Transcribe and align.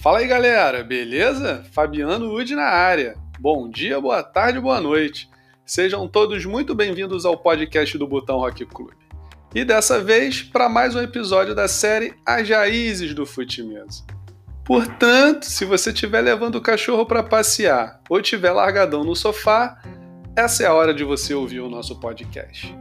Fala 0.00 0.20
aí 0.20 0.28
galera, 0.28 0.84
beleza? 0.84 1.64
Fabiano 1.72 2.32
Ud 2.32 2.54
na 2.54 2.66
área. 2.66 3.16
Bom 3.40 3.68
dia, 3.68 4.00
boa 4.00 4.22
tarde, 4.22 4.60
boa 4.60 4.80
noite. 4.80 5.28
Sejam 5.66 6.06
todos 6.06 6.46
muito 6.46 6.72
bem-vindos 6.72 7.26
ao 7.26 7.36
podcast 7.36 7.98
do 7.98 8.06
Botão 8.06 8.38
Rock 8.38 8.64
Club. 8.64 8.92
E 9.52 9.64
dessa 9.64 10.00
vez 10.00 10.40
para 10.40 10.68
mais 10.68 10.94
um 10.94 11.00
episódio 11.00 11.52
da 11.52 11.66
série 11.66 12.14
As 12.24 12.48
Raízes 12.48 13.12
do 13.12 13.26
Fute 13.26 13.60
Mesa. 13.64 14.04
Portanto, 14.64 15.46
se 15.46 15.64
você 15.64 15.90
estiver 15.90 16.20
levando 16.20 16.54
o 16.54 16.62
cachorro 16.62 17.04
para 17.04 17.24
passear 17.24 18.00
ou 18.08 18.20
estiver 18.20 18.52
largadão 18.52 19.02
no 19.02 19.16
sofá, 19.16 19.82
essa 20.36 20.62
é 20.62 20.66
a 20.66 20.74
hora 20.74 20.94
de 20.94 21.02
você 21.02 21.34
ouvir 21.34 21.58
o 21.58 21.68
nosso 21.68 21.98
podcast. 21.98 22.72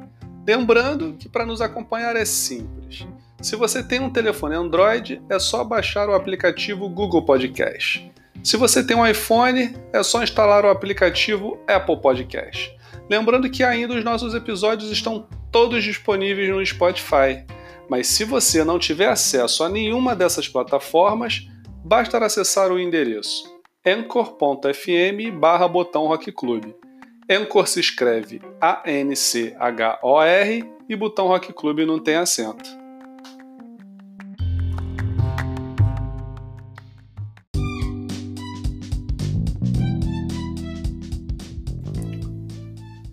Lembrando 0.48 1.16
que 1.18 1.27
para 1.27 1.48
nos 1.48 1.62
acompanhar 1.62 2.16
é 2.16 2.26
simples. 2.26 3.08
Se 3.41 3.55
você 3.55 3.84
tem 3.84 4.00
um 4.00 4.09
telefone 4.09 4.55
Android, 4.55 5.22
é 5.30 5.38
só 5.40 5.64
baixar 5.64 6.09
o 6.09 6.14
aplicativo 6.14 6.90
Google 6.90 7.23
Podcast. 7.23 8.12
Se 8.44 8.58
você 8.58 8.86
tem 8.86 8.95
um 8.95 9.05
iPhone, 9.05 9.76
é 9.94 10.02
só 10.04 10.23
instalar 10.23 10.66
o 10.66 10.70
aplicativo 10.70 11.59
Apple 11.68 12.02
Podcast. 12.02 12.76
Lembrando 13.09 13.50
que 13.50 13.64
ainda 13.64 13.95
os 13.95 14.04
nossos 14.04 14.34
episódios 14.34 14.92
estão 14.92 15.28
todos 15.52 15.84
disponíveis 15.84 16.50
no 16.50 16.66
Spotify. 16.66 17.45
Mas 17.90 18.08
se 18.08 18.26
você 18.26 18.64
não 18.64 18.78
tiver 18.78 19.08
acesso 19.08 19.64
a 19.64 19.70
nenhuma 19.70 20.16
dessas 20.16 20.48
plataformas, 20.48 21.48
basta 21.84 22.17
acessar 22.17 22.72
o 22.72 22.80
endereço 22.80 23.58
anchor.fm 23.88 25.31
barra 25.40 25.67
botão. 25.67 26.09
Anchor 27.30 27.67
se 27.67 27.80
escreve 27.80 28.42
A-N-C-H-O-R 28.59 29.58
e 30.90 30.95
botão 30.95 31.28
rock 31.28 31.54
club 31.54 31.80
não 31.80 32.00
tem 32.00 32.16
acento. 32.16 32.77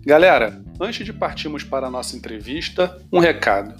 Galera, 0.05 0.61
antes 0.79 1.03
de 1.03 1.11
partirmos 1.11 1.63
para 1.63 1.87
a 1.87 1.89
nossa 1.89 2.15
entrevista, 2.15 2.95
um 3.11 3.17
recado. 3.17 3.73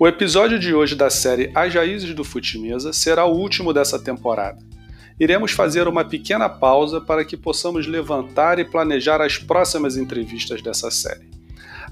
O 0.00 0.08
episódio 0.08 0.58
de 0.58 0.72
hoje 0.72 0.94
da 0.94 1.10
série 1.10 1.52
As 1.54 1.74
Raízes 1.74 2.14
do 2.14 2.24
Futimesa 2.24 2.94
será 2.94 3.26
o 3.26 3.36
último 3.36 3.74
dessa 3.74 3.98
temporada. 3.98 4.58
Iremos 5.20 5.52
fazer 5.52 5.86
uma 5.86 6.02
pequena 6.02 6.48
pausa 6.48 6.98
para 6.98 7.26
que 7.26 7.36
possamos 7.36 7.86
levantar 7.86 8.58
e 8.58 8.64
planejar 8.64 9.20
as 9.20 9.36
próximas 9.36 9.98
entrevistas 9.98 10.62
dessa 10.62 10.90
série. 10.90 11.28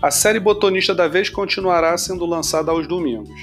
A 0.00 0.10
série 0.10 0.40
Botonista 0.40 0.94
da 0.94 1.06
Vez 1.06 1.28
continuará 1.28 1.94
sendo 1.98 2.24
lançada 2.24 2.72
aos 2.72 2.88
domingos. 2.88 3.38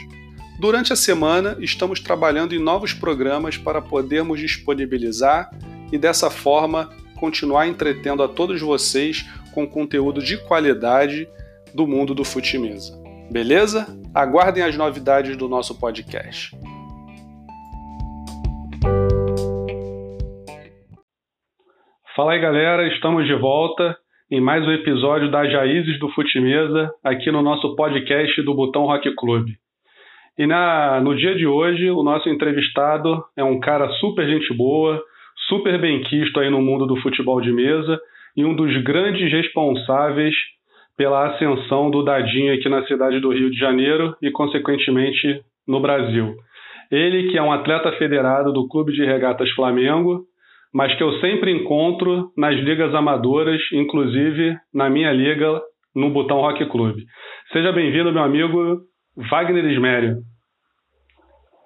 Durante 0.60 0.92
a 0.92 0.96
semana, 0.96 1.56
estamos 1.60 2.00
trabalhando 2.00 2.56
em 2.56 2.60
novos 2.60 2.94
programas 2.94 3.58
para 3.58 3.80
podermos 3.80 4.40
disponibilizar 4.40 5.52
e, 5.92 6.00
dessa 6.00 6.32
forma, 6.32 6.90
continuar 7.22 7.68
entretendo 7.68 8.24
a 8.24 8.28
todos 8.28 8.60
vocês 8.60 9.22
com 9.54 9.68
conteúdo 9.68 10.24
de 10.24 10.44
qualidade 10.48 11.28
do 11.72 11.86
mundo 11.86 12.16
do 12.16 12.26
fute-mesa. 12.26 13.00
Beleza? 13.32 13.86
Aguardem 14.14 14.64
as 14.64 14.76
novidades 14.76 15.38
do 15.38 15.48
nosso 15.48 15.80
podcast. 15.80 16.50
Fala 22.16 22.34
aí 22.34 22.42
galera, 22.42 22.88
estamos 22.88 23.28
de 23.28 23.36
volta 23.36 23.96
em 24.30 24.42
mais 24.42 24.66
um 24.66 24.72
episódio 24.72 25.30
das 25.30 25.54
Raízes 25.54 26.00
do 26.00 26.10
Fute-Mesa 26.10 26.92
aqui 27.04 27.32
no 27.32 27.44
nosso 27.44 27.76
podcast 27.76 28.42
do 28.42 28.56
Botão 28.56 28.86
Rock 28.86 29.14
Club. 29.16 29.48
E 30.38 30.48
na, 30.48 31.00
no 31.02 31.16
dia 31.16 31.36
de 31.36 31.46
hoje, 31.46 31.92
o 31.92 32.02
nosso 32.02 32.28
entrevistado 32.30 33.24
é 33.38 33.44
um 33.44 33.60
cara 33.60 33.88
super 34.00 34.26
gente 34.28 34.52
boa, 34.56 35.02
super 35.52 35.78
bem 35.82 36.02
quisto 36.04 36.40
aí 36.40 36.50
no 36.50 36.62
mundo 36.62 36.86
do 36.86 36.96
futebol 37.02 37.42
de 37.42 37.52
mesa 37.52 38.00
e 38.38 38.46
um 38.46 38.56
dos 38.56 38.74
grandes 38.84 39.30
responsáveis 39.30 40.34
pela 40.96 41.28
ascensão 41.28 41.92
do 41.92 42.06
Dadinho 42.06 42.54
aqui 42.54 42.70
na 42.70 42.86
cidade 42.86 43.20
do 43.20 43.34
Rio 43.34 43.52
de 43.52 43.58
Janeiro 43.58 44.16
e, 44.22 44.32
consequentemente, 44.32 45.42
no 45.68 45.82
Brasil. 45.82 46.38
Ele 46.90 47.30
que 47.30 47.38
é 47.38 47.44
um 47.44 47.52
atleta 47.52 47.92
federado 47.98 48.54
do 48.54 48.66
Clube 48.70 48.94
de 48.94 49.04
Regatas 49.04 49.50
Flamengo, 49.52 50.22
mas 50.74 50.96
que 50.96 51.04
eu 51.04 51.20
sempre 51.20 51.52
encontro 51.52 52.32
nas 52.38 52.56
ligas 52.56 52.96
amadoras, 52.96 53.62
inclusive 53.74 54.56
na 54.74 54.90
minha 54.90 55.12
liga 55.12 55.62
no 55.94 56.12
Botão 56.12 56.38
Rock 56.38 56.66
Clube. 56.68 57.04
Seja 57.52 57.74
bem-vindo, 57.74 58.14
meu 58.14 58.24
amigo 58.24 58.80
Wagner 59.30 59.66
Ismério. 59.66 60.22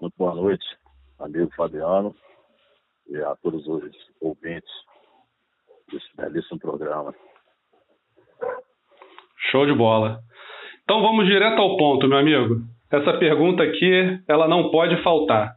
Muito 0.02 0.16
boa 0.18 0.34
noite, 0.34 0.66
amigo 1.20 1.52
Fabiano, 1.56 2.16
e 3.08 3.18
a 3.18 3.36
todos 3.36 3.68
os 3.68 3.92
ouvintes 4.22 4.72
desse 5.92 6.16
belíssimo 6.16 6.60
programa. 6.60 7.14
Show 9.52 9.66
de 9.66 9.74
bola. 9.74 10.20
Então 10.84 11.02
vamos 11.02 11.26
direto 11.26 11.60
ao 11.60 11.78
ponto, 11.78 12.08
meu 12.08 12.18
amigo. 12.18 12.62
Essa 12.92 13.18
pergunta 13.18 13.64
aqui, 13.64 14.24
ela 14.28 14.48
não 14.48 14.72
pode 14.72 15.02
faltar. 15.04 15.56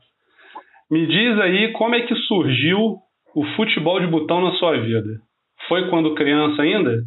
Me 0.91 1.07
diz 1.07 1.39
aí 1.41 1.73
como 1.73 1.95
é 1.95 2.07
que 2.07 2.15
surgiu 2.15 2.99
o 3.35 3.45
futebol 3.57 4.01
de 4.01 4.07
botão 4.07 4.41
na 4.41 4.53
sua 4.53 4.79
vida? 4.81 5.21
Foi 5.69 5.89
quando 5.91 6.15
criança 6.15 6.63
ainda? 6.63 7.03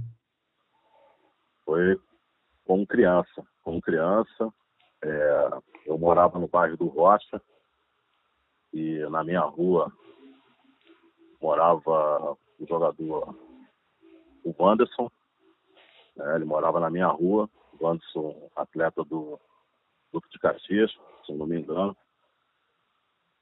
Foi 1.65 1.97
como 2.65 2.85
criança. 2.85 3.43
Como 3.63 3.81
criança, 3.81 4.49
é, 5.03 5.49
eu 5.85 5.97
morava 5.97 6.39
no 6.39 6.47
bairro 6.47 6.77
do 6.77 6.87
Rocha 6.87 7.41
e 8.73 8.99
na 9.09 9.23
minha 9.23 9.41
rua 9.41 9.91
morava 11.41 12.37
o 12.59 12.67
jogador, 12.67 13.35
o 14.43 14.55
Wanderson. 14.57 15.09
Né, 16.15 16.35
ele 16.35 16.45
morava 16.45 16.79
na 16.79 16.89
minha 16.89 17.07
rua. 17.07 17.49
O 17.79 17.85
Wanderson, 17.85 18.49
atleta 18.55 19.03
do 19.03 19.39
Grupo 20.11 20.27
de 20.29 20.39
Caxias, 20.39 20.91
se 21.25 21.33
não 21.33 21.47
me 21.47 21.59
engano. 21.59 21.95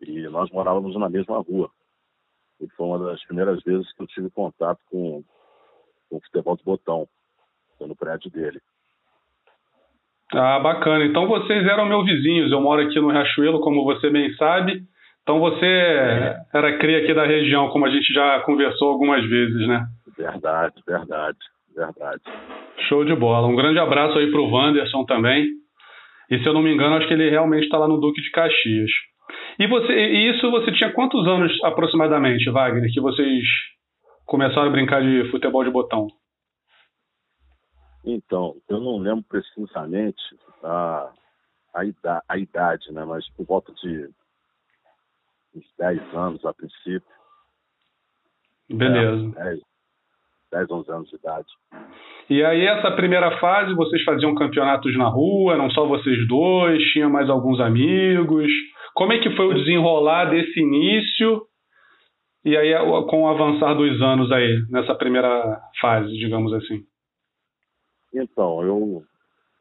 E 0.01 0.21
nós 0.29 0.49
morávamos 0.51 0.95
na 0.97 1.09
mesma 1.09 1.39
rua. 1.39 1.69
E 2.61 2.67
foi 2.69 2.85
uma 2.85 2.99
das 2.99 3.23
primeiras 3.25 3.61
vezes 3.63 3.91
que 3.93 4.03
eu 4.03 4.07
tive 4.07 4.29
contato 4.29 4.79
com, 4.89 5.23
com 6.09 6.17
o 6.17 6.21
futebol 6.21 6.57
de 6.57 6.63
botão, 6.63 7.07
no 7.79 7.95
prédio 7.95 8.29
dele. 8.29 8.61
Ah, 10.33 10.59
bacana. 10.59 11.05
Então 11.05 11.27
vocês 11.27 11.65
eram 11.65 11.85
meus 11.85 12.05
vizinhos. 12.05 12.51
Eu 12.51 12.61
moro 12.61 12.81
aqui 12.81 12.99
no 12.99 13.09
Riachuelo, 13.09 13.61
como 13.61 13.83
você 13.83 14.09
bem 14.09 14.33
sabe. 14.35 14.83
Então 15.23 15.39
você 15.39 15.65
era 16.53 16.77
cria 16.79 16.99
aqui 16.99 17.13
da 17.13 17.25
região, 17.25 17.69
como 17.69 17.85
a 17.85 17.89
gente 17.89 18.11
já 18.13 18.39
conversou 18.41 18.89
algumas 18.89 19.23
vezes, 19.29 19.67
né? 19.67 19.85
Verdade, 20.17 20.75
verdade, 20.85 21.37
verdade. 21.75 22.21
Show 22.87 23.05
de 23.05 23.15
bola. 23.15 23.47
Um 23.47 23.55
grande 23.55 23.79
abraço 23.79 24.17
aí 24.17 24.31
pro 24.31 24.49
Wanderson 24.49 25.05
também. 25.05 25.47
E 26.29 26.39
se 26.39 26.45
eu 26.45 26.53
não 26.53 26.61
me 26.61 26.73
engano, 26.73 26.95
acho 26.95 27.07
que 27.07 27.13
ele 27.13 27.29
realmente 27.29 27.63
está 27.63 27.77
lá 27.77 27.87
no 27.87 27.99
Duque 27.99 28.21
de 28.21 28.31
Caxias. 28.31 28.91
E 29.59 29.67
você, 29.67 29.93
e 29.93 30.29
isso 30.31 30.49
você 30.51 30.71
tinha 30.71 30.91
quantos 30.93 31.27
anos 31.27 31.51
aproximadamente, 31.63 32.49
Wagner, 32.49 32.91
que 32.91 33.01
vocês 33.01 33.43
começaram 34.25 34.67
a 34.67 34.71
brincar 34.71 35.01
de 35.01 35.29
futebol 35.31 35.63
de 35.63 35.71
botão? 35.71 36.07
Então, 38.05 38.55
eu 38.69 38.79
não 38.79 38.97
lembro 38.97 39.23
precisamente 39.27 40.21
a, 40.63 41.11
a, 41.73 41.85
idade, 41.85 42.23
a 42.27 42.37
idade, 42.37 42.91
né? 42.91 43.03
Mas 43.05 43.27
por 43.33 43.45
volta 43.45 43.73
de 43.73 44.09
uns 45.55 45.65
10 45.77 46.15
anos 46.15 46.45
a 46.45 46.53
princípio. 46.53 47.03
Beleza. 48.69 49.33
É, 49.37 49.43
10, 49.43 49.59
10, 50.51 50.71
11 50.71 50.91
anos 50.91 51.09
de 51.09 51.15
idade. 51.15 51.47
E 52.29 52.43
aí, 52.43 52.65
essa 52.65 52.91
primeira 52.91 53.39
fase, 53.39 53.73
vocês 53.73 54.03
faziam 54.03 54.35
campeonatos 54.35 54.95
na 54.97 55.07
rua, 55.07 55.57
não 55.57 55.69
só 55.71 55.85
vocês 55.87 56.27
dois, 56.27 56.81
tinha 56.91 57.09
mais 57.09 57.29
alguns 57.29 57.59
amigos. 57.59 58.47
Como 58.93 59.13
é 59.13 59.19
que 59.19 59.35
foi 59.35 59.47
o 59.47 59.53
desenrolar 59.55 60.25
desse 60.25 60.59
início 60.59 61.47
e 62.45 62.55
aí 62.55 62.73
com 63.07 63.23
o 63.23 63.27
avançar 63.27 63.73
dos 63.73 64.01
anos 64.01 64.31
aí, 64.31 64.63
nessa 64.69 64.95
primeira 64.95 65.59
fase, 65.81 66.11
digamos 66.17 66.53
assim? 66.53 66.83
Então, 68.13 68.63
eu 68.63 69.03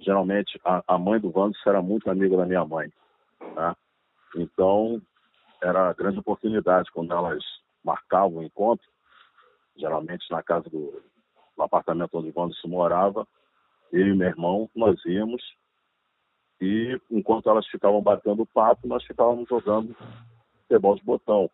geralmente 0.00 0.58
a, 0.64 0.82
a 0.86 0.98
mãe 0.98 1.20
do 1.20 1.30
Vandos 1.30 1.58
era 1.66 1.82
muito 1.82 2.10
amiga 2.10 2.36
da 2.36 2.46
minha 2.46 2.64
mãe, 2.64 2.88
tá? 3.54 3.76
Então, 4.36 5.00
era 5.62 5.92
grande 5.92 6.18
oportunidade 6.18 6.90
quando 6.92 7.12
elas 7.12 7.42
marcavam 7.84 8.38
o 8.38 8.42
encontro, 8.42 8.86
geralmente 9.76 10.30
na 10.30 10.42
casa 10.42 10.68
do 10.68 11.02
no 11.56 11.64
apartamento 11.64 12.16
onde 12.16 12.30
o 12.30 12.54
se 12.54 12.68
morava, 12.68 13.26
eu 13.92 14.06
e 14.06 14.14
meu 14.14 14.28
irmão, 14.28 14.70
nós 14.76 15.04
íamos 15.04 15.42
e 16.60 17.00
enquanto 17.10 17.48
elas 17.48 17.66
ficavam 17.68 18.02
batendo 18.02 18.46
papo, 18.46 18.86
nós 18.88 19.04
ficávamos 19.04 19.48
jogando 19.48 19.94
futebol 20.62 20.96
de 20.96 21.04
botão. 21.04 21.50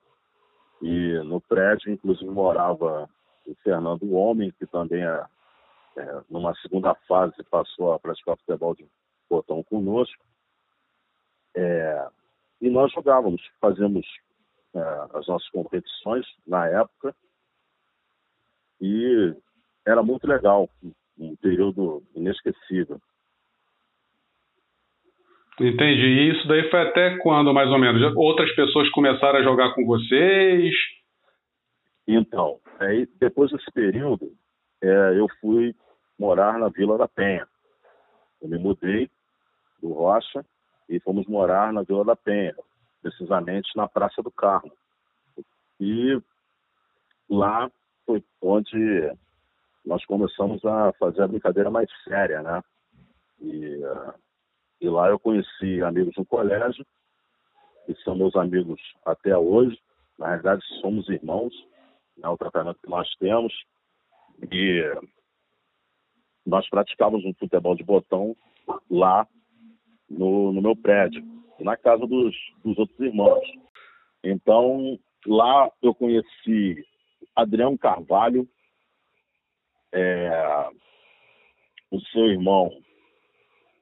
E 0.80 1.18
no 1.24 1.40
prédio, 1.40 1.92
inclusive, 1.92 2.30
morava 2.30 3.08
o 3.46 3.54
Fernando 3.56 4.14
Homem, 4.14 4.50
que 4.58 4.66
também 4.66 5.04
é, 5.04 5.24
é, 5.96 6.20
numa 6.30 6.54
segunda 6.56 6.94
fase 7.06 7.36
passou 7.50 7.92
a 7.92 7.98
praticar 7.98 8.36
futebol 8.38 8.74
de 8.74 8.86
botão 9.28 9.62
conosco. 9.62 10.24
É, 11.54 12.08
e 12.64 12.70
nós 12.70 12.90
jogávamos, 12.92 13.42
fazíamos 13.60 14.06
é, 14.74 14.80
as 15.12 15.26
nossas 15.26 15.48
competições 15.50 16.24
na 16.46 16.66
época. 16.66 17.14
E 18.80 19.34
era 19.86 20.02
muito 20.02 20.26
legal, 20.26 20.68
um 21.18 21.36
período 21.36 22.02
inesquecível. 22.14 22.98
Entendi. 25.60 26.06
E 26.06 26.30
isso 26.32 26.48
daí 26.48 26.70
foi 26.70 26.80
até 26.88 27.18
quando, 27.18 27.52
mais 27.52 27.68
ou 27.68 27.78
menos? 27.78 28.02
Outras 28.16 28.50
pessoas 28.56 28.88
começaram 28.90 29.40
a 29.40 29.42
jogar 29.42 29.74
com 29.74 29.84
vocês? 29.84 30.74
Então, 32.08 32.58
aí, 32.80 33.06
depois 33.20 33.50
desse 33.50 33.70
período, 33.72 34.32
é, 34.82 35.18
eu 35.18 35.26
fui 35.38 35.74
morar 36.18 36.58
na 36.58 36.70
Vila 36.70 36.96
da 36.96 37.06
Penha. 37.06 37.46
Eu 38.40 38.48
me 38.48 38.58
mudei 38.58 39.10
do 39.82 39.92
Rocha 39.92 40.44
e 40.88 41.00
fomos 41.00 41.26
morar 41.26 41.72
na 41.72 41.82
Vila 41.82 42.04
da 42.04 42.16
Penha, 42.16 42.54
precisamente 43.02 43.74
na 43.76 43.88
Praça 43.88 44.22
do 44.22 44.30
Carmo. 44.30 44.72
E 45.80 46.20
lá 47.28 47.70
foi 48.06 48.22
onde 48.40 49.12
nós 49.84 50.04
começamos 50.06 50.64
a 50.64 50.92
fazer 50.94 51.22
a 51.22 51.28
brincadeira 51.28 51.70
mais 51.70 51.88
séria, 52.04 52.42
né? 52.42 52.62
E, 53.40 53.80
e 54.80 54.88
lá 54.88 55.08
eu 55.08 55.18
conheci 55.18 55.82
amigos 55.82 56.14
no 56.16 56.24
colégio, 56.24 56.84
que 57.86 57.94
são 58.02 58.14
meus 58.14 58.34
amigos 58.36 58.80
até 59.04 59.36
hoje. 59.36 59.78
Na 60.18 60.30
verdade, 60.30 60.62
somos 60.80 61.08
irmãos, 61.08 61.52
né? 62.16 62.28
o 62.28 62.36
tratamento 62.36 62.80
que 62.80 62.88
nós 62.88 63.08
temos. 63.16 63.52
E 64.50 64.82
nós 66.46 66.68
praticávamos 66.68 67.24
um 67.24 67.34
futebol 67.34 67.74
de 67.74 67.84
botão 67.84 68.36
lá 68.90 69.26
no, 70.18 70.52
no 70.52 70.62
meu 70.62 70.76
prédio, 70.76 71.22
na 71.60 71.76
casa 71.76 72.06
dos, 72.06 72.34
dos 72.64 72.78
outros 72.78 72.98
irmãos. 73.00 73.44
Então, 74.22 74.98
lá 75.26 75.70
eu 75.82 75.94
conheci 75.94 76.84
Adriano 77.34 77.78
Carvalho, 77.78 78.48
é, 79.92 80.68
o 81.90 82.00
seu 82.00 82.26
irmão, 82.26 82.70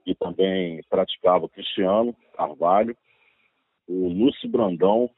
que 0.05 0.15
também 0.15 0.81
praticava 0.91 1.49
Cristiano 1.49 2.15
Carvalho, 2.37 2.97
o 3.89 4.09
Lúcio 4.09 4.49
Brandão, 4.49 5.09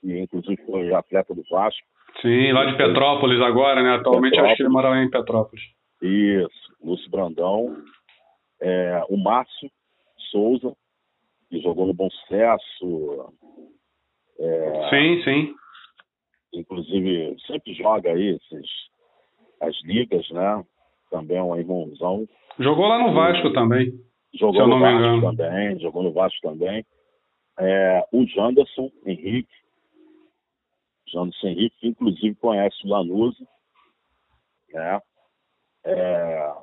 que 0.00 0.18
inclusive 0.18 0.62
foi 0.64 0.92
atleta 0.92 1.34
do 1.34 1.42
Vasco. 1.50 1.86
Sim, 2.20 2.52
lá 2.52 2.66
de 2.66 2.76
Petrópolis 2.76 3.40
agora, 3.40 3.82
né? 3.82 3.94
Atualmente 3.94 4.32
Petrópolis. 4.32 4.52
acho 4.52 4.56
que 4.56 4.62
ele 4.62 4.72
mora 4.72 4.88
lá 4.90 5.02
em 5.02 5.10
Petrópolis. 5.10 5.64
Isso, 6.02 6.76
Lúcio 6.82 7.10
Brandão, 7.10 7.76
é, 8.60 9.02
o 9.08 9.16
Márcio 9.16 9.70
Souza, 10.30 10.74
que 11.48 11.60
jogou 11.60 11.86
no 11.86 11.94
Bom 11.94 12.08
Sucesso. 12.10 13.32
É, 14.38 14.90
sim, 14.90 15.22
sim. 15.24 15.54
Inclusive, 16.52 17.36
sempre 17.46 17.74
joga 17.74 18.10
aí 18.10 18.36
esses, 18.36 18.70
as 19.60 19.76
ligas, 19.84 20.28
né? 20.30 20.64
Também 21.10 21.36
é 21.36 21.42
um 21.42 21.56
irmãozão. 21.56 22.26
Jogou 22.58 22.86
lá 22.86 22.98
no 22.98 23.12
Vasco 23.12 23.52
também. 23.52 23.92
Jogou 24.34 24.66
no 24.66 24.78
Vasco 24.78 25.36
também, 25.36 25.80
jogou 25.80 26.02
no 26.02 26.12
Vasco 26.12 26.40
também. 26.40 26.84
É, 27.58 28.06
o 28.12 28.24
Janderson 28.26 28.90
Henrique. 29.04 29.52
Janderson 31.08 31.48
Henrique, 31.48 31.76
que 31.80 31.88
inclusive 31.88 32.34
conhece 32.36 32.76
o 32.84 32.88
Lanuse. 32.88 33.46
Né? 34.72 35.00
É, 35.84 36.54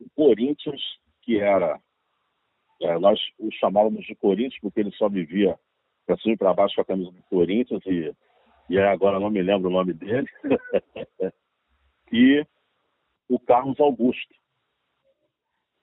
o 0.00 0.10
Corinthians, 0.14 0.80
que 1.22 1.38
era. 1.38 1.80
É, 2.82 2.98
nós 2.98 3.18
o 3.38 3.50
chamávamos 3.52 4.04
de 4.04 4.14
Corinthians 4.14 4.58
porque 4.60 4.80
ele 4.80 4.92
só 4.92 5.08
vivia 5.08 5.58
para 6.06 6.16
cima 6.18 6.34
e 6.34 6.36
para 6.36 6.54
baixo 6.54 6.74
com 6.74 6.82
a 6.82 6.84
camisa 6.84 7.10
do 7.10 7.22
Corinthians 7.30 7.82
e, 7.86 8.12
e 8.68 8.78
agora 8.78 9.20
não 9.20 9.30
me 9.30 9.42
lembro 9.42 9.68
o 9.68 9.72
nome 9.72 9.92
dele. 9.92 10.28
e 12.12 12.44
o 13.28 13.38
Carlos 13.38 13.78
Augusto, 13.80 14.34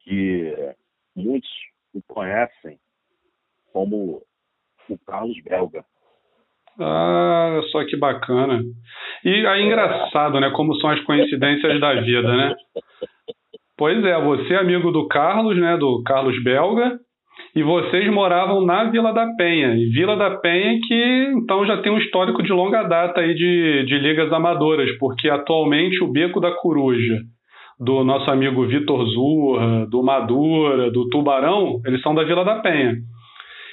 que 0.01 0.53
muitos 1.15 1.49
o 1.93 2.01
conhecem 2.03 2.79
como 3.71 4.21
o 4.89 4.97
Carlos 4.99 5.41
Belga. 5.43 5.85
Ah, 6.79 7.61
só 7.71 7.85
que 7.85 7.97
bacana. 7.97 8.63
E 9.23 9.45
aí, 9.47 9.63
engraçado, 9.63 10.39
né? 10.39 10.49
Como 10.51 10.75
são 10.75 10.89
as 10.89 11.01
coincidências 11.03 11.79
da 11.79 12.01
vida, 12.01 12.35
né? 12.35 12.55
Pois 13.79 14.03
é, 14.03 14.21
você 14.21 14.55
é 14.55 14.57
amigo 14.57 14.91
do 14.91 15.07
Carlos, 15.07 15.57
né? 15.57 15.77
Do 15.77 16.03
Carlos 16.03 16.37
Belga. 16.43 16.99
E 17.55 17.63
vocês 17.63 18.11
moravam 18.11 18.65
na 18.65 18.83
Vila 18.83 19.13
da 19.13 19.25
Penha. 19.37 19.73
E 19.73 19.85
Vila 19.91 20.17
da 20.17 20.31
Penha 20.31 20.77
que 20.85 21.31
então 21.37 21.65
já 21.65 21.77
tem 21.77 21.89
um 21.89 21.97
histórico 21.97 22.43
de 22.43 22.51
longa 22.51 22.83
data 22.83 23.21
aí 23.21 23.33
de, 23.33 23.85
de 23.85 23.97
ligas 23.99 24.33
amadoras, 24.33 24.89
porque 24.99 25.29
atualmente 25.29 26.03
o 26.03 26.11
Beco 26.11 26.41
da 26.41 26.51
Coruja, 26.51 27.21
do 27.79 28.03
nosso 28.03 28.29
amigo 28.29 28.67
Vitor 28.67 29.05
Zurra, 29.05 29.87
do 29.89 30.03
Madura, 30.03 30.91
do 30.91 31.07
Tubarão, 31.07 31.79
eles 31.85 32.01
são 32.01 32.13
da 32.13 32.25
Vila 32.25 32.43
da 32.43 32.55
Penha. 32.55 32.95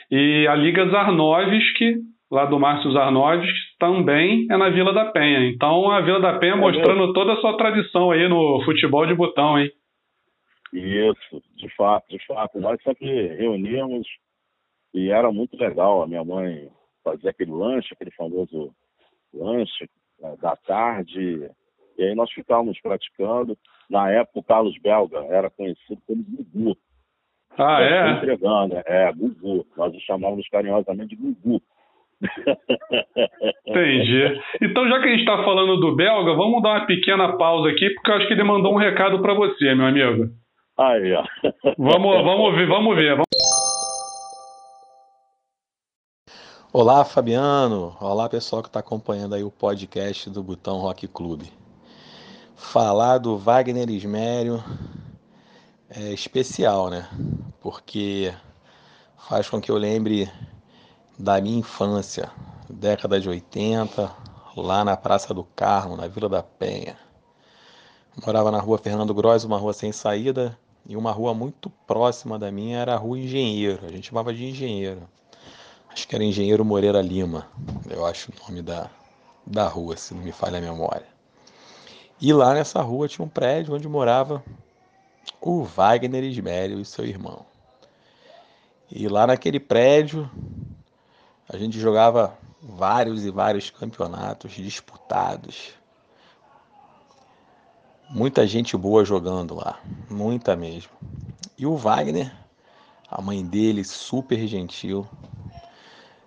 E 0.09 0.47
a 0.47 0.55
Liga 0.55 0.87
Zarnovski, 0.87 1.97
lá 2.31 2.45
do 2.45 2.61
Márcio 2.61 2.93
Zarnovski, 2.93 3.53
também 3.81 4.47
é 4.49 4.57
na 4.57 4.69
Vila 4.69 4.93
da 4.93 5.07
Penha. 5.07 5.49
Então 5.49 5.91
a 5.91 6.01
Vila 6.01 6.21
da 6.21 6.35
Penha 6.35 6.53
é 6.53 6.57
mostrando 6.57 7.13
toda 7.13 7.33
a 7.33 7.37
sua 7.39 7.57
tradição 7.57 8.13
aí 8.13 8.29
no 8.29 8.63
futebol 8.65 9.05
de 9.05 9.13
botão, 9.13 9.59
hein? 9.59 9.69
Isso, 10.73 11.43
de 11.57 11.69
fato, 11.77 12.09
de 12.09 12.25
fato. 12.27 12.59
Nós 12.61 12.81
sempre 12.83 13.29
reuníamos 13.35 14.07
e 14.93 15.11
era 15.11 15.31
muito 15.31 15.57
legal. 15.57 16.03
A 16.03 16.07
minha 16.07 16.25
mãe 16.25 16.71
fazia 17.05 17.31
aquele 17.31 17.53
lanche, 17.53 17.93
aquele 17.93 18.11
famoso 18.13 18.75
lanche 19.33 19.89
né, 20.21 20.37
da 20.41 20.57
tarde. 20.57 21.51
E 21.99 22.03
aí 22.03 22.15
nós 22.15 22.31
ficávamos 22.33 22.81
praticando. 22.81 23.57
Na 23.89 24.11
época, 24.11 24.41
o 24.41 24.43
Carlos 24.43 24.77
Belga 24.79 25.19
era 25.27 25.49
conhecido 25.51 26.01
como 26.07 26.25
Gugu. 26.25 26.77
Ah, 27.59 27.81
é? 27.81 28.11
Entregando, 28.13 28.75
é, 28.85 29.13
Gugu. 29.13 29.67
Nós 29.77 29.95
o 29.95 30.01
chamávamos 30.01 30.49
carinhosamente 30.49 31.17
de 31.17 31.23
Gugu. 31.23 31.63
Entendi. 33.67 34.41
Então, 34.63 34.89
já 34.89 35.01
que 35.01 35.09
a 35.09 35.11
gente 35.11 35.21
está 35.21 35.43
falando 35.45 35.79
do 35.79 35.95
belga, 35.95 36.35
vamos 36.35 36.63
dar 36.63 36.79
uma 36.79 36.87
pequena 36.87 37.37
pausa 37.37 37.71
aqui, 37.71 37.91
porque 37.91 38.11
eu 38.11 38.15
acho 38.15 38.27
que 38.27 38.33
ele 38.33 38.45
mandou 38.45 38.73
um 38.73 38.79
recado 38.79 39.21
para 39.21 39.35
você, 39.35 39.75
meu 39.75 39.87
amigo. 39.87 40.31
Aí, 40.79 41.15
ó. 41.15 41.25
Vamos, 41.79 42.23
vamos 42.23 42.55
ver, 42.55 42.69
vamos 42.69 42.97
ver. 42.97 43.13
Vamos... 43.13 43.25
Olá, 46.71 47.03
Fabiano. 47.03 47.97
Olá, 47.99 48.29
pessoal 48.29 48.61
que 48.61 48.69
está 48.69 48.81
acompanhando 48.81 49.35
aí 49.35 49.43
o 49.43 49.51
podcast 49.51 50.29
do 50.29 50.43
Botão 50.43 50.77
Rock 50.77 51.09
Clube. 51.09 51.51
Falar 52.55 53.17
do 53.17 53.39
Wagner 53.39 53.89
Ismério 53.89 54.63
é 55.89 56.13
especial, 56.13 56.91
né? 56.91 57.09
Porque 57.63 58.35
faz 59.17 59.49
com 59.49 59.59
que 59.59 59.71
eu 59.71 59.79
lembre 59.79 60.31
da 61.19 61.41
minha 61.41 61.59
infância, 61.59 62.31
década 62.69 63.19
de 63.19 63.31
80, 63.31 64.13
lá 64.55 64.85
na 64.85 64.95
Praça 64.95 65.33
do 65.33 65.43
Carmo, 65.43 65.97
na 65.97 66.07
Vila 66.07 66.29
da 66.29 66.43
Penha. 66.43 66.99
Morava 68.27 68.51
na 68.51 68.61
rua 68.61 68.77
Fernando 68.77 69.15
Gross, 69.15 69.45
uma 69.45 69.57
rua 69.57 69.73
sem 69.73 69.91
saída, 69.91 70.59
e 70.89 70.97
uma 70.97 71.11
rua 71.11 71.35
muito 71.35 71.69
próxima 71.87 72.39
da 72.39 72.51
minha 72.51 72.79
era 72.79 72.95
a 72.95 72.97
Rua 72.97 73.19
Engenheiro. 73.19 73.85
A 73.85 73.91
gente 73.91 74.09
chamava 74.09 74.33
de 74.33 74.45
Engenheiro. 74.45 75.03
Acho 75.89 76.07
que 76.07 76.15
era 76.15 76.25
Engenheiro 76.25 76.65
Moreira 76.65 77.01
Lima, 77.01 77.49
eu 77.89 78.05
acho 78.05 78.31
o 78.31 78.35
nome 78.47 78.61
da, 78.61 78.91
da 79.47 79.67
rua, 79.67 79.97
se 79.97 80.13
não 80.13 80.23
me 80.23 80.31
falha 80.31 80.59
a 80.59 80.61
memória. 80.61 81.07
E 82.21 82.33
lá 82.33 82.53
nessa 82.53 82.83
rua 82.83 83.09
tinha 83.09 83.25
um 83.25 83.29
prédio 83.29 83.75
onde 83.75 83.89
morava 83.89 84.45
o 85.41 85.63
Wagner 85.65 86.23
Ismério 86.23 86.81
e 86.81 86.85
seu 86.85 87.05
irmão. 87.05 87.47
E 88.91 89.09
lá 89.09 89.27
naquele 89.27 89.59
prédio 89.59 90.31
a 91.49 91.57
gente 91.57 91.81
jogava 91.81 92.37
vários 92.63 93.25
e 93.25 93.31
vários 93.31 93.71
campeonatos 93.71 94.53
disputados 94.53 95.73
Muita 98.09 98.47
gente 98.47 98.77
boa 98.77 99.05
jogando 99.05 99.57
lá, 99.57 99.81
muita 100.09 100.55
mesmo. 100.55 100.93
E 101.59 101.67
o 101.67 101.77
Wagner, 101.77 102.33
a 103.11 103.21
mãe 103.21 103.45
dele, 103.45 103.83
super 103.83 104.47
gentil, 104.47 105.07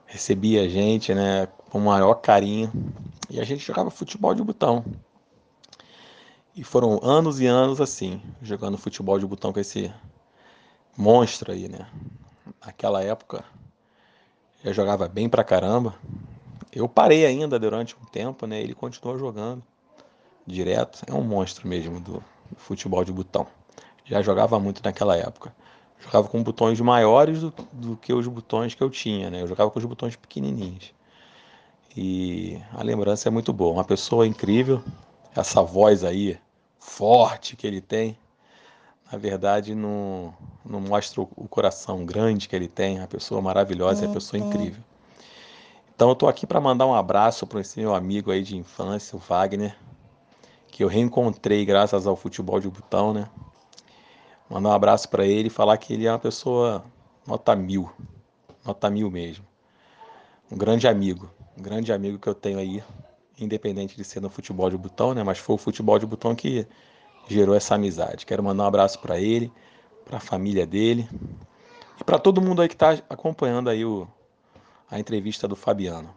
recebia 0.05 0.63
a 0.63 0.67
gente, 0.67 1.13
né, 1.13 1.47
com 1.69 1.77
o 1.77 1.81
maior 1.81 2.15
carinho. 2.15 2.69
E 3.29 3.39
a 3.39 3.45
gente 3.45 3.65
jogava 3.65 3.89
futebol 3.89 4.35
de 4.35 4.43
botão. 4.43 4.83
E 6.53 6.65
foram 6.65 6.99
anos 7.01 7.39
e 7.39 7.47
anos 7.47 7.79
assim, 7.79 8.21
jogando 8.41 8.77
futebol 8.77 9.17
de 9.17 9.25
botão 9.25 9.53
com 9.53 9.59
esse 9.61 9.89
monstro 10.97 11.53
aí, 11.53 11.69
né? 11.69 11.87
Naquela 12.65 13.01
época, 13.01 13.45
eu 14.65 14.73
jogava 14.73 15.07
bem 15.07 15.29
pra 15.29 15.45
caramba. 15.45 15.95
Eu 16.73 16.89
parei 16.89 17.25
ainda 17.25 17.57
durante 17.57 17.95
um 17.95 18.05
tempo, 18.05 18.45
né? 18.45 18.61
Ele 18.61 18.75
continuou 18.75 19.17
jogando 19.17 19.63
direto. 20.53 21.01
É 21.07 21.13
um 21.13 21.23
monstro 21.23 21.67
mesmo 21.67 21.99
do 21.99 22.23
futebol 22.57 23.03
de 23.03 23.11
botão. 23.11 23.47
Já 24.05 24.21
jogava 24.21 24.59
muito 24.59 24.81
naquela 24.83 25.15
época. 25.15 25.53
jogava 25.99 26.27
com 26.27 26.41
botões 26.41 26.79
maiores 26.79 27.41
do, 27.41 27.53
do, 27.71 27.97
que 27.97 28.13
os 28.13 28.27
botões 28.27 28.73
que 28.73 28.81
eu 28.81 28.89
tinha, 28.89 29.29
né? 29.29 29.41
Eu 29.41 29.47
jogava 29.47 29.69
com 29.69 29.79
os 29.79 29.85
botões 29.85 30.15
pequenininhos. 30.15 30.93
E 31.95 32.59
a 32.73 32.83
lembrança 32.83 33.29
é 33.29 33.31
muito 33.31 33.51
boa. 33.51 33.73
Uma 33.73 33.83
pessoa 33.83 34.25
incrível, 34.25 34.83
essa 35.35 35.61
voz 35.61 36.03
aí 36.03 36.39
forte 36.79 37.55
que 37.55 37.67
ele 37.67 37.81
tem, 37.81 38.17
na 39.11 39.17
verdade 39.17 39.73
não, 39.75 40.33
não 40.65 40.79
mostra 40.79 41.21
o 41.21 41.47
coração 41.47 42.05
grande 42.05 42.47
que 42.47 42.55
ele 42.55 42.67
tem, 42.67 42.99
a 42.99 43.07
pessoa 43.07 43.41
maravilhosa, 43.41 44.05
é 44.05 44.07
a 44.07 44.11
pessoa 44.11 44.41
incrível. 44.41 44.83
Então 45.93 46.09
eu 46.09 46.15
tô 46.15 46.27
aqui 46.27 46.47
para 46.47 46.61
mandar 46.61 46.85
um 46.85 46.93
abraço 46.93 47.45
para 47.45 47.59
esse 47.59 47.79
meu 47.79 47.93
amigo 47.93 48.31
aí 48.31 48.41
de 48.41 48.55
infância, 48.55 49.17
o 49.17 49.19
Wagner, 49.19 49.75
que 50.71 50.83
eu 50.83 50.87
reencontrei 50.87 51.65
graças 51.65 52.07
ao 52.07 52.15
futebol 52.15 52.59
de 52.59 52.69
botão, 52.69 53.13
né? 53.13 53.27
Mandar 54.49 54.69
um 54.69 54.73
abraço 54.73 55.09
para 55.09 55.25
ele 55.25 55.47
e 55.47 55.51
falar 55.51 55.77
que 55.77 55.93
ele 55.93 56.07
é 56.07 56.11
uma 56.11 56.19
pessoa 56.19 56.83
nota 57.27 57.55
mil, 57.55 57.91
nota 58.65 58.89
mil 58.89 59.11
mesmo. 59.11 59.45
Um 60.51 60.57
grande 60.57 60.87
amigo, 60.87 61.29
um 61.57 61.61
grande 61.61 61.93
amigo 61.93 62.17
que 62.17 62.27
eu 62.27 62.33
tenho 62.33 62.57
aí, 62.57 62.83
independente 63.39 63.95
de 63.95 64.03
ser 64.03 64.19
no 64.19 64.29
futebol 64.29 64.69
de 64.69 64.77
botão, 64.77 65.13
né? 65.13 65.23
Mas 65.23 65.37
foi 65.37 65.55
o 65.55 65.59
futebol 65.59 65.99
de 65.99 66.05
botão 66.05 66.33
que 66.33 66.65
gerou 67.27 67.55
essa 67.55 67.75
amizade. 67.75 68.25
Quero 68.25 68.43
mandar 68.43 68.63
um 68.63 68.67
abraço 68.67 68.99
para 68.99 69.19
ele, 69.19 69.51
para 70.03 70.17
a 70.17 70.21
família 70.21 70.65
dele 70.65 71.07
e 71.99 72.03
para 72.03 72.17
todo 72.17 72.41
mundo 72.41 72.61
aí 72.61 72.67
que 72.67 72.73
está 72.73 72.97
acompanhando 73.09 73.69
aí 73.69 73.85
o, 73.85 74.07
a 74.89 74.99
entrevista 74.99 75.47
do 75.47 75.55
Fabiano. 75.55 76.09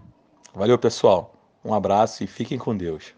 Valeu, 0.55 0.79
pessoal. 0.79 1.35
Um 1.65 1.75
abraço 1.75 2.25
e 2.25 2.27
fiquem 2.27 2.59
com 2.59 2.77
Deus. 2.77 3.15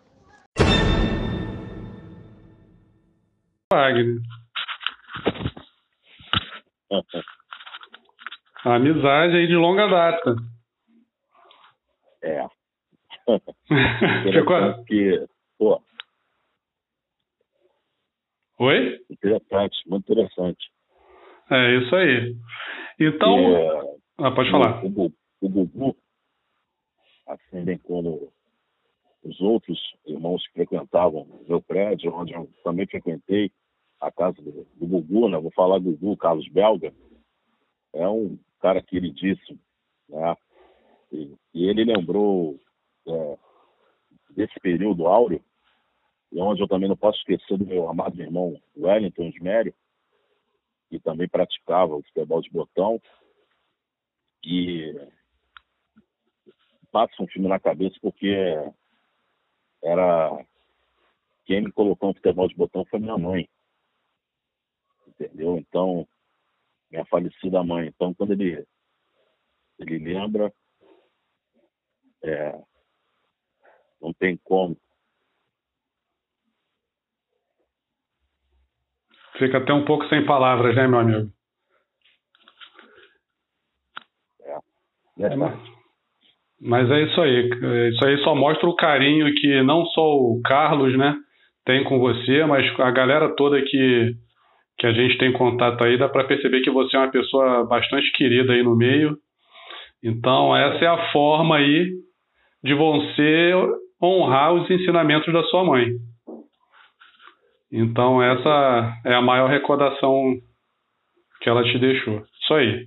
Wagner. 3.75 4.21
A 8.65 8.75
amizade 8.77 9.37
aí 9.37 9.47
de 9.47 9.57
longa 9.57 9.87
data. 9.89 10.37
É. 12.23 12.47
Ficou... 14.33 14.85
que, 14.85 15.27
pô, 15.59 15.83
Oi? 18.59 19.01
Interessante, 19.11 19.77
muito 19.89 20.13
interessante. 20.13 20.71
É 21.51 21.77
isso 21.77 21.97
aí. 21.97 22.37
Então. 23.01 23.57
É, 23.57 23.97
ah, 24.19 24.31
pode 24.31 24.51
falar. 24.51 24.85
O, 24.85 25.13
o 25.41 25.49
Gugu, 25.49 25.97
assim 27.27 27.65
bem 27.65 27.79
como 27.79 28.33
os 29.25 29.41
outros 29.41 29.79
irmãos 30.07 30.47
que 30.47 30.53
frequentavam 30.53 31.23
o 31.23 31.45
meu 31.49 31.61
prédio, 31.61 32.15
onde 32.15 32.33
eu 32.33 32.49
também 32.63 32.87
frequentei 32.87 33.51
a 34.07 34.13
casa 34.13 34.41
do, 34.41 34.67
do 34.75 34.87
Gugu, 34.87 35.29
né? 35.29 35.39
Vou 35.39 35.51
falar 35.53 35.79
do 35.79 35.91
Gugu, 35.93 36.17
Carlos 36.17 36.49
Belga, 36.49 36.95
é 37.93 38.09
um 38.09 38.39
cara 38.61 38.83
queridíssimo, 38.83 39.59
né? 40.09 40.37
E, 41.13 41.35
e 41.55 41.69
ele 41.69 41.85
lembrou 41.85 42.59
é, 43.07 43.39
desse 44.31 44.59
período 44.61 45.07
áureo 45.07 45.43
e 46.33 46.41
onde 46.41 46.61
eu 46.61 46.69
também 46.69 46.89
não 46.89 46.97
posso 46.97 47.19
esquecer 47.19 47.57
do 47.57 47.65
meu 47.65 47.89
amado 47.89 48.21
irmão 48.21 48.61
Wellington 48.77 49.31
Smério, 49.31 49.73
que 50.91 50.99
também 50.99 51.29
praticava 51.29 51.95
o 51.95 52.03
futebol 52.03 52.43
de 52.43 52.51
botão. 52.51 53.01
E 54.45 54.93
passa 56.91 57.23
um 57.23 57.29
filme 57.29 57.49
na 57.49 57.61
cabeça 57.61 57.97
porque 58.03 58.35
era 59.83 60.45
quem 61.45 61.63
me 61.63 61.71
colocou 61.71 62.09
no 62.09 62.15
futebol 62.15 62.49
de 62.49 62.57
botão 62.57 62.85
foi 62.87 62.99
minha 62.99 63.17
mãe. 63.17 63.49
Entendeu? 65.15 65.57
Então, 65.59 66.07
minha 66.91 67.05
falecida 67.07 67.63
mãe. 67.63 67.89
Então, 67.89 68.15
quando 68.15 68.33
ele, 68.33 68.65
ele 69.79 69.99
lembra, 69.99 70.53
é, 72.23 72.59
não 74.01 74.13
tem 74.13 74.37
como 74.45 74.77
Fica 79.39 79.59
até 79.59 79.73
um 79.73 79.85
pouco 79.85 80.07
sem 80.07 80.25
palavras, 80.25 80.77
né, 80.77 80.87
meu 80.87 81.01
amigo? 81.01 81.31
É, 85.19 85.25
é 85.25 85.37
mas 86.61 86.91
é 86.91 87.03
isso 87.03 87.21
aí. 87.21 87.51
Isso 87.93 88.07
aí 88.07 88.17
só 88.23 88.35
mostra 88.35 88.69
o 88.69 88.77
carinho 88.77 89.33
que 89.35 89.63
não 89.63 89.85
só 89.87 90.17
o 90.17 90.41
Carlos, 90.43 90.97
né, 90.97 91.15
tem 91.65 91.85
com 91.85 91.99
você, 91.99 92.45
mas 92.45 92.65
a 92.81 92.91
galera 92.91 93.35
toda 93.35 93.61
que, 93.61 94.15
que 94.79 94.87
a 94.87 94.93
gente 94.93 95.19
tem 95.19 95.33
contato 95.33 95.83
aí, 95.85 95.97
dá 95.97 96.09
para 96.09 96.25
perceber 96.25 96.61
que 96.61 96.71
você 96.71 96.97
é 96.97 97.01
uma 97.01 97.11
pessoa 97.11 97.65
bastante 97.65 98.11
querida 98.13 98.53
aí 98.53 98.63
no 98.63 98.77
meio. 98.77 99.17
Então, 100.03 100.55
essa 100.55 100.85
é 100.85 100.89
a 100.89 101.13
forma 101.13 101.57
aí 101.57 101.91
de 102.63 102.75
você 102.75 103.53
honrar 104.03 104.53
os 104.53 104.71
ensinamentos 104.71 105.33
da 105.33 105.43
sua 105.45 105.65
mãe. 105.65 105.93
Então 107.77 108.23
essa 108.23 109.01
é 109.05 109.15
a 109.15 109.21
maior 109.21 109.51
recordação 109.51 110.37
que 111.41 111.49
ela 111.51 111.65
te 111.65 111.77
deixou. 111.77 112.23
Isso 112.41 112.55
aí. 112.55 112.87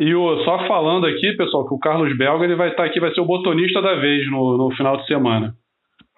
E 0.00 0.12
o, 0.12 0.44
só 0.44 0.66
falando 0.66 1.06
aqui, 1.06 1.36
pessoal, 1.36 1.66
que 1.66 1.74
o 1.74 1.78
Carlos 1.78 2.16
Belga 2.16 2.44
ele 2.44 2.56
vai 2.56 2.70
estar 2.70 2.84
aqui, 2.84 2.98
vai 2.98 3.14
ser 3.14 3.20
o 3.20 3.26
botonista 3.26 3.80
da 3.80 3.94
vez 3.94 4.28
no, 4.28 4.58
no 4.58 4.74
final 4.76 4.96
de 4.96 5.06
semana. 5.06 5.54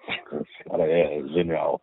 Esse 0.09 0.63
cara 0.67 0.83
é 0.83 1.21
genial. 1.27 1.79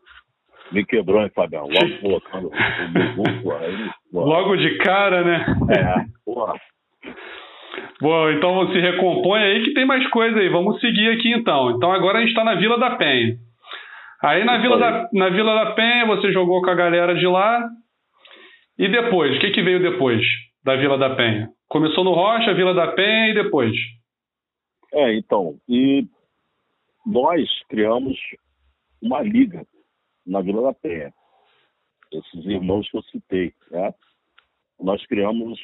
Me 0.74 0.84
quebrou, 0.84 1.22
hein, 1.22 1.30
Fabião? 1.32 1.68
Logo 1.68 2.00
colocando 2.00 2.48
o 2.48 3.52
aí. 3.52 3.90
Logo 4.12 4.56
de 4.56 4.76
cara, 4.78 5.22
né? 5.22 5.46
É, 5.70 6.04
porra. 6.26 6.54
Bom, 8.00 8.30
então 8.30 8.72
se 8.72 8.80
recompõe 8.80 9.40
aí 9.40 9.64
que 9.64 9.72
tem 9.72 9.86
mais 9.86 10.04
coisa 10.10 10.36
aí. 10.36 10.48
Vamos 10.48 10.80
seguir 10.80 11.10
aqui 11.10 11.32
então. 11.32 11.70
Então 11.70 11.92
agora 11.92 12.18
a 12.18 12.20
gente 12.22 12.30
está 12.30 12.42
na 12.42 12.56
Vila 12.56 12.76
da 12.76 12.96
Penha. 12.96 13.36
Aí 14.20 14.42
na 14.42 14.58
Vila, 14.58 14.76
da, 14.76 15.08
na 15.12 15.28
Vila 15.28 15.54
da 15.54 15.70
Penha 15.72 16.06
você 16.06 16.32
jogou 16.32 16.60
com 16.60 16.70
a 16.70 16.74
galera 16.74 17.14
de 17.14 17.26
lá. 17.26 17.68
E 18.76 18.88
depois? 18.88 19.36
O 19.36 19.40
que, 19.40 19.52
que 19.52 19.62
veio 19.62 19.80
depois 19.80 20.20
da 20.64 20.74
Vila 20.74 20.98
da 20.98 21.14
Penha? 21.14 21.50
Começou 21.68 22.02
no 22.02 22.14
Rocha, 22.14 22.52
Vila 22.52 22.74
da 22.74 22.88
Penha 22.88 23.28
e 23.30 23.34
depois? 23.34 23.76
É, 24.92 25.14
então. 25.14 25.54
E 25.68 26.04
nós 27.06 27.48
criamos 27.68 28.18
uma 29.00 29.22
liga 29.22 29.64
na 30.26 30.40
Vila 30.40 30.62
da 30.62 30.72
Penha. 30.72 31.12
Esses 32.12 32.44
irmãos 32.46 32.88
que 32.90 32.96
eu 32.96 33.02
citei. 33.04 33.54
Né? 33.70 33.94
Nós 34.80 35.04
criamos 35.06 35.58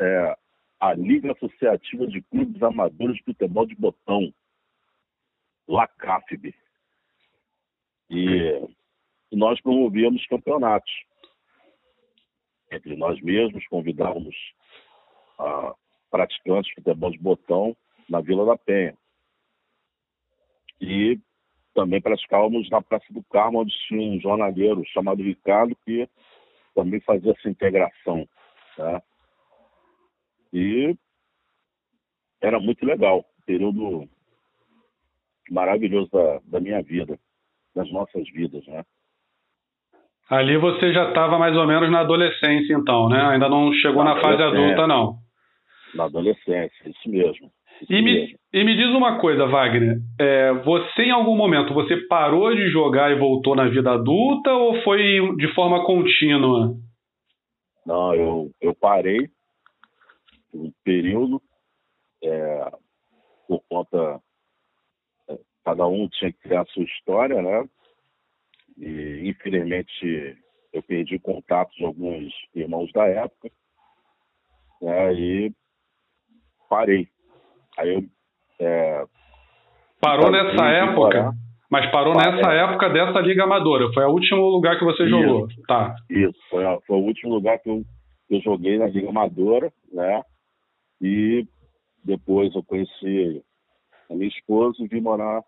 é, 0.00 0.36
a 0.80 0.94
Liga 0.94 1.32
Associativa 1.32 2.06
de 2.06 2.22
Clubes 2.22 2.62
Amadores 2.62 3.16
de 3.16 3.24
Futebol 3.24 3.66
de 3.66 3.74
Botão, 3.74 4.32
LACAFB. 5.68 6.54
E 8.10 8.68
nós 9.32 9.60
promovíamos 9.60 10.26
campeonatos. 10.26 10.92
Entre 12.70 12.96
nós 12.96 13.20
mesmos, 13.20 13.66
convidávamos 13.68 14.34
ah, 15.38 15.74
praticantes 16.10 16.68
de 16.68 16.74
futebol 16.74 17.10
de 17.10 17.18
botão 17.18 17.76
na 18.08 18.20
Vila 18.20 18.44
da 18.44 18.56
Penha. 18.56 18.96
E 20.80 21.18
também 21.74 22.00
praticávamos 22.00 22.70
na 22.70 22.80
Praça 22.80 23.06
do 23.10 23.22
Carmo, 23.24 23.60
onde 23.60 23.74
tinha 23.88 24.00
um 24.00 24.20
jornaleiro 24.20 24.82
chamado 24.86 25.22
Ricardo, 25.22 25.76
que 25.84 26.08
também 26.74 27.00
fazia 27.00 27.32
essa 27.32 27.48
integração. 27.48 28.26
Tá? 28.76 29.02
E 30.52 30.96
era 32.40 32.60
muito 32.60 32.86
legal, 32.86 33.24
período 33.44 34.08
maravilhoso 35.50 36.10
da, 36.10 36.40
da 36.44 36.60
minha 36.60 36.80
vida 36.82 37.18
das 37.74 37.90
nossas 37.90 38.28
vidas, 38.30 38.64
né? 38.66 38.84
Ali 40.30 40.56
você 40.56 40.92
já 40.92 41.08
estava 41.08 41.38
mais 41.38 41.54
ou 41.54 41.66
menos 41.66 41.90
na 41.90 42.00
adolescência, 42.00 42.72
então, 42.72 43.08
né? 43.08 43.20
Ainda 43.26 43.48
não 43.48 43.72
chegou 43.74 44.02
na, 44.04 44.14
na 44.14 44.20
fase 44.22 44.42
adulta, 44.42 44.86
não. 44.86 45.18
Na 45.94 46.04
adolescência, 46.04 46.88
isso 46.88 47.08
mesmo. 47.08 47.50
Isso 47.82 47.92
e, 47.92 48.02
me, 48.02 48.14
mesmo. 48.14 48.38
e 48.52 48.64
me 48.64 48.76
diz 48.76 48.88
uma 48.94 49.18
coisa, 49.18 49.46
Wagner. 49.46 49.98
É, 50.18 50.52
você, 50.52 51.02
em 51.02 51.10
algum 51.10 51.36
momento, 51.36 51.74
você 51.74 51.96
parou 52.06 52.54
de 52.54 52.68
jogar 52.70 53.10
e 53.10 53.18
voltou 53.18 53.54
na 53.54 53.68
vida 53.68 53.92
adulta 53.92 54.52
ou 54.52 54.82
foi 54.82 54.98
de 55.36 55.54
forma 55.54 55.84
contínua? 55.84 56.74
Não, 57.86 58.14
eu, 58.14 58.50
eu 58.60 58.74
parei 58.74 59.28
um 60.54 60.72
período 60.84 61.42
é, 62.22 62.70
por 63.46 63.60
conta 63.68 64.20
cada 65.64 65.86
um 65.86 66.08
tinha 66.08 66.30
que 66.30 66.48
ter 66.48 66.56
a 66.56 66.64
sua 66.66 66.84
história, 66.84 67.40
né? 67.40 67.68
E 68.76 69.28
infelizmente 69.28 70.36
eu 70.72 70.82
perdi 70.82 71.18
contato 71.18 71.74
de 71.74 71.84
alguns 71.84 72.32
irmãos 72.54 72.92
da 72.92 73.06
época, 73.06 73.50
né? 74.82 75.14
E 75.14 75.52
parei. 76.76 77.06
Aí 77.78 77.94
eu 77.94 78.04
é, 78.60 79.04
parou 80.00 80.30
nessa 80.30 80.64
época, 80.64 81.32
mas 81.70 81.90
parou 81.90 82.14
nessa 82.14 82.52
época 82.52 82.88
dessa 82.90 83.20
liga 83.20 83.44
amadora. 83.44 83.92
Foi 83.92 84.04
o 84.04 84.12
último 84.12 84.42
lugar 84.48 84.78
que 84.78 84.84
você 84.84 85.04
isso, 85.04 85.10
jogou, 85.10 85.48
tá? 85.66 85.94
Isso, 86.10 86.38
foi, 86.50 86.64
a, 86.64 86.78
foi 86.86 86.96
o 86.96 87.04
último 87.04 87.34
lugar 87.34 87.58
que 87.58 87.68
eu 87.68 87.82
eu 88.30 88.40
joguei 88.40 88.78
na 88.78 88.86
Liga 88.86 89.08
Amadora, 89.08 89.72
né? 89.92 90.22
E 91.00 91.46
depois 92.02 92.54
eu 92.54 92.62
conheci 92.62 93.42
a 94.10 94.14
minha 94.14 94.28
esposa 94.28 94.82
e 94.82 94.88
vim 94.88 95.00
morar 95.00 95.42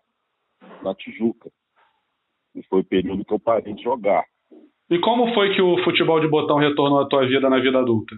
na 0.83 0.93
Tijuca. 0.95 1.49
E 2.55 2.63
foi 2.67 2.81
o 2.81 2.85
período 2.85 3.25
que 3.25 3.33
eu 3.33 3.39
parei 3.39 3.73
de 3.73 3.83
jogar. 3.83 4.23
E 4.89 4.99
como 4.99 5.33
foi 5.33 5.53
que 5.53 5.61
o 5.61 5.83
futebol 5.83 6.19
de 6.19 6.27
botão 6.27 6.57
retornou 6.57 6.99
à 6.99 7.07
tua 7.07 7.25
vida 7.27 7.49
na 7.49 7.59
vida 7.59 7.79
adulta? 7.79 8.15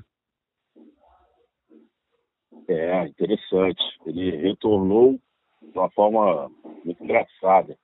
É, 2.70 3.08
interessante. 3.08 3.82
Ele 4.06 4.30
retornou 4.30 5.20
de 5.60 5.76
uma 5.76 5.90
forma 5.90 6.52
muito 6.86 7.04
engraçada. 7.04 7.76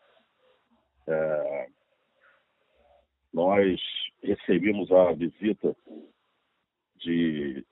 É, 1.07 1.69
nós 3.33 3.81
recebemos 4.21 4.91
a 4.91 5.11
visita 5.13 5.75
de 6.97 7.65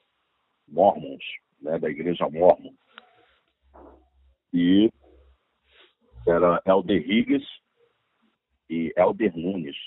mormons, 0.67 1.23
né, 1.61 1.77
da 1.77 1.87
igreja 1.87 2.27
mormon. 2.31 2.73
E 4.51 4.91
era 6.27 6.63
Elder 6.65 6.97
Higgs 6.97 7.45
e 8.71 8.91
Elder 8.97 9.37
Nunes. 9.37 9.77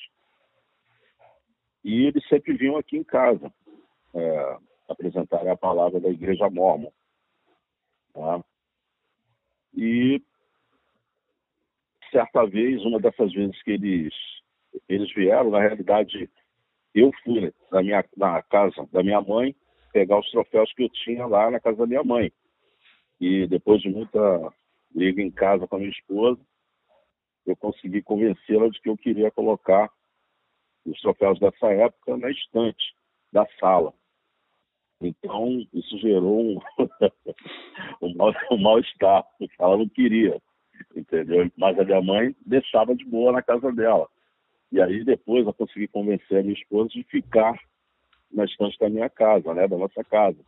E 1.82 2.06
eles 2.06 2.24
sempre 2.28 2.56
vinham 2.56 2.76
aqui 2.76 2.96
em 2.96 3.04
casa 3.04 3.52
é, 4.14 4.58
apresentar 4.88 5.44
a 5.48 5.56
palavra 5.56 5.98
da 5.98 6.08
igreja 6.08 6.48
mormon. 6.48 6.92
Tá? 8.16 8.42
E 9.74 10.22
certa 12.10 12.46
vez, 12.46 12.82
uma 12.82 12.98
dessas 12.98 13.30
vezes 13.30 13.62
que 13.62 13.72
eles, 13.72 14.14
eles 14.88 15.12
vieram, 15.14 15.50
na 15.50 15.60
realidade, 15.60 16.30
eu 16.94 17.12
fui 17.22 17.52
na, 17.70 17.82
minha, 17.82 18.02
na 18.16 18.42
casa 18.42 18.88
da 18.90 19.02
minha 19.02 19.20
mãe 19.20 19.54
pegar 19.92 20.18
os 20.18 20.30
troféus 20.30 20.72
que 20.72 20.84
eu 20.84 20.88
tinha 20.88 21.26
lá 21.26 21.50
na 21.50 21.60
casa 21.60 21.76
da 21.76 21.86
minha 21.86 22.02
mãe. 22.02 22.32
E 23.20 23.46
depois 23.48 23.82
de 23.82 23.90
muita 23.90 24.50
liga 24.94 25.20
em 25.20 25.30
casa 25.30 25.66
com 25.66 25.76
a 25.76 25.78
minha 25.78 25.90
esposa, 25.90 26.40
eu 27.44 27.54
consegui 27.54 28.00
convencê-la 28.00 28.68
de 28.70 28.80
que 28.80 28.88
eu 28.88 28.96
queria 28.96 29.30
colocar 29.30 29.90
os 30.86 30.98
troféus 31.02 31.38
dessa 31.38 31.66
época 31.66 32.16
na 32.16 32.30
estante 32.30 32.94
da 33.30 33.46
sala. 33.60 33.92
Então, 35.00 35.66
isso 35.72 35.98
gerou 35.98 36.40
um, 36.40 36.60
um 38.02 38.58
mal-estar, 38.58 39.22
mal 39.22 39.32
porque 39.38 39.54
ela 39.58 39.76
não 39.76 39.88
queria, 39.88 40.40
entendeu? 40.94 41.50
Mas 41.56 41.78
a 41.78 41.84
minha 41.84 42.00
mãe 42.00 42.34
deixava 42.44 42.94
de 42.94 43.04
boa 43.04 43.32
na 43.32 43.42
casa 43.42 43.70
dela. 43.72 44.08
E 44.72 44.80
aí, 44.80 45.04
depois, 45.04 45.46
eu 45.46 45.52
consegui 45.52 45.86
convencer 45.88 46.38
a 46.38 46.42
minha 46.42 46.54
esposa 46.54 46.88
de 46.88 47.02
ficar 47.04 47.58
na 48.32 48.44
estante 48.44 48.78
da 48.78 48.88
minha 48.88 49.08
casa, 49.08 49.54
né, 49.54 49.68
da 49.68 49.76
nossa 49.76 50.02
casa. 50.02 50.38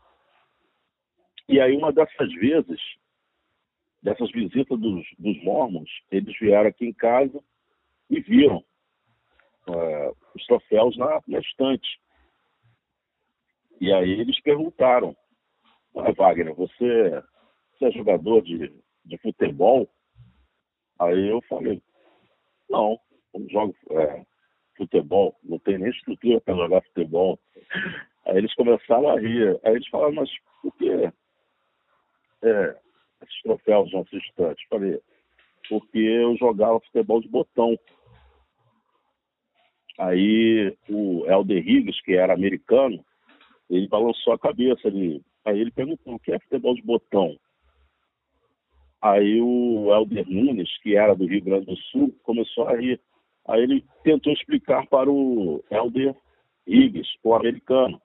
E 1.48 1.60
aí, 1.60 1.76
uma 1.76 1.92
dessas 1.92 2.32
vezes, 2.34 2.80
dessas 4.02 4.30
visitas 4.32 4.78
dos, 4.78 5.06
dos 5.18 5.42
mormons, 5.42 5.90
eles 6.10 6.36
vieram 6.38 6.68
aqui 6.68 6.86
em 6.86 6.92
casa 6.92 7.42
e 8.10 8.20
viram 8.20 8.64
uh, 9.68 10.16
os 10.34 10.44
troféus 10.46 10.96
na, 10.96 11.22
na 11.26 11.38
estante. 11.38 11.88
E 13.80 13.92
aí 13.92 14.10
eles 14.10 14.40
perguntaram, 14.40 15.16
ah, 15.96 16.12
Wagner, 16.12 16.54
você, 16.54 17.22
você 17.72 17.86
é 17.86 17.92
jogador 17.92 18.42
de, 18.42 18.72
de 19.04 19.18
futebol? 19.18 19.88
Aí 20.98 21.28
eu 21.28 21.40
falei, 21.42 21.80
não, 22.68 22.98
não 23.32 23.48
jogo 23.48 23.74
é, 23.92 24.24
futebol, 24.76 25.36
não 25.42 25.58
tem 25.60 25.78
nem 25.78 25.90
estrutura 25.90 26.40
para 26.40 26.54
jogar 26.54 26.82
futebol. 26.82 27.38
Aí 28.26 28.36
eles 28.36 28.54
começaram 28.54 29.08
a 29.08 29.20
rir. 29.20 29.58
Aí 29.64 29.74
eles 29.74 29.88
falaram, 29.88 30.14
mas 30.14 30.30
por 30.62 30.74
que 30.76 30.90
é, 32.42 32.76
esses 33.22 33.42
troféus 33.42 33.92
não 33.92 34.04
estante? 34.12 34.66
Falei, 34.68 35.00
porque 35.68 35.98
eu 35.98 36.36
jogava 36.36 36.80
futebol 36.80 37.20
de 37.20 37.28
botão. 37.28 37.78
Aí 39.98 40.76
o 40.88 41.26
Helder 41.26 41.66
Higgs, 41.66 42.02
que 42.02 42.14
era 42.14 42.32
americano, 42.32 43.04
ele 43.68 43.88
balançou 43.88 44.32
a 44.32 44.38
cabeça 44.38 44.88
ali. 44.88 45.22
Aí 45.44 45.60
ele 45.60 45.70
perguntou, 45.70 46.14
o 46.14 46.18
que 46.18 46.32
é 46.32 46.38
futebol 46.38 46.74
de 46.74 46.82
botão? 46.82 47.36
Aí 49.00 49.40
o 49.40 49.92
Helder 49.92 50.28
Nunes, 50.28 50.76
que 50.82 50.96
era 50.96 51.14
do 51.14 51.26
Rio 51.26 51.42
Grande 51.42 51.66
do 51.66 51.76
Sul, 51.76 52.14
começou 52.22 52.66
a 52.68 52.76
rir. 52.76 53.00
Aí 53.46 53.62
ele 53.62 53.84
tentou 54.02 54.32
explicar 54.32 54.86
para 54.88 55.10
o 55.10 55.62
Helder 55.70 56.14
Higgs, 56.66 57.08
o 57.22 57.34
americano. 57.34 58.00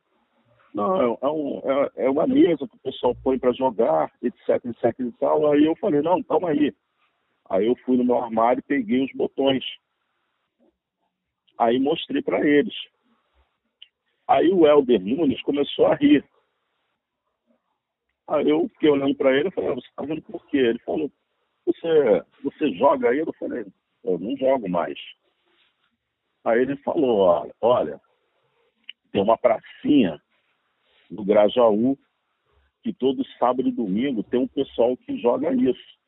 Não, 0.73 1.01
é, 1.01 1.17
é, 1.21 1.27
um, 1.27 1.59
é, 1.59 1.91
é, 2.05 2.09
uma 2.09 2.25
mesa 2.25 2.67
que 2.67 2.75
o 2.75 2.79
pessoal 2.79 3.15
põe 3.23 3.37
para 3.37 3.51
jogar, 3.51 4.11
etc, 4.21 4.65
etc 4.65 4.99
e 4.99 5.11
tal. 5.13 5.51
Aí 5.51 5.65
eu 5.65 5.75
falei, 5.75 6.01
não, 6.01 6.23
calma 6.23 6.49
aí. 6.49 6.73
Aí 7.49 7.67
eu 7.67 7.75
fui 7.85 7.97
no 7.97 8.03
meu 8.03 8.17
armário 8.17 8.59
e 8.59 8.63
peguei 8.63 9.03
os 9.03 9.11
botões. 9.13 9.63
Aí 11.57 11.79
mostrei 11.79 12.21
para 12.21 12.47
eles. 12.47 12.73
Aí 14.33 14.51
o 14.51 14.65
Helder 14.65 14.99
Nunes 14.99 15.39
começou 15.43 15.85
a 15.85 15.93
rir. 15.93 16.25
Aí 18.27 18.49
eu 18.49 18.67
fiquei 18.69 18.89
olhando 18.89 19.13
para 19.13 19.31
ele 19.37 19.49
e 19.49 19.51
falei, 19.51 19.69
ah, 19.69 19.75
você 19.75 19.87
está 19.87 20.03
vendo 20.03 20.23
por 20.23 20.43
quê? 20.47 20.57
Ele 20.57 20.79
falou, 20.79 21.11
você, 21.67 22.23
você 22.43 22.73
joga 22.73 23.09
aí? 23.09 23.19
Eu 23.19 23.31
falei, 23.33 23.63
eu 24.03 24.17
não 24.17 24.35
jogo 24.35 24.67
mais. 24.67 24.97
Aí 26.43 26.61
ele 26.61 26.75
falou, 26.77 27.19
olha, 27.19 27.53
olha 27.61 28.01
tem 29.11 29.21
uma 29.21 29.37
pracinha 29.37 30.19
no 31.11 31.23
Grajaú 31.23 31.95
que 32.81 32.91
todo 32.91 33.23
sábado 33.37 33.69
e 33.69 33.71
domingo 33.71 34.23
tem 34.23 34.39
um 34.39 34.47
pessoal 34.47 34.97
que 34.97 35.15
joga 35.21 35.53
isso. 35.53 35.99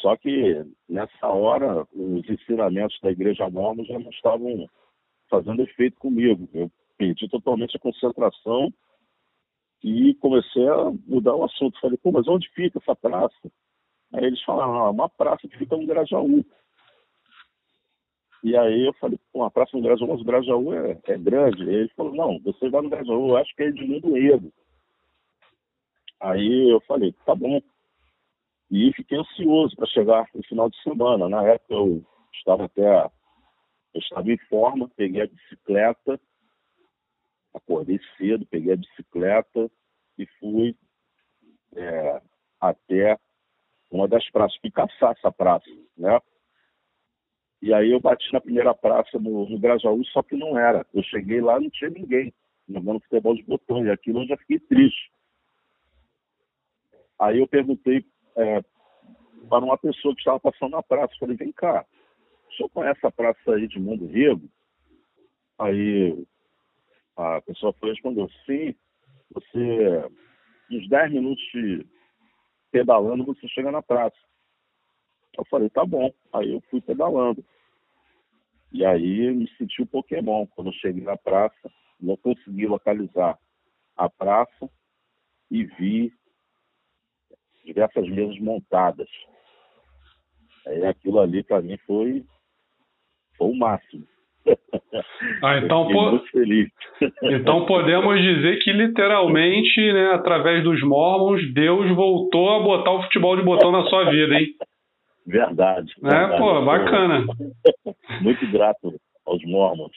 Só 0.00 0.16
que 0.16 0.64
nessa 0.88 1.28
hora 1.28 1.86
os 1.92 2.30
ensinamentos 2.30 2.98
da 3.02 3.12
Igreja 3.12 3.50
Mormon 3.50 3.84
já 3.84 3.98
não 3.98 4.10
estavam 4.10 4.66
fazendo 5.28 5.62
efeito 5.62 5.98
comigo. 5.98 6.48
Eu 6.52 6.70
perdi 6.96 7.28
totalmente 7.28 7.76
a 7.76 7.80
concentração 7.80 8.72
e 9.82 10.14
comecei 10.14 10.66
a 10.68 10.90
mudar 11.06 11.34
o 11.34 11.44
assunto. 11.44 11.80
Falei, 11.80 11.98
pô, 11.98 12.10
mas 12.12 12.26
onde 12.28 12.48
fica 12.50 12.78
essa 12.78 12.96
praça? 12.96 13.52
Aí 14.12 14.24
eles 14.24 14.42
falaram, 14.42 14.74
ah, 14.74 14.90
uma 14.90 15.08
praça 15.08 15.46
que 15.48 15.58
fica 15.58 15.76
no 15.76 15.86
Grajaú. 15.86 16.44
E 18.42 18.56
aí 18.56 18.86
eu 18.86 18.92
falei, 18.94 19.18
pô, 19.32 19.40
uma 19.40 19.50
praça 19.50 19.76
no 19.76 19.82
Grajaú, 19.82 20.08
mas 20.08 20.20
o 20.20 20.24
Grajaú 20.24 20.72
é, 20.72 20.98
é 21.04 21.18
grande. 21.18 21.64
E 21.64 21.74
ele 21.74 21.88
falou, 21.96 22.14
não, 22.14 22.38
você 22.40 22.68
vai 22.68 22.82
no 22.82 22.90
Grajaú, 22.90 23.30
eu 23.30 23.36
acho 23.36 23.54
que 23.54 23.62
é 23.62 23.66
Edmundo 23.66 24.16
Edo. 24.16 24.52
Aí 26.20 26.70
eu 26.70 26.80
falei, 26.82 27.12
tá 27.26 27.34
bom. 27.34 27.60
E 28.70 28.92
fiquei 28.94 29.18
ansioso 29.18 29.76
para 29.76 29.86
chegar 29.86 30.26
no 30.34 30.42
final 30.44 30.70
de 30.70 30.82
semana. 30.82 31.28
Na 31.28 31.44
época 31.44 31.74
eu 31.74 32.02
estava 32.32 32.64
até 32.64 33.10
eu 33.94 34.00
estava 34.00 34.30
em 34.30 34.38
forma, 34.48 34.90
peguei 34.96 35.22
a 35.22 35.26
bicicleta, 35.26 36.20
acordei 37.54 38.00
cedo, 38.18 38.44
peguei 38.46 38.72
a 38.72 38.76
bicicleta 38.76 39.70
e 40.18 40.26
fui 40.40 40.76
é, 41.76 42.20
até 42.60 43.18
uma 43.90 44.08
das 44.08 44.28
praças, 44.30 44.58
fui 44.60 44.70
caçar 44.70 45.12
essa 45.12 45.30
praça, 45.30 45.70
né? 45.96 46.20
E 47.62 47.72
aí 47.72 47.92
eu 47.92 48.00
bati 48.00 48.30
na 48.32 48.40
primeira 48.40 48.74
praça 48.74 49.18
no, 49.18 49.48
no 49.48 49.58
Grajaú, 49.58 50.04
só 50.06 50.22
que 50.22 50.36
não 50.36 50.58
era. 50.58 50.84
Eu 50.92 51.02
cheguei 51.04 51.40
lá 51.40 51.58
não 51.58 51.70
tinha 51.70 51.88
ninguém 51.88 52.34
jogando 52.68 53.00
futebol 53.00 53.34
de 53.34 53.42
botão, 53.44 53.86
e 53.86 53.90
aquilo 53.90 54.22
eu 54.22 54.26
já 54.26 54.36
fiquei 54.36 54.58
triste. 54.58 55.10
Aí 57.18 57.38
eu 57.38 57.46
perguntei 57.46 58.04
é, 58.36 58.60
para 59.48 59.64
uma 59.64 59.78
pessoa 59.78 60.14
que 60.14 60.20
estava 60.20 60.40
passando 60.40 60.72
na 60.72 60.82
praça, 60.82 61.14
falei, 61.18 61.36
vem 61.36 61.52
cá, 61.52 61.86
o 62.54 62.56
senhor 62.56 62.68
conhece 62.70 63.04
a 63.04 63.10
praça 63.10 63.54
aí 63.54 63.66
de 63.66 63.80
Mundo 63.80 64.06
Rego? 64.06 64.48
Aí 65.58 66.26
a 67.16 67.40
pessoa 67.42 67.72
foi 67.74 67.90
respondeu, 67.90 68.28
sim, 68.46 68.74
você, 69.32 70.08
uns 70.70 70.88
10 70.88 71.12
minutos 71.12 71.44
pedalando, 72.70 73.24
você 73.24 73.46
chega 73.48 73.70
na 73.70 73.82
praça. 73.82 74.16
Eu 75.36 75.44
falei, 75.46 75.68
tá 75.70 75.84
bom. 75.84 76.12
Aí 76.32 76.52
eu 76.52 76.60
fui 76.70 76.80
pedalando. 76.80 77.44
E 78.72 78.84
aí 78.84 79.32
me 79.32 79.48
senti 79.56 79.82
um 79.82 79.86
Pokémon. 79.86 80.46
Quando 80.46 80.68
eu 80.68 80.74
cheguei 80.74 81.02
na 81.02 81.16
praça, 81.16 81.70
não 82.00 82.16
consegui 82.16 82.66
localizar 82.66 83.38
a 83.96 84.08
praça 84.08 84.70
e 85.50 85.64
vi 85.64 86.12
diversas 87.64 88.08
mesas 88.08 88.38
montadas. 88.40 89.08
Aí 90.66 90.84
aquilo 90.84 91.20
ali 91.20 91.42
para 91.42 91.62
mim 91.62 91.76
foi 91.78 92.24
foi 93.36 93.48
o 93.48 93.56
máximo. 93.56 94.04
Ah, 95.42 95.58
então, 95.58 95.88
po... 95.88 96.20
então 97.22 97.66
podemos 97.66 98.20
dizer 98.20 98.58
que 98.58 98.72
literalmente, 98.72 99.92
né, 99.92 100.12
através 100.12 100.62
dos 100.62 100.82
mormons, 100.82 101.52
Deus 101.52 101.90
voltou 101.96 102.50
a 102.50 102.60
botar 102.62 102.92
o 102.92 103.02
futebol 103.02 103.36
de 103.36 103.42
botão 103.42 103.72
na 103.72 103.84
sua 103.84 104.10
vida, 104.10 104.34
hein? 104.34 104.48
Verdade. 105.26 105.90
É, 106.04 106.38
pô, 106.38 106.62
bacana. 106.62 107.24
Muito 108.20 108.46
grato 108.50 108.92
aos 109.26 109.42
mormons. 109.44 109.92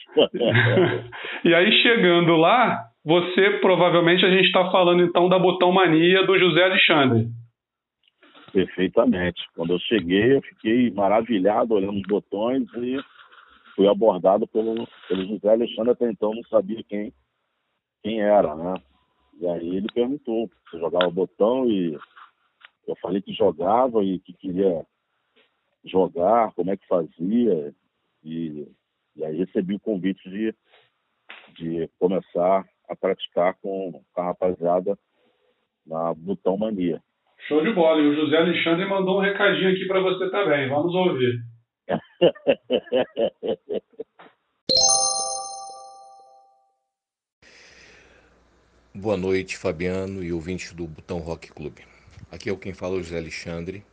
e 1.44 1.54
aí, 1.54 1.70
chegando 1.82 2.36
lá, 2.36 2.84
você 3.04 3.58
provavelmente 3.60 4.24
a 4.24 4.30
gente 4.30 4.46
está 4.46 4.70
falando 4.70 5.02
então 5.02 5.28
da 5.28 5.38
Botão 5.38 5.70
Mania 5.70 6.24
do 6.24 6.38
José 6.38 6.64
Alexandre. 6.64 7.26
Perfeitamente. 8.52 9.42
Quando 9.54 9.74
eu 9.74 9.78
cheguei, 9.80 10.36
eu 10.36 10.42
fiquei 10.42 10.90
maravilhado 10.90 11.74
olhando 11.74 11.96
os 11.96 12.06
botões 12.08 12.62
e 12.74 12.98
fui 13.78 13.86
abordado 13.86 14.44
pelo, 14.48 14.74
pelo 15.06 15.26
José 15.28 15.48
Alexandre. 15.48 15.92
Até 15.92 16.10
então 16.10 16.34
não 16.34 16.42
sabia 16.44 16.82
quem, 16.82 17.12
quem 18.02 18.20
era, 18.20 18.56
né? 18.56 18.74
E 19.40 19.46
aí 19.46 19.76
ele 19.76 19.86
perguntou 19.94 20.50
se 20.68 20.78
jogava 20.80 21.08
botão 21.08 21.70
e 21.70 21.96
eu 22.88 22.96
falei 23.00 23.22
que 23.22 23.32
jogava 23.32 24.02
e 24.02 24.18
que 24.18 24.32
queria 24.32 24.84
jogar, 25.84 26.52
como 26.54 26.72
é 26.72 26.76
que 26.76 26.86
fazia. 26.88 27.72
E, 28.24 28.66
e 29.14 29.24
aí 29.24 29.36
recebi 29.36 29.76
o 29.76 29.80
convite 29.80 30.28
de, 30.28 30.52
de 31.54 31.88
começar 32.00 32.66
a 32.88 32.96
praticar 32.96 33.54
com, 33.62 34.02
com 34.12 34.20
a 34.20 34.24
rapaziada 34.24 34.98
na 35.86 36.12
Botão 36.14 36.58
Mania. 36.58 37.00
Show 37.46 37.62
de 37.62 37.72
bola. 37.72 38.00
E 38.00 38.08
o 38.08 38.14
José 38.16 38.38
Alexandre 38.38 38.86
mandou 38.86 39.18
um 39.18 39.22
recadinho 39.22 39.70
aqui 39.70 39.86
para 39.86 40.00
você 40.00 40.28
também. 40.30 40.68
Vamos 40.68 40.92
ouvir. 40.92 41.38
Boa 48.92 49.16
noite, 49.16 49.56
Fabiano 49.56 50.24
e 50.24 50.32
ouvintes 50.32 50.72
do 50.72 50.84
Botão 50.86 51.18
Rock 51.18 51.52
Clube. 51.52 51.84
Aqui 52.30 52.50
é 52.50 52.52
o 52.52 52.56
quem 52.56 52.72
fala, 52.74 52.96
o 52.96 53.02
José 53.02 53.18
Alexandre. 53.18 53.84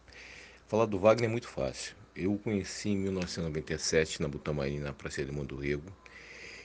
Falar 0.68 0.88
do 0.88 0.98
Wagner 0.98 1.30
é 1.30 1.32
muito 1.32 1.48
fácil. 1.48 1.96
Eu 2.16 2.34
o 2.34 2.40
conheci 2.40 2.90
em 2.90 2.98
1997 2.98 4.20
na 4.22 4.28
Butamarim, 4.28 4.80
na 4.80 4.92
Praça 4.92 5.24
de 5.24 5.32
Mundo 5.32 5.56
Rego, 5.56 5.96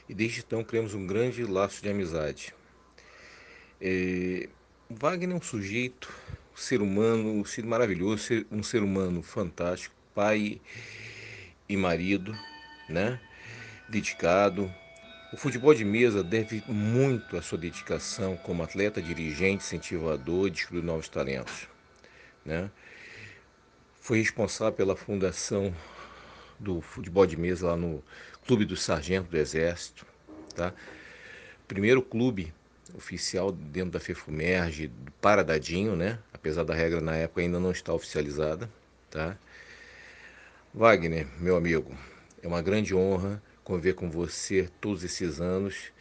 e 0.09 0.15
desde 0.15 0.41
então 0.41 0.65
criamos 0.65 0.95
um 0.95 1.07
grande 1.07 1.45
laço 1.45 1.83
de 1.83 1.91
amizade. 1.91 2.55
É... 3.81 4.49
Wagner 4.89 5.33
é 5.33 5.35
um 5.35 5.43
sujeito, 5.43 6.11
um 6.55 6.57
ser 6.57 6.81
humano, 6.81 7.31
um 7.31 7.45
ser 7.45 7.67
maravilhoso, 7.67 8.47
um 8.51 8.63
ser 8.63 8.83
humano 8.83 9.23
fantástico, 9.23 9.95
pai 10.15 10.59
e 11.71 11.77
marido, 11.77 12.37
né? 12.89 13.21
Dedicado, 13.89 14.73
o 15.33 15.37
futebol 15.37 15.73
de 15.73 15.85
mesa 15.85 16.23
deve 16.25 16.65
muito 16.67 17.37
à 17.37 17.43
sua 17.43 17.57
dedicação 17.57 18.37
como 18.37 18.65
atleta, 18.65 19.01
dirigente, 19.01 19.63
incentivador 19.65 20.51
descobrir 20.51 20.83
novos 20.83 21.09
talentos. 21.09 21.69
Né? 22.45 22.69
Foi 24.01 24.19
responsável 24.19 24.73
pela 24.73 24.97
fundação 24.97 25.73
do 26.59 26.81
futebol 26.81 27.25
de 27.25 27.37
mesa 27.37 27.69
lá 27.69 27.77
no 27.77 28.03
Clube 28.45 28.65
do 28.65 28.77
Sargento 28.77 29.31
do 29.31 29.37
Exército. 29.37 30.05
Tá? 30.57 30.75
Primeiro 31.69 32.03
clube 32.03 32.53
oficial 32.95 33.53
dentro 33.53 33.93
da 33.93 34.01
FEFUMERGE, 34.01 34.89
do 34.89 35.13
Paradadinho, 35.13 35.95
né? 35.95 36.19
apesar 36.33 36.65
da 36.65 36.75
regra 36.75 37.01
na 37.01 37.15
época 37.15 37.43
ainda 37.43 37.61
não 37.61 37.71
estar 37.71 37.95
oficializada. 37.95 38.69
Tá? 39.09 39.39
Wagner, 40.73 41.27
meu 41.41 41.57
amigo, 41.57 41.91
é 42.41 42.47
uma 42.47 42.63
grande 42.63 42.95
honra 42.95 43.43
conviver 43.65 43.95
com 43.95 44.09
você 44.09 44.71
todos 44.81 45.03
esses 45.03 45.41
anos 45.41 45.93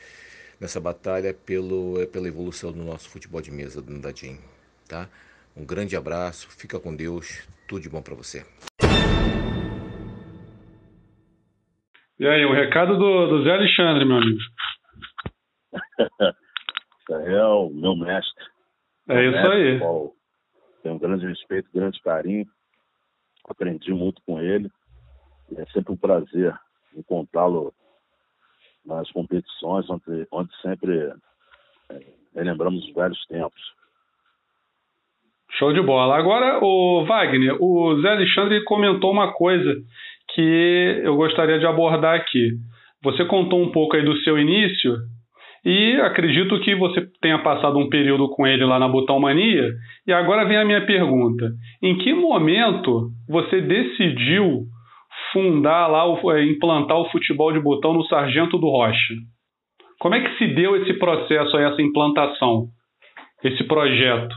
nessa 0.61 0.79
batalha 0.79 1.33
pelo, 1.33 2.05
pela 2.13 2.27
evolução 2.27 2.71
do 2.71 2.83
nosso 2.83 3.09
futebol 3.09 3.41
de 3.41 3.49
mesa 3.49 3.81
do 3.81 3.99
Dadinho, 3.99 4.37
tá? 4.87 5.09
Um 5.57 5.65
grande 5.65 5.95
abraço, 5.95 6.47
fica 6.51 6.79
com 6.79 6.95
Deus, 6.95 7.47
tudo 7.67 7.81
de 7.81 7.89
bom 7.89 8.01
para 8.03 8.13
você. 8.13 8.45
E 12.19 12.27
aí, 12.27 12.45
o 12.45 12.53
recado 12.53 12.95
do, 12.95 13.27
do 13.27 13.43
Zé 13.43 13.51
Alexandre, 13.51 14.05
meu 14.05 14.17
amigo. 14.17 14.39
é 17.09 17.43
o 17.43 17.69
meu 17.69 17.95
mestre. 17.95 18.45
É 19.07 19.15
meu 19.15 19.31
isso 19.31 19.41
mestre, 19.41 19.51
aí. 19.51 19.79
Qual 19.79 20.13
tenho 20.83 20.95
um 20.95 20.99
grande 20.99 21.25
respeito, 21.25 21.69
grande 21.73 21.99
carinho. 22.01 22.45
Aprendi 23.49 23.91
muito 23.91 24.21
com 24.25 24.39
ele. 24.39 24.69
É 25.57 25.65
sempre 25.73 25.91
um 25.91 25.97
prazer 25.97 26.53
encontrá-lo 26.95 27.73
nas 28.85 29.11
competições, 29.11 29.89
onde, 29.89 30.27
onde 30.31 30.55
sempre 30.61 31.11
é, 31.89 31.99
relembramos 32.35 32.85
os 32.85 32.93
velhos 32.93 33.25
tempos. 33.27 33.61
Show 35.57 35.73
de 35.73 35.81
bola. 35.81 36.15
Agora, 36.15 36.63
o 36.63 37.03
Wagner, 37.05 37.57
o 37.59 37.99
Zé 38.01 38.09
Alexandre 38.09 38.63
comentou 38.63 39.11
uma 39.11 39.33
coisa 39.33 39.75
que 40.33 41.01
eu 41.03 41.15
gostaria 41.15 41.59
de 41.59 41.65
abordar 41.65 42.15
aqui. 42.15 42.51
Você 43.03 43.25
contou 43.25 43.61
um 43.61 43.71
pouco 43.71 43.95
aí 43.95 44.05
do 44.05 44.15
seu 44.19 44.37
início 44.37 44.95
e 45.65 45.99
acredito 46.01 46.59
que 46.61 46.75
você 46.75 47.05
tenha 47.21 47.39
passado 47.39 47.77
um 47.77 47.89
período 47.89 48.29
com 48.29 48.47
ele 48.47 48.65
lá 48.65 48.79
na 48.79 48.87
Botão 48.87 49.19
Mania. 49.19 49.73
E 50.07 50.13
agora 50.13 50.45
vem 50.45 50.57
a 50.57 50.65
minha 50.65 50.85
pergunta: 50.85 51.51
em 51.81 51.97
que 51.97 52.13
momento 52.13 53.11
você 53.27 53.61
decidiu 53.61 54.65
fundar 55.33 55.87
lá, 55.87 56.05
é, 56.35 56.43
implantar 56.43 56.97
o 56.97 57.09
futebol 57.11 57.51
de 57.51 57.59
botão 57.59 57.93
no 57.93 58.05
Sargento 58.05 58.57
do 58.57 58.69
Rocha. 58.69 59.13
Como 59.99 60.15
é 60.15 60.21
que 60.21 60.37
se 60.37 60.47
deu 60.53 60.77
esse 60.77 60.93
processo, 60.97 61.57
essa 61.57 61.81
implantação, 61.81 62.67
esse 63.43 63.63
projeto? 63.65 64.33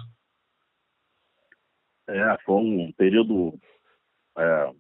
É, 2.09 2.37
foi 2.45 2.57
um 2.57 2.93
período 2.99 3.55
é, 4.37 4.71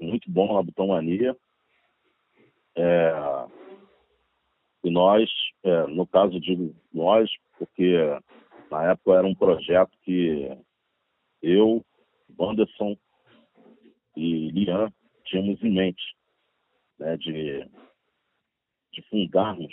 muito 0.00 0.30
bom 0.30 0.54
na 0.54 0.62
Butomania. 0.62 1.34
É, 2.76 3.12
e 4.82 4.90
nós, 4.90 5.30
é, 5.62 5.86
no 5.86 6.06
caso 6.06 6.40
de 6.40 6.74
nós, 6.92 7.30
porque 7.58 7.96
na 8.70 8.92
época 8.92 9.18
era 9.18 9.26
um 9.26 9.34
projeto 9.34 9.90
que 10.02 10.50
eu, 11.42 11.84
Wanderson 12.38 12.96
e 14.16 14.50
Lian 14.50 14.92
tínhamos 15.24 15.62
em 15.62 15.70
mente, 15.70 16.02
né, 16.98 17.16
de, 17.16 17.68
de 18.92 19.02
fundarmos 19.08 19.72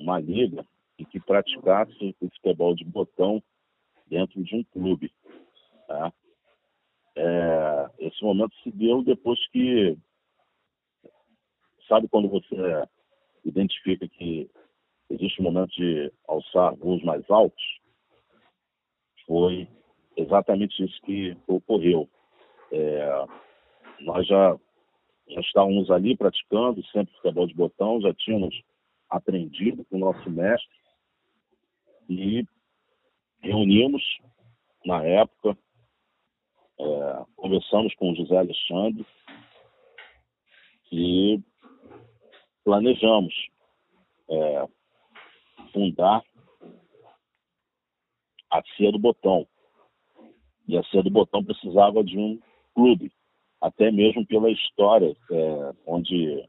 uma 0.00 0.20
liga 0.20 0.64
em 0.98 1.04
que 1.04 1.18
praticasse 1.18 1.92
o 2.20 2.28
futebol 2.28 2.74
de 2.74 2.84
botão 2.84 3.42
dentro 4.06 4.42
de 4.42 4.54
um 4.54 4.64
clube. 4.64 5.12
Tá? 5.86 6.12
É, 7.16 7.90
esse 7.98 8.22
momento 8.22 8.54
se 8.62 8.70
deu 8.70 9.02
depois 9.02 9.38
que, 9.48 9.96
sabe 11.88 12.08
quando 12.08 12.28
você 12.28 12.54
identifica 13.44 14.08
que 14.08 14.50
existe 15.08 15.40
um 15.40 15.44
momento 15.44 15.70
de 15.72 16.12
alçar 16.28 16.74
voos 16.76 17.02
mais 17.02 17.28
altos? 17.30 17.62
Foi 19.26 19.68
exatamente 20.16 20.82
isso 20.84 21.00
que 21.02 21.36
ocorreu. 21.46 22.08
É, 22.72 23.24
nós 24.00 24.26
já, 24.26 24.58
já 25.28 25.40
estávamos 25.40 25.90
ali 25.90 26.16
praticando 26.16 26.84
sempre 26.86 27.14
futebol 27.16 27.46
de 27.46 27.54
botão, 27.54 28.00
já 28.00 28.12
tínhamos 28.14 28.54
aprendido 29.08 29.84
com 29.84 29.96
o 29.96 30.00
nosso 30.00 30.30
mestre 30.30 30.80
e 32.08 32.44
reunimos 33.42 34.02
na 34.84 35.04
época, 35.04 35.56
é, 36.78 37.24
conversamos 37.36 37.94
com 37.94 38.12
o 38.12 38.16
José 38.16 38.36
Alexandre 38.36 39.06
e 40.90 41.40
planejamos 42.64 43.34
é, 44.28 44.68
fundar 45.72 46.22
a 48.50 48.62
Cia 48.76 48.90
do 48.90 48.98
Botão. 48.98 49.46
E 50.66 50.76
a 50.76 50.82
Cia 50.84 51.02
do 51.02 51.10
Botão 51.10 51.44
precisava 51.44 52.02
de 52.02 52.18
um 52.18 52.40
clube 52.74 53.12
até 53.60 53.90
mesmo 53.90 54.26
pela 54.26 54.50
história, 54.50 55.14
é, 55.30 55.74
onde 55.86 56.48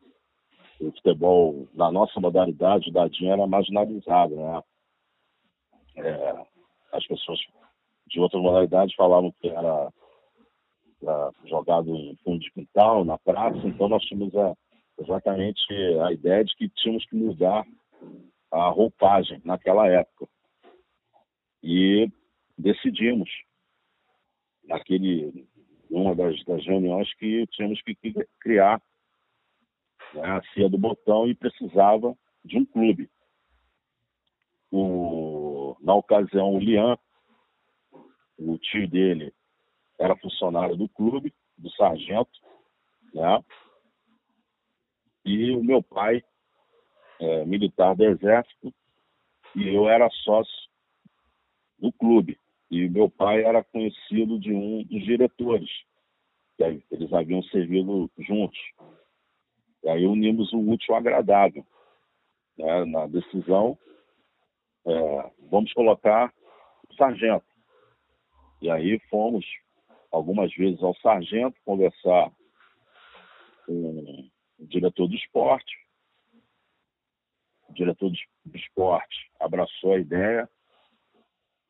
o 0.79 0.91
futebol, 0.93 1.67
na 1.73 1.91
nossa 1.91 2.19
modalidade, 2.19 2.89
o 2.89 2.93
dadinho 2.93 3.31
era 3.31 3.45
marginalizado. 3.45 4.35
Né? 4.35 4.63
É, 5.97 6.45
as 6.93 7.05
pessoas 7.05 7.39
de 8.07 8.19
outras 8.19 8.41
modalidades 8.41 8.95
falavam 8.95 9.33
que 9.39 9.49
era, 9.49 9.91
era, 11.01 11.31
jogado 11.45 11.95
em 11.95 12.15
fundo 12.23 12.39
de 12.39 12.51
quintal, 12.51 13.05
na 13.05 13.17
praça, 13.17 13.59
então 13.65 13.87
nós 13.87 14.03
tínhamos 14.03 14.35
a, 14.35 14.55
exatamente 15.01 15.61
a 16.05 16.11
ideia 16.11 16.43
de 16.43 16.55
que 16.55 16.69
tínhamos 16.69 17.05
que 17.05 17.15
mudar 17.15 17.65
a 18.51 18.69
roupagem 18.69 19.41
naquela 19.43 19.87
época. 19.87 20.27
E 21.63 22.09
decidimos, 22.57 23.29
naquele 24.63 25.47
numa 25.89 26.15
das, 26.15 26.41
das 26.45 26.65
reuniões 26.65 27.13
que 27.15 27.45
tínhamos 27.47 27.81
que 27.81 27.95
criar 28.39 28.81
né, 30.13 30.21
a 30.23 30.41
CIA 30.53 30.69
do 30.69 30.77
botão 30.77 31.27
e 31.27 31.35
precisava 31.35 32.15
de 32.45 32.57
um 32.57 32.65
clube. 32.65 33.09
O, 34.71 35.75
na 35.81 35.93
ocasião, 35.93 36.53
o 36.53 36.59
Lian, 36.59 36.97
o 38.37 38.57
tio 38.57 38.87
dele, 38.89 39.33
era 39.99 40.15
funcionário 40.15 40.77
do 40.77 40.87
clube, 40.87 41.33
do 41.57 41.69
sargento, 41.71 42.39
né? 43.13 43.43
E 45.25 45.51
o 45.51 45.63
meu 45.63 45.83
pai, 45.83 46.23
é, 47.19 47.45
militar 47.45 47.95
do 47.95 48.03
Exército, 48.03 48.73
e 49.55 49.67
eu 49.67 49.89
era 49.89 50.09
sócio 50.09 50.69
do 51.77 51.91
clube. 51.91 52.39
E 52.69 52.87
meu 52.87 53.09
pai 53.09 53.43
era 53.43 53.63
conhecido 53.63 54.39
de 54.39 54.53
um 54.53 54.83
dos 54.83 55.03
diretores, 55.03 55.69
que 56.57 56.83
eles 56.89 57.11
haviam 57.11 57.43
servido 57.43 58.09
juntos. 58.17 58.59
E 59.83 59.89
aí 59.89 60.05
unimos 60.05 60.53
o 60.53 60.59
útil 60.59 60.93
ao 60.93 60.99
agradável. 60.99 61.65
Né? 62.57 62.85
Na 62.85 63.07
decisão, 63.07 63.77
é, 64.85 65.31
vamos 65.49 65.73
colocar 65.73 66.33
o 66.89 66.95
sargento. 66.95 67.45
E 68.61 68.69
aí 68.69 68.99
fomos 69.09 69.45
algumas 70.11 70.53
vezes 70.53 70.81
ao 70.83 70.95
sargento 70.97 71.59
conversar 71.65 72.31
com 73.65 74.20
o 74.61 74.67
diretor 74.67 75.07
do 75.07 75.15
esporte. 75.15 75.75
O 77.67 77.73
diretor 77.73 78.11
do 78.45 78.57
esporte 78.57 79.31
abraçou 79.39 79.93
a 79.93 79.99
ideia 79.99 80.47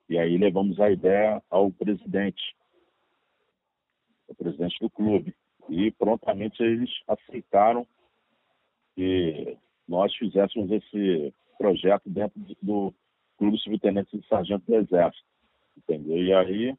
e 0.09 0.17
aí 0.17 0.37
levamos 0.37 0.79
a 0.79 0.91
ideia 0.91 1.41
ao 1.49 1.71
presidente, 1.71 2.43
o 4.27 4.35
presidente 4.35 4.77
do 4.81 4.89
clube. 4.89 5.33
E 5.69 5.89
prontamente 5.91 6.61
eles 6.61 6.89
aceitaram 7.07 7.87
que 8.93 9.57
nós 9.87 10.13
fizéssemos 10.15 10.69
esse 10.69 11.33
projeto 11.57 12.09
dentro 12.09 12.37
do 12.61 12.93
Clube 13.37 13.57
Subtenente 13.59 14.17
de 14.17 14.27
Sargento 14.27 14.65
do 14.65 14.75
Exército. 14.75 15.25
Entendeu? 15.77 16.17
E 16.17 16.33
aí 16.33 16.77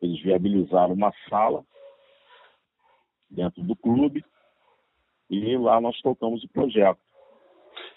eles 0.00 0.22
viabilizaram 0.22 0.94
uma 0.94 1.12
sala 1.28 1.62
dentro 3.28 3.62
do 3.62 3.76
clube 3.76 4.24
e 5.30 5.56
lá 5.56 5.80
nós 5.80 5.96
tocamos 6.00 6.42
o 6.42 6.48
projeto. 6.52 6.98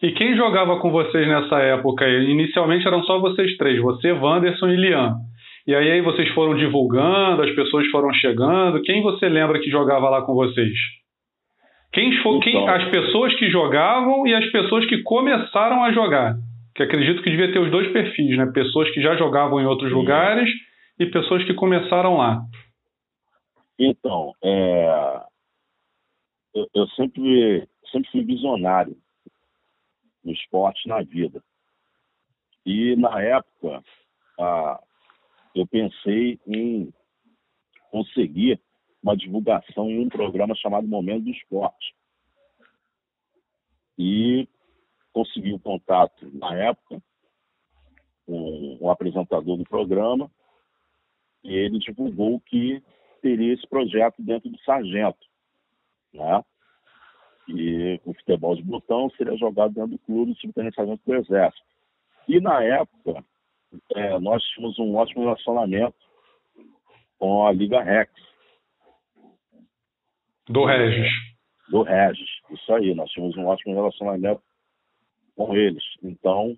E 0.01 0.11
quem 0.11 0.35
jogava 0.35 0.79
com 0.79 0.91
vocês 0.91 1.27
nessa 1.27 1.59
época? 1.59 2.07
Inicialmente 2.07 2.87
eram 2.87 3.03
só 3.03 3.19
vocês 3.19 3.57
três, 3.57 3.81
você, 3.81 4.11
Wanderson 4.11 4.67
e 4.69 4.75
Lian. 4.75 5.15
E 5.65 5.73
aí, 5.73 5.91
aí 5.91 6.01
vocês 6.01 6.29
foram 6.33 6.55
divulgando, 6.55 7.41
as 7.41 7.51
pessoas 7.55 7.87
foram 7.87 8.13
chegando. 8.13 8.81
Quem 8.81 9.01
você 9.01 9.29
lembra 9.29 9.59
que 9.59 9.69
jogava 9.69 10.09
lá 10.09 10.21
com 10.21 10.33
vocês? 10.33 10.73
Quem, 11.93 12.09
então, 12.13 12.39
quem, 12.39 12.67
as 12.67 12.89
pessoas 12.89 13.35
que 13.35 13.49
jogavam 13.49 14.27
e 14.27 14.33
as 14.33 14.45
pessoas 14.51 14.85
que 14.87 15.01
começaram 15.03 15.83
a 15.83 15.91
jogar. 15.91 16.35
Que 16.75 16.83
acredito 16.83 17.21
que 17.21 17.29
devia 17.29 17.51
ter 17.53 17.59
os 17.59 17.71
dois 17.71 17.91
perfis, 17.93 18.35
né? 18.35 18.51
Pessoas 18.53 18.89
que 18.91 19.01
já 19.01 19.15
jogavam 19.15 19.61
em 19.61 19.65
outros 19.65 19.89
sim. 19.89 19.95
lugares 19.95 20.49
e 20.99 21.05
pessoas 21.05 21.43
que 21.43 21.53
começaram 21.53 22.17
lá. 22.17 22.41
Então, 23.79 24.33
é, 24.43 25.19
eu, 26.53 26.69
eu, 26.73 26.87
sempre, 26.89 27.67
sempre 27.91 28.11
fui 28.11 28.23
visionário 28.23 28.97
no 30.23 30.31
esporte 30.31 30.87
na 30.87 31.01
vida. 31.01 31.43
E 32.65 32.95
na 32.95 33.21
época, 33.21 33.83
ah, 34.39 34.81
eu 35.53 35.67
pensei 35.67 36.39
em 36.47 36.93
conseguir 37.91 38.59
uma 39.01 39.17
divulgação 39.17 39.89
em 39.89 39.99
um 39.99 40.09
programa 40.09 40.55
chamado 40.55 40.87
Momento 40.87 41.25
do 41.25 41.31
Esporte. 41.31 41.93
E 43.97 44.47
consegui 45.11 45.51
o 45.51 45.57
um 45.57 45.59
contato 45.59 46.31
na 46.33 46.55
época 46.55 47.01
com 48.25 48.77
o 48.79 48.89
apresentador 48.89 49.57
do 49.57 49.63
programa 49.65 50.31
e 51.43 51.53
ele 51.53 51.77
divulgou 51.77 52.39
que 52.39 52.81
teria 53.21 53.53
esse 53.53 53.67
projeto 53.67 54.21
dentro 54.21 54.49
do 54.49 54.59
Sargento, 54.61 55.27
né? 56.13 56.43
E 57.47 57.99
o 58.05 58.13
futebol 58.13 58.55
de 58.55 58.63
botão 58.63 59.09
seria 59.11 59.37
jogado 59.37 59.73
dentro 59.73 59.91
do 59.91 59.99
clube 59.99 60.35
sargento 60.73 61.01
do 61.05 61.15
Exército. 61.15 61.65
E 62.27 62.39
na 62.39 62.63
época, 62.63 63.23
é, 63.95 64.19
nós 64.19 64.41
tínhamos 64.43 64.79
um 64.79 64.95
ótimo 64.95 65.23
relacionamento 65.23 65.95
com 67.17 67.45
a 67.45 67.51
Liga 67.51 67.81
Rex. 67.81 68.11
Do 70.47 70.65
Regis. 70.65 71.11
Do 71.69 71.83
Regis, 71.83 72.29
isso 72.51 72.73
aí. 72.73 72.93
Nós 72.93 73.09
tínhamos 73.11 73.35
um 73.35 73.45
ótimo 73.45 73.73
relacionamento 73.73 74.41
com 75.35 75.55
eles. 75.55 75.83
Então, 76.01 76.57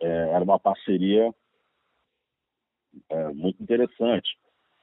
é, 0.00 0.30
era 0.30 0.42
uma 0.42 0.58
parceria 0.58 1.32
é, 3.08 3.28
muito 3.32 3.62
interessante. 3.62 4.36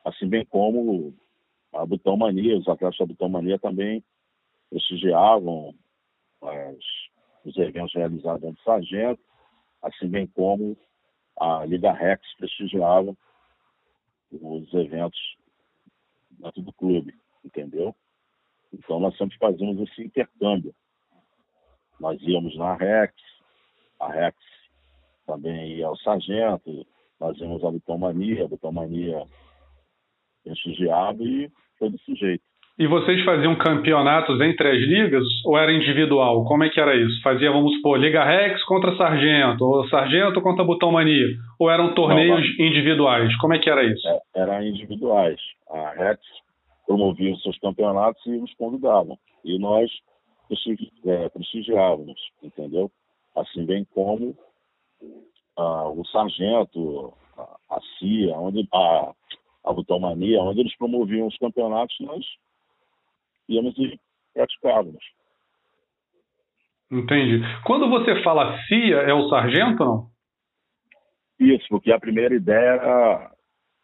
Assim 0.05 0.27
bem 0.27 0.45
como 0.45 1.13
a 1.81 1.85
Butão 1.85 2.17
Mania, 2.17 2.57
os 2.57 2.67
atletas 2.67 2.97
da 2.97 3.05
Butão 3.05 3.29
Mania 3.29 3.57
também 3.57 4.03
prestigiavam 4.69 5.73
as, 6.41 6.77
os 7.45 7.57
eventos 7.57 7.93
realizados 7.93 8.41
dentro 8.41 8.57
do 8.57 8.63
Sargento, 8.63 9.21
assim 9.81 10.07
bem 10.07 10.27
como 10.27 10.77
a 11.39 11.65
Liga 11.65 11.93
Rex 11.93 12.21
prestigiava 12.37 13.15
os 14.31 14.73
eventos 14.73 15.19
dentro 16.31 16.61
do 16.61 16.73
clube, 16.73 17.13
entendeu? 17.43 17.95
Então 18.73 18.99
nós 18.99 19.17
sempre 19.17 19.37
fazíamos 19.37 19.89
esse 19.89 20.03
intercâmbio. 20.03 20.75
Nós 21.99 22.21
íamos 22.21 22.55
na 22.57 22.75
Rex, 22.75 23.13
a 23.99 24.11
Rex 24.11 24.37
também 25.25 25.77
ia 25.77 25.87
ao 25.87 25.97
Sargento, 25.97 26.85
fazíamos 27.17 27.63
a 27.63 27.71
Butomania, 27.71 28.45
a 28.45 28.47
Butomania 28.47 29.25
prestigiava 30.43 31.23
e 31.23 31.51
foi 31.79 31.89
desse 31.89 32.13
jeito. 32.15 32.43
E 32.77 32.87
vocês 32.87 33.21
faziam 33.25 33.57
campeonatos 33.57 34.39
entre 34.39 34.69
as 34.69 34.77
ligas 34.77 35.25
ou 35.43 35.57
era 35.57 35.73
individual? 35.73 36.45
Como 36.45 36.63
é 36.63 36.69
que 36.69 36.79
era 36.79 36.95
isso? 36.95 37.21
Fazia, 37.21 37.51
vamos 37.51 37.73
supor, 37.75 37.99
Liga 37.99 38.23
Rex 38.23 38.63
contra 38.63 38.95
Sargento, 38.95 39.65
ou 39.65 39.85
Sargento 39.89 40.41
contra 40.41 40.63
Botão 40.63 40.89
Mania? 40.89 41.27
Ou 41.59 41.69
eram 41.69 41.93
torneios 41.93 42.57
Não, 42.57 42.65
individuais? 42.65 43.35
Como 43.39 43.53
é 43.53 43.59
que 43.59 43.69
era 43.69 43.83
isso? 43.83 44.07
É, 44.07 44.19
era 44.33 44.65
individuais. 44.65 45.37
A 45.69 45.89
Rex 45.89 46.21
promovia 46.87 47.33
os 47.33 47.41
seus 47.43 47.59
campeonatos 47.59 48.25
e 48.25 48.37
os 48.37 48.53
convidavam. 48.53 49.17
E 49.43 49.59
nós 49.59 49.91
é, 51.05 51.29
prestigiávamos, 51.29 52.19
entendeu? 52.41 52.89
Assim 53.35 53.65
bem 53.65 53.85
como 53.93 54.37
ah, 55.57 55.89
o 55.89 56.05
Sargento, 56.05 57.13
a, 57.37 57.75
a 57.75 57.79
CIA, 57.97 58.37
onde, 58.37 58.65
a, 58.73 59.11
a 59.63 59.73
Butomania, 59.73 60.41
onde 60.41 60.61
eles 60.61 60.75
promoviam 60.77 61.27
os 61.27 61.37
campeonatos, 61.37 61.95
nós 61.99 62.25
íamos 63.47 63.77
e 63.77 63.99
praticávamos. 64.33 65.03
Entendi. 66.91 67.41
Quando 67.65 67.89
você 67.89 68.21
fala 68.23 68.57
CIA, 68.63 68.97
é 68.97 69.13
o 69.13 69.29
sargento 69.29 69.85
não? 69.85 70.09
Isso, 71.39 71.65
porque 71.69 71.91
a 71.91 71.99
primeira 71.99 72.35
ideia 72.35 72.71
era 72.71 73.31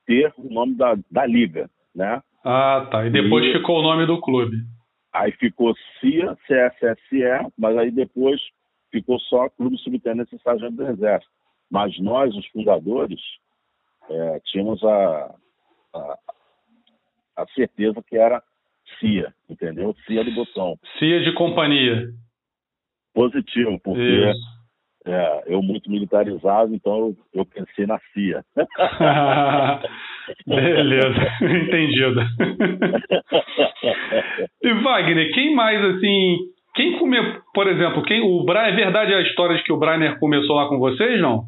ter 0.06 0.34
o 0.38 0.54
nome 0.54 0.76
da, 0.76 0.98
da 1.10 1.26
liga, 1.26 1.70
né? 1.96 2.22
Ah, 2.44 2.88
tá. 2.92 3.06
E 3.06 3.10
depois 3.10 3.46
e... 3.46 3.54
ficou 3.54 3.80
o 3.80 3.82
nome 3.82 4.06
do 4.06 4.20
clube. 4.20 4.58
Aí 5.14 5.32
ficou 5.32 5.74
CIA, 6.00 6.36
CSSE, 6.46 7.52
mas 7.58 7.78
aí 7.78 7.90
depois 7.90 8.42
ficou 8.92 9.18
só 9.22 9.50
Clube 9.50 9.78
Subtenente 9.78 10.38
Sargento 10.44 10.76
do 10.76 10.88
Exército. 10.88 11.32
Mas 11.72 11.98
nós, 12.00 12.36
os 12.36 12.46
fundadores, 12.48 13.20
é, 14.10 14.40
tínhamos 14.46 14.84
a, 14.84 15.36
a, 15.96 16.18
a 17.38 17.48
certeza 17.48 18.04
que 18.08 18.18
era 18.18 18.42
CIA, 19.00 19.34
entendeu? 19.50 19.96
CIA 20.06 20.24
do 20.24 20.32
botão. 20.32 20.78
CIA 21.00 21.22
de 21.24 21.34
companhia. 21.34 22.10
Positivo, 23.14 23.80
porque 23.82 24.34
é, 25.06 25.44
eu 25.48 25.62
muito 25.62 25.90
militarizado, 25.90 26.74
então 26.74 26.98
eu, 26.98 27.16
eu 27.34 27.46
pensei 27.46 27.86
na 27.86 28.00
CIA. 28.12 28.44
Beleza, 30.46 31.22
entendido. 31.46 32.22
e 34.62 34.74
Wagner, 34.74 35.34
quem 35.34 35.56
mais 35.56 35.82
assim. 35.84 36.38
Quem 36.74 37.00
comeu, 37.00 37.42
por 37.54 37.68
exemplo, 37.68 38.04
quem 38.04 38.20
o 38.22 38.44
Brian, 38.44 38.64
é 38.64 38.76
verdade 38.76 39.14
a 39.14 39.22
história 39.22 39.56
de 39.56 39.64
que 39.64 39.72
o 39.72 39.78
Brainer 39.78 40.20
começou 40.20 40.58
lá 40.58 40.68
com 40.68 40.78
vocês, 40.78 41.22
não? 41.22 41.46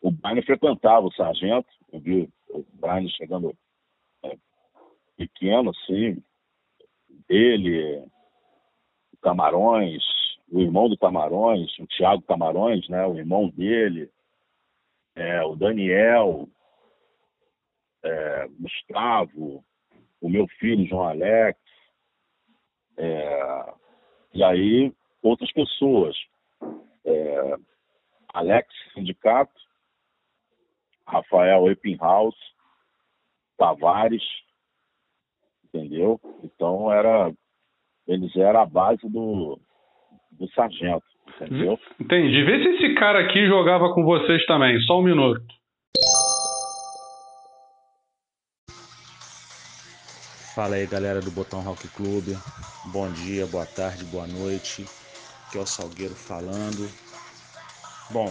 O 0.00 0.12
Brainer 0.12 0.44
frequentava 0.44 1.04
o 1.04 1.12
sargento, 1.12 1.66
eu 1.92 1.98
vi 1.98 2.28
o 2.50 2.64
Brainer 2.74 3.10
chegando 3.10 3.56
pequeno, 5.16 5.70
assim, 5.70 6.22
ele, 7.28 7.98
o 9.12 9.16
Camarões, 9.20 10.02
o 10.50 10.60
irmão 10.60 10.88
do 10.88 10.96
Camarões, 10.96 11.76
o 11.78 11.86
Tiago 11.86 12.22
Camarões, 12.22 12.88
né, 12.88 13.04
o 13.04 13.18
irmão 13.18 13.50
dele, 13.50 14.10
é, 15.16 15.42
o 15.42 15.56
Daniel, 15.56 16.48
é, 18.04 18.48
Gustavo, 18.60 19.64
o 20.20 20.28
meu 20.28 20.46
filho 20.46 20.86
João 20.86 21.08
Alex, 21.08 21.58
é, 22.96 23.74
e 24.32 24.42
aí 24.42 24.92
outras 25.20 25.52
pessoas, 25.52 26.16
é, 27.04 27.56
Alex 28.32 28.68
Sindicato, 28.94 29.67
Rafael 31.08 31.70
Eppinghaus, 31.70 32.34
Tavares, 33.56 34.22
entendeu? 35.64 36.20
Então 36.44 36.92
era 36.92 37.32
eles 38.06 38.34
eram 38.36 38.60
a 38.60 38.66
base 38.66 39.08
do, 39.08 39.58
do 40.32 40.48
sargento, 40.52 41.04
entendeu? 41.34 41.78
Entendi. 41.98 42.42
Vê 42.44 42.62
se 42.62 42.68
esse 42.76 42.94
cara 42.94 43.24
aqui 43.24 43.46
jogava 43.46 43.92
com 43.94 44.04
vocês 44.04 44.44
também. 44.46 44.78
Só 44.82 44.98
um 44.98 45.02
minuto. 45.02 45.42
Fala 50.54 50.74
aí 50.74 50.86
galera 50.86 51.20
do 51.20 51.30
Botão 51.30 51.60
Rock 51.60 51.86
Clube, 51.88 52.32
bom 52.92 53.10
dia, 53.12 53.46
boa 53.46 53.64
tarde, 53.64 54.04
boa 54.06 54.26
noite. 54.26 54.84
Aqui 55.46 55.56
é 55.56 55.60
o 55.60 55.66
Salgueiro 55.66 56.14
falando. 56.14 56.88
Bom, 58.10 58.26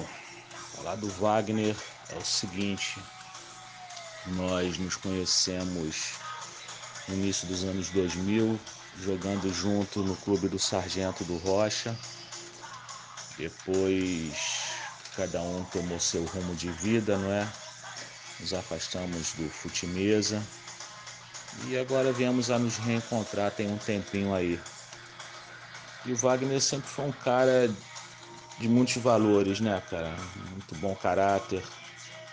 falar 0.75 0.95
do 0.97 1.07
Wagner 1.07 1.75
é 2.09 2.15
o 2.15 2.25
seguinte: 2.25 2.99
nós 4.27 4.77
nos 4.77 4.95
conhecemos 4.95 6.13
no 7.07 7.15
início 7.15 7.47
dos 7.47 7.63
anos 7.63 7.89
2000, 7.89 8.59
jogando 8.99 9.53
junto 9.53 10.01
no 10.01 10.15
clube 10.17 10.47
do 10.47 10.59
Sargento 10.59 11.23
do 11.23 11.37
Rocha. 11.37 11.97
Depois 13.37 14.33
cada 15.15 15.41
um 15.41 15.63
tomou 15.65 15.99
seu 15.99 16.25
rumo 16.25 16.55
de 16.55 16.69
vida, 16.71 17.17
não 17.17 17.31
é? 17.31 17.47
Nos 18.39 18.53
afastamos 18.53 19.33
do 19.33 19.49
futimesa 19.49 20.43
e 21.65 21.77
agora 21.77 22.11
viemos 22.11 22.51
a 22.51 22.59
nos 22.59 22.77
reencontrar 22.77 23.51
tem 23.51 23.67
um 23.67 23.77
tempinho 23.77 24.33
aí. 24.33 24.59
E 26.05 26.13
o 26.13 26.15
Wagner 26.15 26.61
sempre 26.61 26.87
foi 26.87 27.05
um 27.05 27.11
cara 27.11 27.69
de 28.59 28.67
muitos 28.67 28.97
valores, 28.97 29.59
né, 29.59 29.81
cara? 29.89 30.15
Muito 30.51 30.75
bom 30.75 30.95
caráter, 30.95 31.63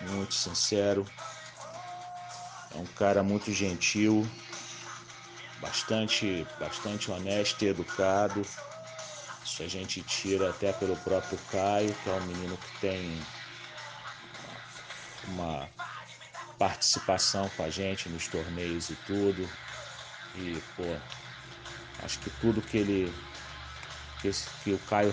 muito 0.05 0.35
sincero. 0.35 1.05
É 2.75 2.79
um 2.79 2.87
cara 2.87 3.23
muito 3.23 3.53
gentil, 3.53 4.29
bastante, 5.61 6.47
bastante 6.59 7.11
honesto 7.11 7.62
e 7.62 7.69
educado. 7.69 8.43
Isso 9.45 9.62
a 9.62 9.69
gente 9.69 10.03
tira 10.03 10.51
até 10.51 10.73
pelo 10.73 10.97
próprio 10.97 11.38
Caio, 11.51 11.95
que 11.95 12.09
é 12.09 12.12
um 12.12 12.27
menino 12.27 12.57
que 12.57 12.81
tem 12.81 13.21
uma 15.29 15.69
participação 16.59 17.49
com 17.51 17.62
a 17.62 17.71
gente 17.71 18.09
nos 18.09 18.27
torneios 18.29 18.90
e 18.90 18.97
tudo. 19.07 19.49
E, 20.35 20.61
pô, 20.77 20.97
acho 22.03 22.19
que 22.21 22.31
tudo 22.40 22.61
que 22.62 22.79
ele. 22.79 23.12
que, 24.21 24.31
que 24.62 24.73
o 24.73 24.79
Caio 24.81 25.12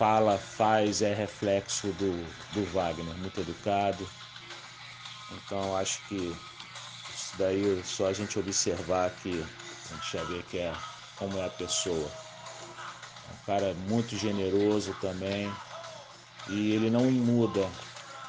fala, 0.00 0.38
faz 0.38 1.02
é 1.02 1.12
reflexo 1.12 1.88
do, 1.88 2.24
do 2.54 2.64
Wagner, 2.72 3.14
muito 3.18 3.38
educado. 3.38 4.08
Então 5.30 5.76
acho 5.76 6.02
que 6.08 6.34
isso 7.14 7.36
daí 7.36 7.82
só 7.84 8.06
a 8.06 8.12
gente 8.14 8.38
observar 8.38 9.10
que 9.10 9.28
a 9.28 9.94
gente 9.94 10.12
já 10.16 10.24
vê 10.24 10.42
que 10.44 10.56
é 10.56 10.72
como 11.16 11.38
é 11.38 11.44
a 11.44 11.50
pessoa. 11.50 12.10
É 13.28 13.32
um 13.34 13.44
cara 13.44 13.74
muito 13.90 14.16
generoso 14.16 14.96
também. 15.02 15.52
E 16.48 16.72
ele 16.72 16.88
não 16.88 17.10
muda 17.10 17.68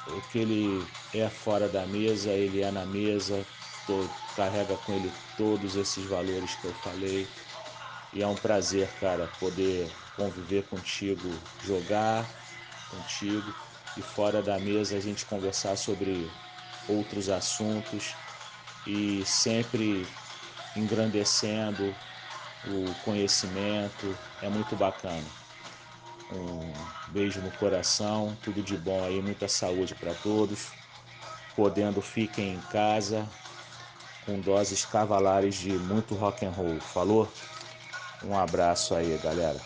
o 0.07 0.21
que 0.29 0.39
ele 0.39 0.85
é 1.13 1.29
fora 1.29 1.69
da 1.69 1.85
mesa, 1.85 2.31
ele 2.31 2.61
é 2.61 2.69
na 2.69 2.85
mesa, 2.85 3.45
tô, 3.87 4.05
carrega 4.35 4.75
com 4.75 4.91
ele 4.91 5.09
todos 5.37 5.77
esses 5.77 6.03
valores 6.03 6.53
que 6.55 6.65
eu 6.65 6.73
falei. 6.83 7.25
E 8.13 8.21
é 8.21 8.27
um 8.27 8.35
prazer, 8.35 8.87
cara, 8.99 9.27
poder 9.39 9.89
conviver 10.17 10.63
contigo, 10.63 11.29
jogar 11.63 12.27
contigo 12.89 13.53
e 13.97 14.01
fora 14.01 14.41
da 14.41 14.59
mesa 14.59 14.97
a 14.97 14.99
gente 14.99 15.25
conversar 15.25 15.77
sobre 15.77 16.29
outros 16.89 17.29
assuntos 17.29 18.15
e 18.85 19.23
sempre 19.25 20.05
engrandecendo 20.75 21.95
o 22.67 22.85
conhecimento. 23.05 24.15
É 24.41 24.49
muito 24.49 24.75
bacana. 24.75 25.25
Um 26.33 26.73
beijo 27.13 27.41
no 27.41 27.51
coração, 27.51 28.35
tudo 28.41 28.61
de 28.61 28.75
bom 28.77 29.05
aí, 29.05 29.21
muita 29.21 29.47
saúde 29.47 29.95
para 29.95 30.13
todos. 30.13 30.69
Podendo, 31.55 32.01
fiquem 32.01 32.55
em 32.55 32.61
casa 32.61 33.27
com 34.25 34.39
doses 34.39 34.85
cavalares 34.85 35.55
de 35.55 35.71
muito 35.71 36.15
rock 36.15 36.45
and 36.45 36.51
roll. 36.51 36.79
Falou? 36.79 37.27
Um 38.23 38.37
abraço 38.37 38.93
aí, 38.93 39.17
galera. 39.17 39.57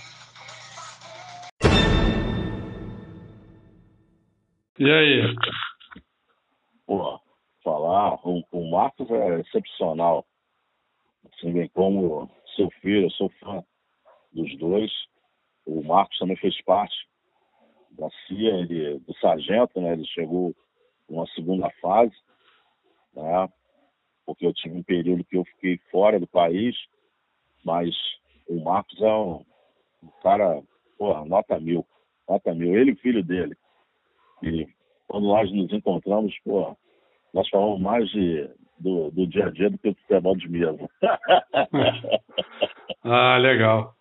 E 4.80 4.92
aí? 4.92 5.36
Pô, 6.86 7.20
falar, 7.64 8.16
o, 8.26 8.44
o 8.52 8.72
Marcos 8.72 9.10
é 9.10 9.40
excepcional. 9.42 10.26
Assim, 11.26 11.52
bem 11.52 11.68
como 11.70 12.30
seu 12.56 12.70
filho, 12.82 13.08
eu 13.08 13.12
sou 13.12 13.30
fã 13.40 13.64
dos 14.32 14.58
dois. 14.58 14.92
O 15.66 15.84
Marcos 15.84 16.18
também 16.18 16.38
fez 16.38 16.62
parte 16.64 16.96
da 17.92 18.10
CIA, 18.28 18.60
ele, 18.60 19.00
do 19.00 19.14
sargento, 19.18 19.82
né? 19.82 19.94
Ele 19.94 20.06
chegou 20.06 20.56
numa 21.10 21.28
segunda 21.28 21.70
fase, 21.82 22.16
né? 23.14 23.50
Porque 24.26 24.46
eu 24.46 24.54
tive 24.54 24.78
um 24.78 24.84
período 24.84 25.24
que 25.26 25.38
eu 25.38 25.44
fiquei 25.46 25.78
fora 25.92 26.20
do 26.20 26.28
país, 26.28 26.76
mas 27.64 27.96
o 28.48 28.64
Marcos 28.64 29.02
é 29.02 29.14
um, 29.14 29.44
um 30.04 30.10
cara, 30.22 30.62
porra, 30.98 31.26
nota 31.26 31.60
mil, 31.60 31.86
nota 32.28 32.54
mil. 32.54 32.76
Ele 32.76 32.92
e 32.92 32.94
o 32.94 32.98
filho 32.98 33.24
dele. 33.24 33.56
E 34.44 34.68
quando 35.08 35.28
nós 35.28 35.52
nos 35.52 35.72
encontramos, 35.72 36.34
porra, 36.44 36.76
nós 37.34 37.48
falamos 37.50 37.80
mais 37.82 38.10
de, 38.10 38.50
do, 38.80 39.12
do 39.12 39.28
dia 39.28 39.48
a 39.48 39.50
dia 39.50 39.70
do 39.70 39.78
que 39.78 39.92
do 39.92 39.98
futebol 39.98 40.36
de 40.36 40.50
mesa. 40.50 40.90
ah, 43.04 43.38
legal. 43.38 43.94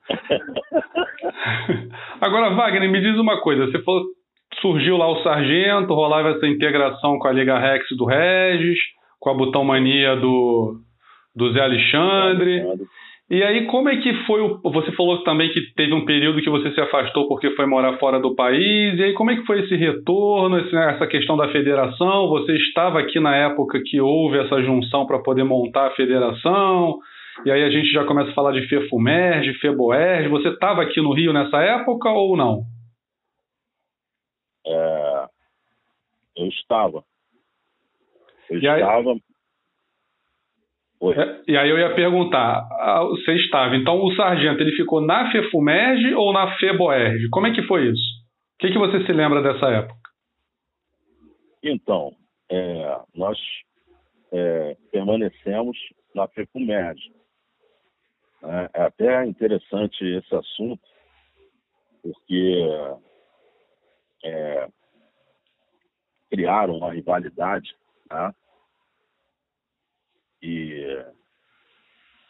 Agora, 2.20 2.54
Wagner, 2.54 2.90
me 2.90 3.00
diz 3.00 3.18
uma 3.18 3.40
coisa. 3.40 3.66
Você 3.66 3.82
falou 3.82 4.04
surgiu 4.60 4.96
lá 4.96 5.08
o 5.08 5.22
Sargento, 5.22 5.94
rolava 5.94 6.30
essa 6.30 6.46
integração 6.46 7.18
com 7.18 7.28
a 7.28 7.32
Liga 7.32 7.58
Rex 7.58 7.84
do 7.96 8.04
Regis, 8.04 8.78
com 9.20 9.30
a 9.30 9.34
Botão 9.34 9.64
Mania 9.64 10.16
do, 10.16 10.80
do 11.34 11.52
Zé 11.52 11.60
Alexandre. 11.60 12.64
E 13.30 13.42
aí, 13.42 13.66
como 13.66 13.88
é 13.88 13.96
que 13.96 14.12
foi 14.26 14.42
o. 14.42 14.60
Você 14.62 14.92
falou 14.92 15.24
também 15.24 15.50
que 15.50 15.72
teve 15.74 15.94
um 15.94 16.04
período 16.04 16.42
que 16.42 16.50
você 16.50 16.70
se 16.72 16.80
afastou 16.80 17.26
porque 17.26 17.50
foi 17.52 17.64
morar 17.64 17.96
fora 17.98 18.20
do 18.20 18.34
país. 18.34 18.98
E 18.98 19.02
aí, 19.02 19.12
como 19.14 19.30
é 19.30 19.36
que 19.36 19.46
foi 19.46 19.60
esse 19.60 19.74
retorno, 19.76 20.58
essa 20.58 21.06
questão 21.06 21.34
da 21.36 21.48
federação? 21.50 22.28
Você 22.28 22.52
estava 22.56 23.00
aqui 23.00 23.18
na 23.18 23.34
época 23.34 23.80
que 23.82 23.98
houve 23.98 24.38
essa 24.38 24.62
junção 24.62 25.06
para 25.06 25.20
poder 25.20 25.42
montar 25.42 25.86
a 25.86 25.94
federação? 25.94 26.98
E 27.46 27.50
aí 27.50 27.64
a 27.64 27.70
gente 27.70 27.90
já 27.90 28.04
começa 28.04 28.30
a 28.30 28.34
falar 28.34 28.52
de 28.52 28.68
FEFUMERG, 28.68 29.54
FEBOERG. 29.54 30.28
Você 30.28 30.48
estava 30.48 30.82
aqui 30.82 31.00
no 31.00 31.14
Rio 31.14 31.32
nessa 31.32 31.62
época 31.62 32.10
ou 32.10 32.36
não? 32.36 32.62
É, 34.66 35.26
eu 36.36 36.46
estava. 36.48 37.02
Eu 38.50 38.58
e 38.58 38.66
estava. 38.66 39.12
Aí... 39.12 39.20
É, 41.12 41.42
e 41.48 41.56
aí 41.56 41.68
eu 41.68 41.78
ia 41.78 41.94
perguntar, 41.94 42.66
você 43.10 43.34
estava, 43.34 43.76
então 43.76 44.02
o 44.02 44.14
sargento 44.14 44.62
ele 44.62 44.72
ficou 44.72 45.00
na 45.00 45.30
FEFUMERG 45.30 46.14
ou 46.14 46.32
na 46.32 46.56
FEBOERG? 46.56 47.28
Como 47.30 47.46
é 47.46 47.54
que 47.54 47.62
foi 47.64 47.88
isso? 47.88 48.24
O 48.54 48.58
que, 48.58 48.72
que 48.72 48.78
você 48.78 49.04
se 49.04 49.12
lembra 49.12 49.42
dessa 49.42 49.66
época? 49.66 49.98
Então, 51.62 52.12
é, 52.50 53.00
nós 53.14 53.38
é, 54.32 54.76
permanecemos 54.92 55.76
na 56.14 56.28
FEFUMERG. 56.28 57.00
É, 58.42 58.70
é 58.74 58.82
até 58.82 59.26
interessante 59.26 60.04
esse 60.04 60.34
assunto, 60.34 60.82
porque 62.02 62.68
é, 64.24 64.68
criaram 66.30 66.76
uma 66.76 66.92
rivalidade, 66.92 67.74
tá? 68.08 68.34
E 70.46 71.02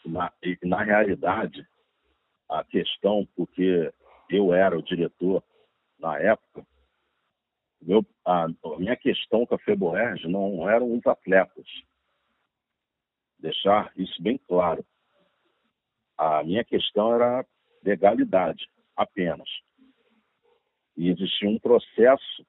na, 0.06 0.32
e 0.40 0.56
na 0.62 0.84
realidade, 0.84 1.66
a 2.48 2.62
questão, 2.62 3.26
porque 3.34 3.92
eu 4.30 4.54
era 4.54 4.78
o 4.78 4.82
diretor 4.82 5.42
na 5.98 6.16
época, 6.20 6.64
meu, 7.82 8.06
a, 8.24 8.44
a 8.44 8.78
minha 8.78 8.94
questão 8.94 9.44
com 9.44 9.56
a 9.56 9.58
Feboerge 9.58 10.28
não 10.28 10.70
eram 10.70 10.96
os 10.96 11.04
atletas. 11.04 11.66
Deixar 13.40 13.92
isso 13.96 14.22
bem 14.22 14.38
claro. 14.38 14.86
A 16.16 16.44
minha 16.44 16.64
questão 16.64 17.12
era 17.16 17.44
legalidade, 17.82 18.64
apenas. 18.94 19.48
E 20.96 21.10
existia 21.10 21.48
um 21.48 21.58
processo 21.58 22.46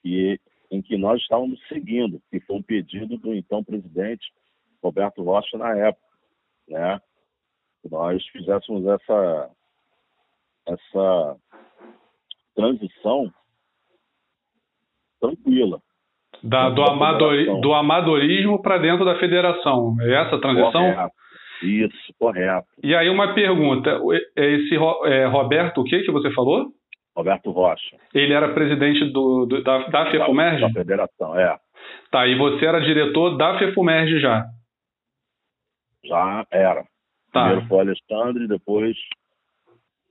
que, 0.00 0.40
em 0.70 0.80
que 0.80 0.96
nós 0.96 1.20
estávamos 1.20 1.60
seguindo, 1.66 2.22
que 2.30 2.38
foi 2.38 2.56
um 2.56 2.62
pedido 2.62 3.18
do 3.18 3.34
então 3.34 3.64
presidente 3.64 4.32
Roberto 4.82 5.22
Rocha 5.22 5.56
na 5.58 5.76
época, 5.76 6.06
né? 6.68 7.00
Nós 7.90 8.24
fizéssemos 8.28 8.86
essa 8.86 9.50
essa 10.66 11.36
transição 12.54 13.32
tranquila. 15.20 15.80
Da, 16.42 16.70
do, 16.70 16.82
amador, 16.82 17.60
do 17.60 17.74
amadorismo 17.74 18.62
para 18.62 18.78
dentro 18.78 19.04
da 19.04 19.18
federação. 19.18 19.94
É 20.00 20.14
essa 20.14 20.36
a 20.36 20.40
transição? 20.40 21.10
Isso, 21.62 22.14
correto. 22.18 22.66
E 22.82 22.94
aí 22.94 23.10
uma 23.10 23.34
pergunta, 23.34 24.00
é 24.36 24.46
esse 24.46 24.74
é, 25.04 25.26
Roberto, 25.26 25.82
o 25.82 25.84
que 25.84 26.00
que 26.00 26.10
você 26.10 26.30
falou? 26.32 26.68
Roberto 27.14 27.50
Rocha. 27.50 27.96
Ele 28.14 28.32
era 28.32 28.54
presidente 28.54 29.04
do, 29.12 29.44
do 29.44 29.62
da, 29.62 29.88
da 29.88 30.10
FEFUMERG? 30.10 30.60
Da 30.62 30.70
federação, 30.70 31.38
é. 31.38 31.58
Tá, 32.10 32.26
e 32.26 32.36
você 32.38 32.64
era 32.64 32.80
diretor 32.80 33.36
da 33.36 33.58
FEFUMERG 33.58 34.20
já? 34.20 34.46
Já 36.04 36.46
era. 36.50 36.84
Tá. 37.32 37.44
Primeiro 37.44 37.68
foi 37.68 37.78
o 37.78 37.80
Alexandre, 37.80 38.48
depois 38.48 38.96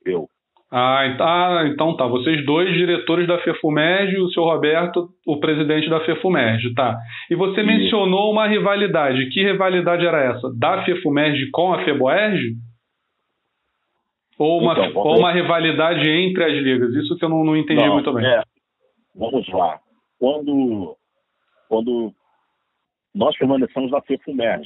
eu. 0.06 0.30
Ah, 0.72 1.02
ah, 1.02 1.68
então 1.68 1.98
tá. 1.98 2.06
Vocês 2.06 2.46
dois 2.46 2.72
diretores 2.74 3.28
da 3.28 3.40
FEFUMERG 3.40 4.14
e 4.14 4.22
o 4.22 4.30
seu 4.30 4.44
Roberto, 4.44 5.10
o 5.26 5.40
presidente 5.40 5.90
da 5.90 6.00
FEFUMERG, 6.02 6.76
tá. 6.76 6.96
E 7.30 7.36
você 7.36 7.64
mencionou 7.64 8.32
uma 8.32 8.48
rivalidade. 8.48 9.30
Que 9.30 9.44
rivalidade 9.44 10.06
era 10.06 10.36
essa? 10.36 10.52
Da 10.58 10.84
FEFUMERG 10.86 11.50
com 11.50 11.74
a 11.74 11.84
FEBOERG? 11.84 12.56
Ou 14.38 14.62
uma, 14.62 14.74
então, 14.74 15.02
ou 15.02 15.18
uma 15.18 15.34
rivalidade 15.34 16.08
entre 16.08 16.44
as 16.44 16.54
ligas? 16.54 16.94
Isso 16.94 17.18
que 17.18 17.26
eu 17.26 17.30
não, 17.30 17.44
não 17.44 17.58
entendi 17.58 17.84
não, 17.84 17.96
muito 17.96 18.14
bem. 18.14 18.26
É, 18.26 18.42
vamos 19.14 19.48
lá. 19.50 19.80
Quando, 20.20 20.96
quando 21.68 22.14
nós 23.14 23.36
permanecemos 23.38 23.92
na 23.92 24.02
FEFUMERG, 24.02 24.66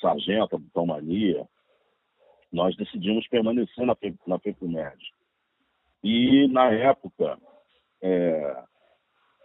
Sargento, 0.00 0.56
a 0.56 0.58
Butão 0.58 0.86
Mania, 0.86 1.46
nós 2.52 2.76
decidimos 2.76 3.26
permanecer 3.28 3.84
na, 3.86 3.96
na. 4.26 4.40
E, 6.04 6.48
na 6.48 6.70
época, 6.70 7.38
é, 8.02 8.64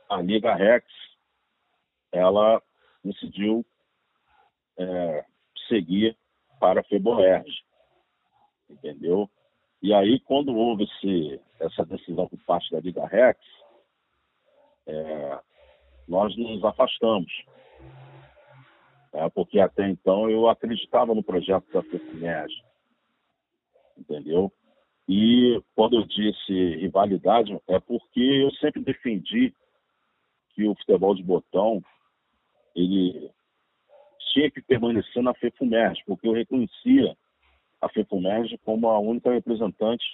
a 0.10 0.22
Liga 0.22 0.54
Rex, 0.56 0.86
ela 2.12 2.62
decidiu 3.04 3.66
é, 4.78 5.26
seguir 5.68 6.18
para 6.60 6.82
a 6.82 6.84
FEBOERG, 6.84 7.50
entendeu? 8.70 9.30
E 9.82 9.94
aí, 9.94 10.20
quando 10.22 10.56
houve 10.56 10.86
esse, 10.86 11.40
essa 11.60 11.86
decisão 11.86 12.28
por 12.28 12.40
parte 12.40 12.72
da 12.72 12.80
Liga 12.80 13.06
Rex, 13.06 13.40
é, 14.88 15.40
nós 16.08 16.36
nos 16.36 16.64
afastamos. 16.64 17.32
É, 19.18 19.30
porque 19.30 19.60
até 19.60 19.88
então 19.90 20.30
eu 20.30 20.48
acreditava 20.48 21.14
no 21.16 21.24
projeto 21.24 21.66
da 21.72 21.82
FEPUMERG 21.82 22.54
entendeu? 23.98 24.52
E 25.08 25.62
quando 25.76 25.98
eu 25.98 26.06
disse 26.06 26.54
rivalidade, 26.76 27.58
é 27.68 27.80
porque 27.80 28.20
eu 28.20 28.52
sempre 28.56 28.82
defendi 28.82 29.54
que 30.54 30.68
o 30.68 30.76
futebol 30.76 31.16
de 31.16 31.24
botão 31.24 31.82
ele 32.76 33.32
tinha 34.34 34.52
que 34.52 34.62
permanecer 34.62 35.24
na 35.24 35.34
FEFUMERG, 35.34 36.04
porque 36.06 36.28
eu 36.28 36.34
reconhecia 36.34 37.18
a 37.82 37.90
FEFUMERG 37.90 38.58
como 38.60 38.90
a 38.90 39.00
única 39.00 39.32
representante 39.32 40.06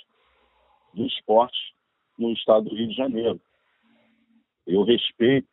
do 0.93 1.05
esporte 1.05 1.73
no 2.17 2.31
estado 2.31 2.69
do 2.69 2.75
Rio 2.75 2.87
de 2.87 2.95
Janeiro. 2.95 3.41
Eu 4.67 4.83
respeito 4.83 5.49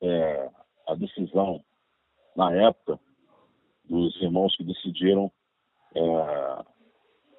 é, 0.00 0.50
a 0.86 0.94
decisão, 0.94 1.62
na 2.38 2.54
época, 2.54 3.00
dos 3.84 4.14
irmãos 4.22 4.56
que 4.56 4.62
decidiram 4.62 5.30
é, 5.92 6.64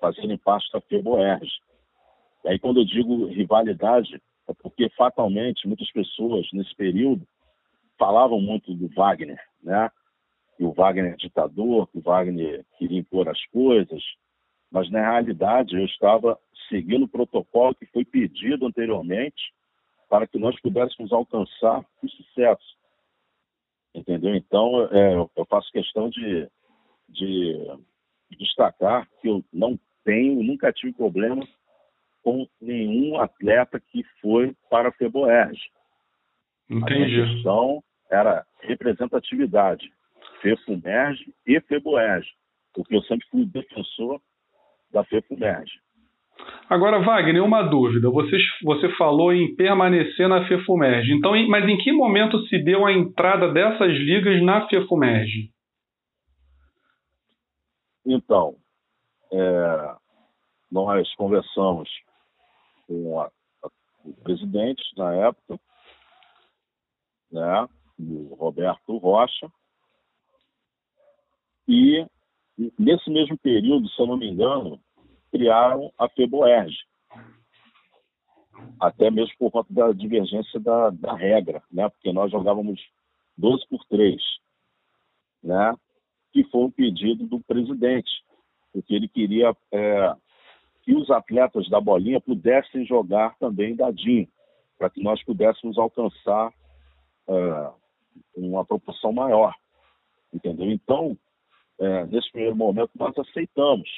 fazendo 0.02 0.38
parte 0.40 0.70
da 0.74 0.82
FEBOERG. 0.82 1.48
E 2.44 2.50
aí, 2.50 2.60
quando 2.60 2.82
eu 2.82 2.86
digo 2.86 3.28
rivalidade, 3.28 4.22
é 4.50 4.54
porque 4.62 4.90
fatalmente 4.98 5.66
muitas 5.66 5.90
pessoas 5.94 6.46
nesse 6.52 6.76
período 6.76 7.26
falavam 7.98 8.42
muito 8.42 8.74
do 8.74 8.90
Wagner, 8.90 9.40
né? 9.64 9.90
Que 10.58 10.66
o 10.66 10.74
Wagner 10.74 11.14
é 11.14 11.16
ditador, 11.16 11.88
que 11.88 12.00
o 12.00 12.02
Wagner 12.02 12.66
queria 12.78 13.00
impor 13.00 13.30
as 13.30 13.42
coisas, 13.48 14.04
mas 14.70 14.92
na 14.92 15.00
realidade 15.00 15.78
eu 15.78 15.86
estava 15.86 16.38
seguindo 16.68 17.06
o 17.06 17.10
protocolo 17.10 17.74
que 17.74 17.86
foi 17.86 18.04
pedido 18.04 18.66
anteriormente 18.66 19.54
para 20.10 20.28
que 20.28 20.38
nós 20.38 20.60
pudéssemos 20.60 21.14
alcançar 21.14 21.86
o 22.04 22.10
sucesso. 22.10 22.79
Entendeu? 23.94 24.36
Então, 24.36 24.88
é, 24.92 25.16
eu 25.16 25.46
faço 25.50 25.72
questão 25.72 26.10
de, 26.10 26.48
de 27.10 27.58
destacar 28.38 29.08
que 29.22 29.28
eu 29.28 29.44
não 29.52 29.80
tenho, 30.04 30.44
nunca 30.44 30.72
tive 30.72 30.94
problema 30.94 31.46
com 32.24 32.48
nenhum 32.62 33.20
atleta 33.20 33.80
que 33.80 34.04
foi 34.22 34.56
para 34.70 34.90
a 34.90 34.92
FEBOERG. 34.92 35.58
Entendi. 36.70 37.22
A 37.22 37.26
questão 37.26 37.84
era 38.10 38.46
representatividade, 38.62 39.92
FEFUMERG 40.42 41.34
e 41.48 41.60
FEBOERG, 41.62 42.28
porque 42.74 42.96
eu 42.96 43.02
sempre 43.04 43.28
fui 43.30 43.46
defensor 43.46 44.22
da 44.92 45.04
FEFUMERG. 45.04 45.70
Agora, 46.70 47.00
Wagner, 47.00 47.44
uma 47.44 47.64
dúvida. 47.64 48.10
Você, 48.10 48.38
você 48.64 48.90
falou 48.96 49.34
em 49.34 49.56
permanecer 49.56 50.28
na 50.28 50.48
FEFUMERG. 50.48 51.14
Então, 51.14 51.32
mas 51.48 51.68
em 51.68 51.78
que 51.78 51.92
momento 51.92 52.40
se 52.48 52.60
deu 52.64 52.86
a 52.86 52.94
entrada 52.94 53.52
dessas 53.52 53.92
ligas 53.92 54.42
na 54.44 54.68
FEFUMERG? 54.68 55.52
Então, 58.06 58.56
é, 59.32 59.96
nós 60.72 61.14
conversamos 61.16 61.90
com 62.88 63.20
a, 63.20 63.26
a, 63.64 63.70
o 64.06 64.14
presidente 64.24 64.84
na 64.98 65.14
época, 65.28 65.60
né, 67.32 67.68
o 68.00 68.36
Roberto 68.36 68.98
Rocha, 68.98 69.52
e 71.68 72.06
nesse 72.78 73.10
mesmo 73.10 73.38
período, 73.38 73.88
se 73.90 74.02
eu 74.02 74.08
não 74.08 74.18
me 74.18 74.28
engano, 74.28 74.80
criaram 75.32 75.92
a 75.98 76.10
FEBOERG, 76.10 76.76
até 78.80 79.10
mesmo 79.10 79.34
por 79.38 79.52
conta 79.52 79.74
da 79.74 79.92
divergência 79.92 80.60
da, 80.60 80.90
da 80.90 81.14
regra, 81.16 81.62
né, 81.72 81.88
porque 81.90 82.12
nós 82.12 82.32
jogávamos 82.32 82.80
12 83.38 83.68
por 83.68 83.84
3, 83.86 84.22
né, 85.44 85.76
que 86.32 86.44
foi 86.46 86.62
um 86.62 86.72
pedido 86.72 87.26
do 87.26 87.40
presidente, 87.42 88.12
porque 88.72 88.94
ele 88.94 89.08
queria 89.08 89.56
é, 89.72 90.16
que 90.84 90.94
os 90.96 91.10
atletas 91.10 91.70
da 91.70 91.80
bolinha 91.80 92.22
pudessem 92.22 92.86
jogar 92.86 93.36
também 93.38 93.76
dadinho, 93.76 94.28
para 94.78 94.90
que 94.90 95.04
nós 95.04 95.24
pudéssemos 95.24 95.78
alcançar 95.78 96.54
é, 97.28 97.72
uma 98.36 98.66
proporção 98.66 99.12
maior, 99.12 99.54
entendeu? 100.34 100.70
Então, 100.72 101.18
é, 101.80 102.06
nesse 102.06 102.32
primeiro 102.32 102.56
momento, 102.56 102.92
nós 102.96 103.18
aceitamos. 103.18 103.90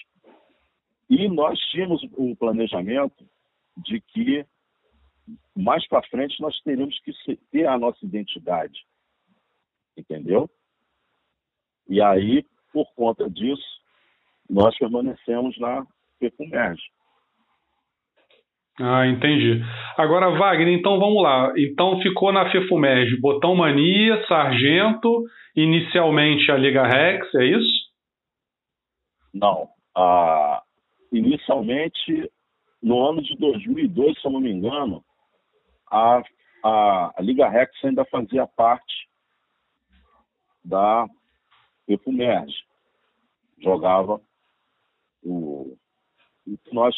E 1.11 1.27
nós 1.27 1.59
tínhamos 1.71 2.01
um 2.17 2.33
planejamento 2.33 3.27
de 3.75 3.99
que 3.99 4.45
mais 5.53 5.85
para 5.89 6.01
frente 6.07 6.39
nós 6.39 6.57
teríamos 6.61 6.97
que 7.01 7.11
ter 7.51 7.67
a 7.67 7.77
nossa 7.77 8.03
identidade, 8.05 8.79
entendeu? 9.97 10.49
E 11.89 12.01
aí, 12.01 12.45
por 12.71 12.85
conta 12.95 13.29
disso, 13.29 13.61
nós 14.49 14.77
permanecemos 14.77 15.59
na 15.59 15.85
FECUMERG. 16.17 16.79
Ah, 18.79 19.05
entendi. 19.05 19.61
Agora, 19.97 20.29
Wagner, 20.29 20.69
então 20.69 20.97
vamos 20.97 21.21
lá. 21.21 21.53
Então 21.57 22.01
ficou 22.01 22.31
na 22.31 22.49
FEFUMERG 22.49 23.19
Botão 23.19 23.53
Mania, 23.53 24.25
Sargento, 24.27 25.25
inicialmente 25.57 26.49
a 26.49 26.55
Liga 26.55 26.87
Rex, 26.87 27.35
é 27.35 27.45
isso? 27.47 27.91
Não. 29.33 29.67
Ah, 29.93 30.63
inicialmente, 31.11 32.31
no 32.81 33.05
ano 33.05 33.21
de 33.21 33.35
2002, 33.35 34.19
se 34.19 34.25
eu 34.25 34.31
não 34.31 34.39
me 34.39 34.51
engano, 34.51 35.03
a, 35.89 36.23
a, 36.63 37.13
a 37.17 37.21
Liga 37.21 37.47
Rex 37.49 37.71
ainda 37.83 38.05
fazia 38.05 38.47
parte 38.47 39.09
da 40.63 41.07
FEFUMERG. 41.85 42.51
Jogava 43.59 44.21
o, 45.23 45.77
o 46.47 46.57
que 46.57 46.73
nós 46.73 46.95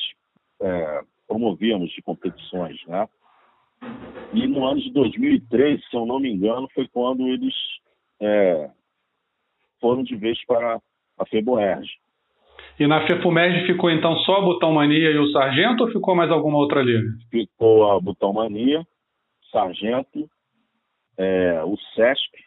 é, 0.61 1.01
promovíamos 1.27 1.91
de 1.91 2.01
competições, 2.01 2.83
né? 2.85 3.07
E 4.33 4.47
no 4.47 4.65
ano 4.65 4.79
de 4.79 4.91
2003, 4.91 5.83
se 5.89 5.95
eu 5.95 6.05
não 6.05 6.19
me 6.19 6.31
engano, 6.31 6.69
foi 6.73 6.87
quando 6.87 7.27
eles 7.27 7.53
é, 8.19 8.71
foram 9.79 10.03
de 10.03 10.15
vez 10.15 10.43
para 10.45 10.81
a 11.17 11.25
FEBOERG. 11.25 11.87
E 12.79 12.87
na 12.87 13.05
FEFUMERG 13.05 13.67
ficou 13.67 13.91
então 13.91 14.15
só 14.19 14.37
a 14.37 14.41
Botão 14.41 14.73
Mania 14.73 15.11
e 15.11 15.17
o 15.17 15.31
Sargento 15.31 15.83
ou 15.83 15.91
ficou 15.91 16.15
mais 16.15 16.31
alguma 16.31 16.57
outra 16.57 16.81
liga? 16.81 17.07
Ficou 17.29 17.91
a 17.91 17.99
Botão 17.99 18.33
Mania, 18.33 18.85
Sargento, 19.51 20.27
é, 21.17 21.63
o 21.63 21.77
SESP 21.95 22.43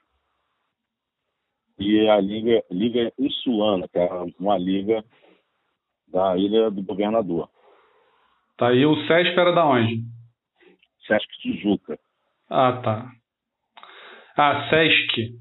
e 1.79 2.09
a 2.09 2.21
Liga, 2.21 2.63
Liga 2.71 3.13
Insulana, 3.19 3.87
que 3.89 3.99
é 3.99 4.09
uma 4.41 4.59
liga 4.59 5.05
da 6.09 6.37
Ilha 6.37 6.71
do 6.71 6.83
Governador. 6.83 7.49
Tá, 8.57 8.73
e 8.73 8.85
o 8.87 8.97
SESP 9.07 9.39
era 9.39 9.53
da 9.53 9.67
onde? 9.67 10.03
Sesc 11.07 11.27
Tijuca. 11.41 11.99
Ah, 12.51 12.81
tá. 12.83 13.11
Ah, 14.37 14.69
Sesc. 14.71 15.35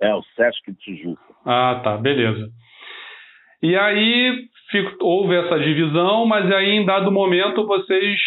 É, 0.00 0.14
o 0.14 0.22
Sesc 0.34 0.74
Tijuca. 0.74 1.34
Ah, 1.44 1.80
tá, 1.84 1.96
beleza. 1.96 2.50
E 3.62 3.76
aí 3.76 4.48
houve 5.00 5.34
essa 5.34 5.58
divisão, 5.58 6.24
mas 6.26 6.50
aí 6.50 6.70
em 6.70 6.84
dado 6.84 7.12
momento 7.12 7.66
vocês 7.66 8.18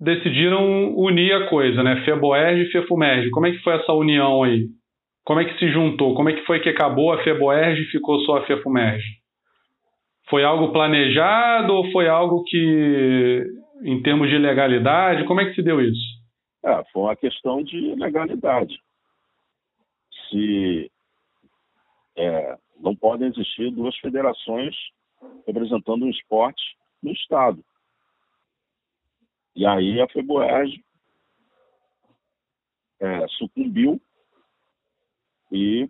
decidiram 0.00 0.94
unir 0.96 1.32
a 1.32 1.48
coisa, 1.48 1.82
né? 1.82 2.02
Feboerg 2.04 2.62
e 2.62 2.70
Fefumerg. 2.70 3.30
Como 3.30 3.46
é 3.46 3.52
que 3.52 3.58
foi 3.58 3.74
essa 3.74 3.92
união 3.92 4.42
aí? 4.42 4.66
Como 5.24 5.40
é 5.40 5.44
que 5.44 5.58
se 5.58 5.68
juntou? 5.70 6.14
Como 6.14 6.28
é 6.28 6.32
que 6.32 6.44
foi 6.44 6.60
que 6.60 6.68
acabou 6.68 7.12
a 7.12 7.22
Feboerg 7.22 7.80
e 7.80 7.86
ficou 7.86 8.18
só 8.20 8.38
a 8.38 8.46
Fefumerg? 8.46 9.02
Foi 10.28 10.42
algo 10.42 10.72
planejado 10.72 11.74
ou 11.74 11.90
foi 11.92 12.08
algo 12.08 12.42
que, 12.44 13.44
em 13.84 14.00
termos 14.02 14.28
de 14.28 14.38
legalidade, 14.38 15.24
como 15.24 15.40
é 15.40 15.46
que 15.46 15.54
se 15.54 15.62
deu 15.62 15.80
isso? 15.80 16.20
É, 16.64 16.82
foi 16.92 17.02
uma 17.02 17.16
questão 17.16 17.62
de 17.62 17.94
legalidade. 17.96 18.78
Se 20.28 20.90
é, 22.16 22.56
não 22.80 22.96
podem 22.96 23.28
existir 23.28 23.70
duas 23.70 23.96
federações 23.98 24.74
representando 25.46 26.04
um 26.04 26.10
esporte 26.10 26.62
no 27.02 27.12
Estado. 27.12 27.62
E 29.54 29.66
aí 29.66 30.00
a 30.00 30.08
FEBOERG 30.08 30.82
é, 33.00 33.26
sucumbiu 33.28 34.00
e 35.52 35.88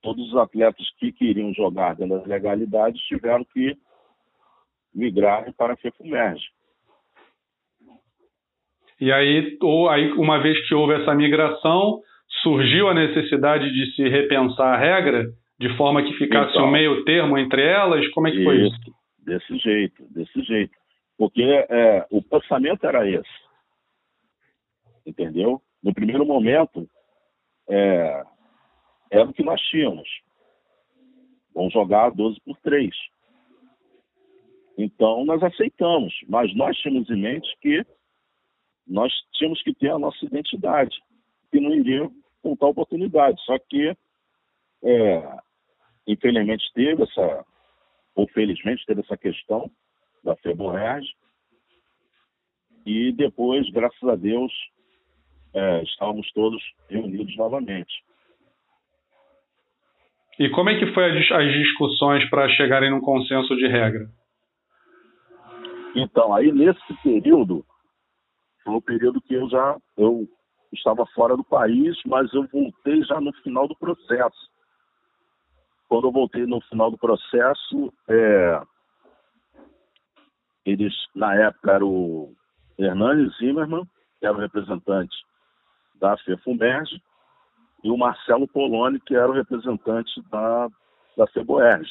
todos 0.00 0.28
os 0.28 0.36
atletas 0.36 0.88
que 0.98 1.12
queriam 1.12 1.52
jogar 1.52 1.96
dentro 1.96 2.18
das 2.18 2.26
legalidades 2.26 3.00
tiveram 3.02 3.44
que 3.44 3.76
migrar 4.94 5.52
para 5.54 5.74
a 5.74 5.76
FEFUMERG. 5.76 6.40
E 9.00 9.12
aí, 9.12 9.56
ou, 9.62 9.88
aí, 9.88 10.10
uma 10.12 10.42
vez 10.42 10.66
que 10.66 10.74
houve 10.74 10.94
essa 10.94 11.14
migração, 11.14 12.02
surgiu 12.42 12.88
a 12.88 12.94
necessidade 12.94 13.70
de 13.72 13.94
se 13.94 14.08
repensar 14.08 14.74
a 14.74 14.76
regra, 14.76 15.32
de 15.58 15.76
forma 15.76 16.02
que 16.02 16.12
ficasse 16.14 16.50
então, 16.50 16.66
um 16.66 16.70
meio 16.70 17.04
termo 17.04 17.36
entre 17.36 17.62
elas? 17.62 18.06
Como 18.10 18.28
é 18.28 18.30
que 18.30 18.44
foi 18.44 18.66
isso? 18.66 18.94
Desse 19.18 19.58
jeito, 19.58 20.04
desse 20.10 20.42
jeito. 20.42 20.74
Porque 21.16 21.42
é, 21.42 22.06
o 22.10 22.22
pensamento 22.22 22.86
era 22.86 23.08
esse. 23.08 23.28
Entendeu? 25.04 25.60
No 25.82 25.92
primeiro 25.92 26.24
momento, 26.24 26.88
é, 27.68 28.24
era 29.10 29.24
o 29.24 29.32
que 29.32 29.42
nós 29.42 29.60
tínhamos. 29.62 30.08
Vamos 31.54 31.72
jogar 31.72 32.10
12 32.10 32.40
por 32.44 32.56
3. 32.58 32.90
Então, 34.78 35.24
nós 35.24 35.42
aceitamos, 35.42 36.14
mas 36.28 36.54
nós 36.54 36.76
tínhamos 36.78 37.10
em 37.10 37.20
mente 37.20 37.48
que 37.60 37.84
nós 38.86 39.12
tínhamos 39.32 39.60
que 39.62 39.74
ter 39.74 39.90
a 39.90 39.98
nossa 39.98 40.24
identidade, 40.24 40.96
que 41.50 41.60
não 41.60 41.74
iria 41.74 42.08
com 42.42 42.56
tal 42.56 42.70
oportunidade. 42.70 43.40
Só 43.44 43.58
que, 43.58 43.96
é, 44.84 45.38
infelizmente, 46.08 46.64
teve 46.74 47.02
essa, 47.04 47.44
ou 48.16 48.26
felizmente, 48.28 48.84
teve 48.86 49.02
essa 49.02 49.16
questão 49.16 49.70
da 50.24 50.34
FEBOREG, 50.36 51.06
e 52.84 53.12
depois, 53.12 53.70
graças 53.70 54.02
a 54.02 54.16
Deus, 54.16 54.52
é, 55.54 55.82
estávamos 55.82 56.30
todos 56.32 56.62
reunidos 56.88 57.36
novamente. 57.36 57.92
E 60.38 60.48
como 60.50 60.70
é 60.70 60.78
que 60.78 60.92
foi 60.94 61.04
as 61.10 61.52
discussões 61.52 62.28
para 62.30 62.48
chegarem 62.50 62.90
num 62.90 63.00
consenso 63.00 63.54
de 63.56 63.66
regra? 63.66 64.08
Então, 65.94 66.32
aí 66.32 66.52
nesse 66.52 66.94
período, 67.02 67.64
foi 68.64 68.74
o 68.74 68.82
período 68.82 69.20
que 69.20 69.34
eu 69.34 69.48
já 69.50 69.76
eu 69.96 70.28
estava 70.72 71.04
fora 71.06 71.36
do 71.36 71.44
país, 71.44 71.96
mas 72.06 72.32
eu 72.32 72.46
voltei 72.46 73.02
já 73.02 73.20
no 73.20 73.32
final 73.42 73.66
do 73.66 73.76
processo. 73.76 74.57
Quando 75.88 76.08
eu 76.08 76.12
voltei 76.12 76.46
no 76.46 76.60
final 76.62 76.90
do 76.90 76.98
processo, 76.98 77.92
é, 78.08 78.62
eles, 80.64 80.94
na 81.14 81.34
época, 81.34 81.72
era 81.72 81.84
o 81.84 82.34
Hernani 82.78 83.30
Zimmermann, 83.38 83.88
que 84.20 84.26
era 84.26 84.36
o 84.36 84.40
representante 84.40 85.16
da 85.94 86.16
FEFUMERG, 86.18 87.02
e 87.82 87.90
o 87.90 87.96
Marcelo 87.96 88.46
Poloni, 88.46 89.00
que 89.00 89.14
era 89.14 89.28
o 89.28 89.34
representante 89.34 90.20
da, 90.28 90.68
da 91.16 91.26
FEBOERG. 91.28 91.88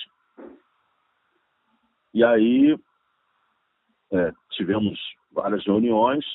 E 2.14 2.24
aí 2.24 2.78
é, 4.12 4.34
tivemos 4.52 5.00
várias 5.32 5.66
reuniões, 5.66 6.26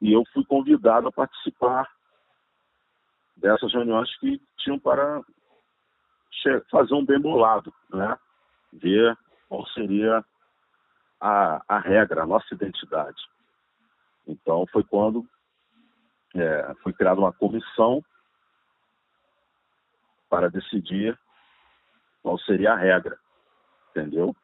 e 0.00 0.12
eu 0.12 0.22
fui 0.32 0.44
convidado 0.44 1.08
a 1.08 1.12
participar 1.12 1.88
dessas 3.36 3.72
reuniões 3.72 4.14
que 4.18 4.40
tinham 4.58 4.78
para 4.78 5.22
fazer 6.70 6.94
um 6.94 7.04
bem 7.04 7.20
bolado, 7.20 7.72
né? 7.92 8.16
ver 8.72 9.16
qual 9.48 9.66
seria 9.68 10.24
a, 11.20 11.62
a 11.68 11.78
regra, 11.78 12.22
a 12.22 12.26
nossa 12.26 12.54
identidade. 12.54 13.20
Então 14.26 14.66
foi 14.70 14.84
quando 14.84 15.24
é, 16.36 16.74
foi 16.82 16.92
criada 16.92 17.20
uma 17.20 17.32
comissão 17.32 18.02
para 20.28 20.50
decidir 20.50 21.18
qual 22.22 22.38
seria 22.40 22.72
a 22.72 22.76
regra, 22.76 23.16
entendeu? 23.90 24.36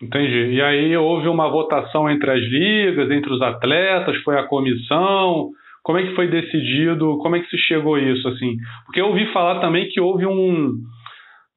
Entendi. 0.00 0.54
E 0.54 0.62
aí 0.62 0.96
houve 0.96 1.28
uma 1.28 1.48
votação 1.48 2.10
entre 2.10 2.30
as 2.30 2.40
ligas, 2.40 3.10
entre 3.10 3.32
os 3.32 3.40
atletas, 3.40 4.20
foi 4.22 4.38
a 4.38 4.46
comissão. 4.46 5.52
Como 5.82 5.98
é 5.98 6.06
que 6.06 6.14
foi 6.14 6.28
decidido? 6.28 7.18
Como 7.18 7.36
é 7.36 7.40
que 7.40 7.48
se 7.48 7.58
chegou 7.58 7.96
a 7.96 8.00
isso 8.00 8.26
assim? 8.28 8.56
Porque 8.84 9.00
eu 9.00 9.06
ouvi 9.06 9.32
falar 9.32 9.60
também 9.60 9.88
que 9.88 10.00
houve 10.00 10.26
um 10.26 10.74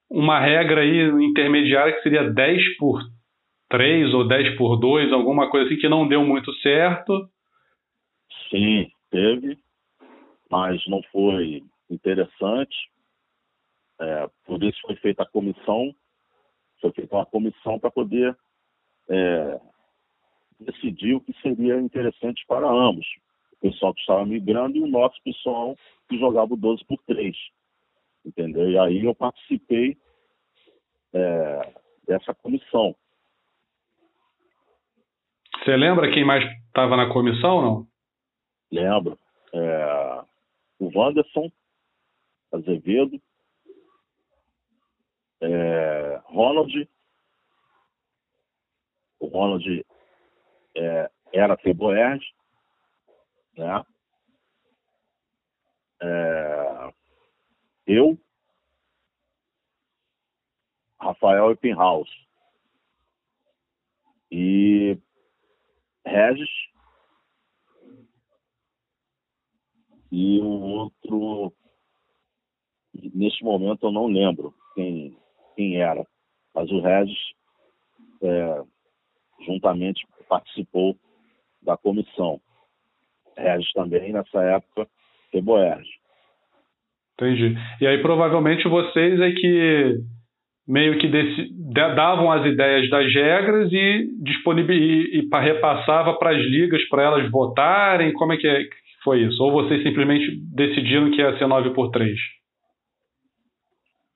uma 0.10 0.40
regra 0.40 0.82
aí 0.82 1.08
intermediária 1.26 1.94
que 1.94 2.02
seria 2.04 2.30
10 2.32 2.78
por 2.78 3.02
3 3.70 4.14
ou 4.14 4.28
10 4.28 4.56
por 4.56 4.78
2, 4.78 5.12
alguma 5.12 5.50
coisa 5.50 5.66
assim 5.66 5.78
que 5.80 5.90
não 5.90 6.08
deu 6.08 6.24
muito 6.24 6.54
certo. 6.60 7.28
Sim, 8.50 8.88
teve, 9.10 9.58
mas 10.50 10.82
não 10.88 11.02
foi 11.12 11.64
interessante. 11.90 12.76
É, 14.00 14.30
por 14.46 14.64
isso 14.64 14.80
foi 14.82 14.96
feita 14.98 15.24
a 15.24 15.30
comissão 15.30 15.94
foi 16.86 16.92
feita 16.92 17.16
uma 17.16 17.26
comissão 17.26 17.80
para 17.80 17.92
poder 17.92 18.36
é, 19.10 19.60
decidir 20.60 21.16
o 21.16 21.22
que 21.22 21.34
seria 21.42 21.80
interessante 21.80 22.44
para 22.48 22.68
ambos. 22.70 23.06
O 23.58 23.70
pessoal 23.70 23.94
que 23.94 24.02
estava 24.02 24.26
migrando 24.26 24.78
e 24.78 24.82
o 24.82 24.88
nosso 24.88 25.22
pessoal 25.24 25.76
que 26.08 26.18
jogava 26.20 26.54
o 26.54 26.58
12 26.58 26.84
por 26.86 27.02
3. 27.08 27.36
Entendeu? 28.26 28.70
E 28.70 28.78
aí 28.78 29.06
eu 29.06 29.16
participei 29.16 29.98
é, 31.14 31.74
dessa 32.08 32.34
comissão. 32.34 32.96
Você 35.64 35.76
lembra 35.76 36.12
quem 36.12 36.26
mais 36.26 36.44
estava 36.68 36.96
na 36.96 37.12
comissão, 37.12 37.62
não? 37.62 37.88
Lembro. 38.72 39.18
É, 39.54 40.24
o 40.80 40.92
Wanderson 40.96 41.52
Azevedo, 42.52 43.22
é, 45.42 46.22
Ronald, 46.26 46.90
o 49.20 49.28
Ronald 49.28 49.86
é, 50.76 51.12
era 51.34 51.58
Feboerd, 51.58 52.24
né? 53.58 53.86
É, 56.02 56.94
eu, 57.88 58.18
Rafael 61.00 61.52
Eppenhaus 61.52 62.10
e 64.32 64.98
Regis 66.06 66.50
e 70.12 70.40
o 70.40 70.46
outro 70.46 71.54
neste 73.14 73.44
momento 73.44 73.88
eu 73.88 73.92
não 73.92 74.08
lembro 74.08 74.54
quem 74.74 75.18
quem 75.56 75.82
era. 75.82 76.06
Mas 76.54 76.70
o 76.70 76.82
Regis, 76.82 77.18
é, 78.22 78.64
juntamente, 79.46 80.06
participou 80.28 80.98
da 81.62 81.78
comissão. 81.78 82.40
Regis 83.38 83.72
também, 83.74 84.14
nessa 84.14 84.42
época, 84.42 84.88
foi 85.32 85.42
Boerge. 85.42 85.90
Entendi. 87.14 87.56
E 87.80 87.88
aí, 87.88 88.02
provavelmente, 88.02 88.68
vocês 88.68 89.20
é 89.20 89.32
que 89.32 89.96
meio 90.68 90.98
que 90.98 91.08
desse, 91.08 91.50
davam 91.72 92.32
as 92.32 92.46
ideias 92.46 92.90
das 92.90 93.14
regras 93.14 93.72
e, 93.72 94.10
e, 94.32 95.20
e 95.20 95.30
repassava 95.40 96.18
para 96.18 96.32
as 96.32 96.42
ligas 96.42 96.84
para 96.90 97.04
elas 97.04 97.30
votarem? 97.32 98.14
Como 98.14 98.34
é 98.34 98.38
que, 98.38 98.48
é 98.48 98.64
foi 99.04 99.22
isso? 99.22 99.42
Ou 99.44 99.52
vocês 99.52 99.84
simplesmente 99.84 100.36
decidiram 100.54 101.12
que 101.12 101.22
ia 101.22 101.38
ser 101.38 101.48
9 101.48 101.70
por 101.72 101.92
3? 101.92 102.18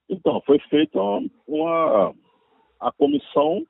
Então, 0.09 0.41
foi 0.41 0.57
feita 0.69 0.99
uma, 1.47 2.13
a 2.79 2.91
comissão 2.91 3.63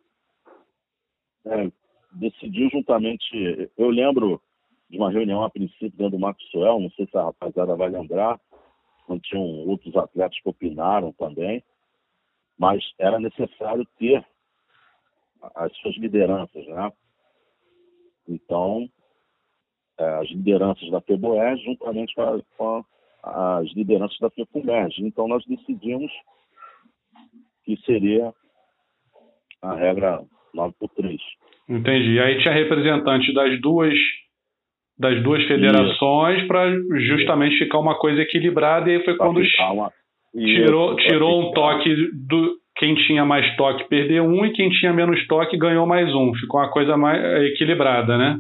é, 1.46 1.70
decidiu 2.14 2.70
juntamente. 2.70 3.70
Eu 3.78 3.90
lembro 3.90 4.42
de 4.90 4.98
uma 4.98 5.12
reunião 5.12 5.44
a 5.44 5.50
princípio 5.50 5.92
dentro 5.92 6.18
do 6.18 6.20
Maxwell, 6.20 6.80
não 6.80 6.90
sei 6.92 7.06
se 7.06 7.18
a 7.18 7.24
rapaziada 7.24 7.76
vai 7.76 7.90
lembrar, 7.90 8.40
quando 9.06 9.22
tinham 9.22 9.44
outros 9.68 9.96
atletas 9.96 10.40
que 10.42 10.50
opinaram 10.50 11.12
também, 11.14 11.64
mas 12.58 12.84
era 12.98 13.20
necessário 13.20 13.86
ter 13.98 14.26
as 15.56 15.76
suas 15.78 15.96
lideranças, 15.98 16.66
né? 16.68 16.92
Então, 18.28 18.90
é, 19.98 20.06
as 20.16 20.30
lideranças 20.30 20.90
da 20.92 21.02
FEBOE 21.02 21.58
juntamente 21.64 22.14
com, 22.16 22.44
com 22.58 22.86
as 23.24 23.68
lideranças 23.74 24.18
da 24.20 24.30
FECUMERG. 24.30 25.06
Então, 25.06 25.28
nós 25.28 25.44
decidimos 25.46 26.12
que 27.64 27.78
seria 27.86 28.34
a 29.62 29.76
regra 29.76 30.24
9 30.54 30.74
por 30.80 30.90
3. 30.90 31.20
Entendi. 31.68 32.14
E 32.14 32.20
aí 32.20 32.42
tinha 32.42 32.54
representantes 32.54 33.34
das 33.34 33.60
duas 33.62 33.94
das 35.00 35.24
duas 35.24 35.42
federações 35.46 36.46
para 36.46 36.72
justamente 37.00 37.58
ficar 37.58 37.80
uma 37.80 37.98
coisa 37.98 38.22
equilibrada 38.22 38.90
e 38.90 38.98
aí 38.98 39.04
foi 39.06 39.16
pra 39.16 39.28
quando 39.28 39.40
uma... 39.40 39.92
tirou 40.36 40.96
tirou 40.98 41.42
um 41.42 41.54
toque 41.54 41.96
do 42.28 42.60
quem 42.76 42.96
tinha 42.96 43.26
mais 43.26 43.56
toque 43.56 43.88
perdeu 43.88 44.26
um 44.26 44.46
e 44.46 44.52
quem 44.52 44.70
tinha 44.70 44.92
menos 44.94 45.26
toque 45.28 45.58
ganhou 45.58 45.86
mais 45.86 46.14
um. 46.14 46.34
Ficou 46.36 46.60
uma 46.60 46.70
coisa 46.70 46.98
mais 46.98 47.22
equilibrada, 47.52 48.18
né? 48.18 48.40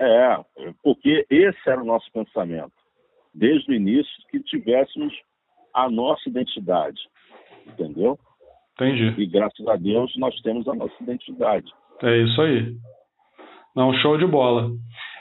É, 0.00 0.36
porque 0.82 1.24
esse 1.30 1.58
era 1.66 1.80
o 1.80 1.86
nosso 1.86 2.10
pensamento. 2.12 2.72
Desde 3.34 3.70
o 3.70 3.74
início, 3.74 4.12
que 4.30 4.40
tivéssemos 4.40 5.12
a 5.74 5.90
nossa 5.90 6.28
identidade. 6.28 6.98
Entendeu? 7.66 8.18
Entendi. 8.74 9.14
E 9.20 9.26
graças 9.26 9.66
a 9.66 9.76
Deus 9.76 10.12
nós 10.16 10.34
temos 10.42 10.68
a 10.68 10.74
nossa 10.74 10.94
identidade. 11.00 11.70
É 12.02 12.16
isso 12.18 12.40
aí. 12.42 12.74
Não, 13.74 13.92
show 13.94 14.18
de 14.18 14.26
bola. 14.26 14.70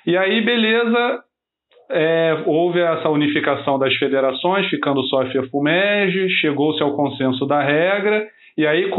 E 0.06 0.16
aí, 0.16 0.42
beleza, 0.42 1.24
é, 1.90 2.44
houve 2.46 2.80
essa 2.80 3.10
unificação 3.10 3.80
das 3.80 3.94
federações, 3.96 4.70
ficando 4.70 5.02
só 5.04 5.24
a 5.24 5.32
FEFUMEG, 5.32 6.30
chegou-se 6.42 6.82
ao 6.84 6.96
consenso 6.96 7.46
da 7.46 7.62
regra, 7.64 8.30
e 8.58 8.68
aí 8.68 8.90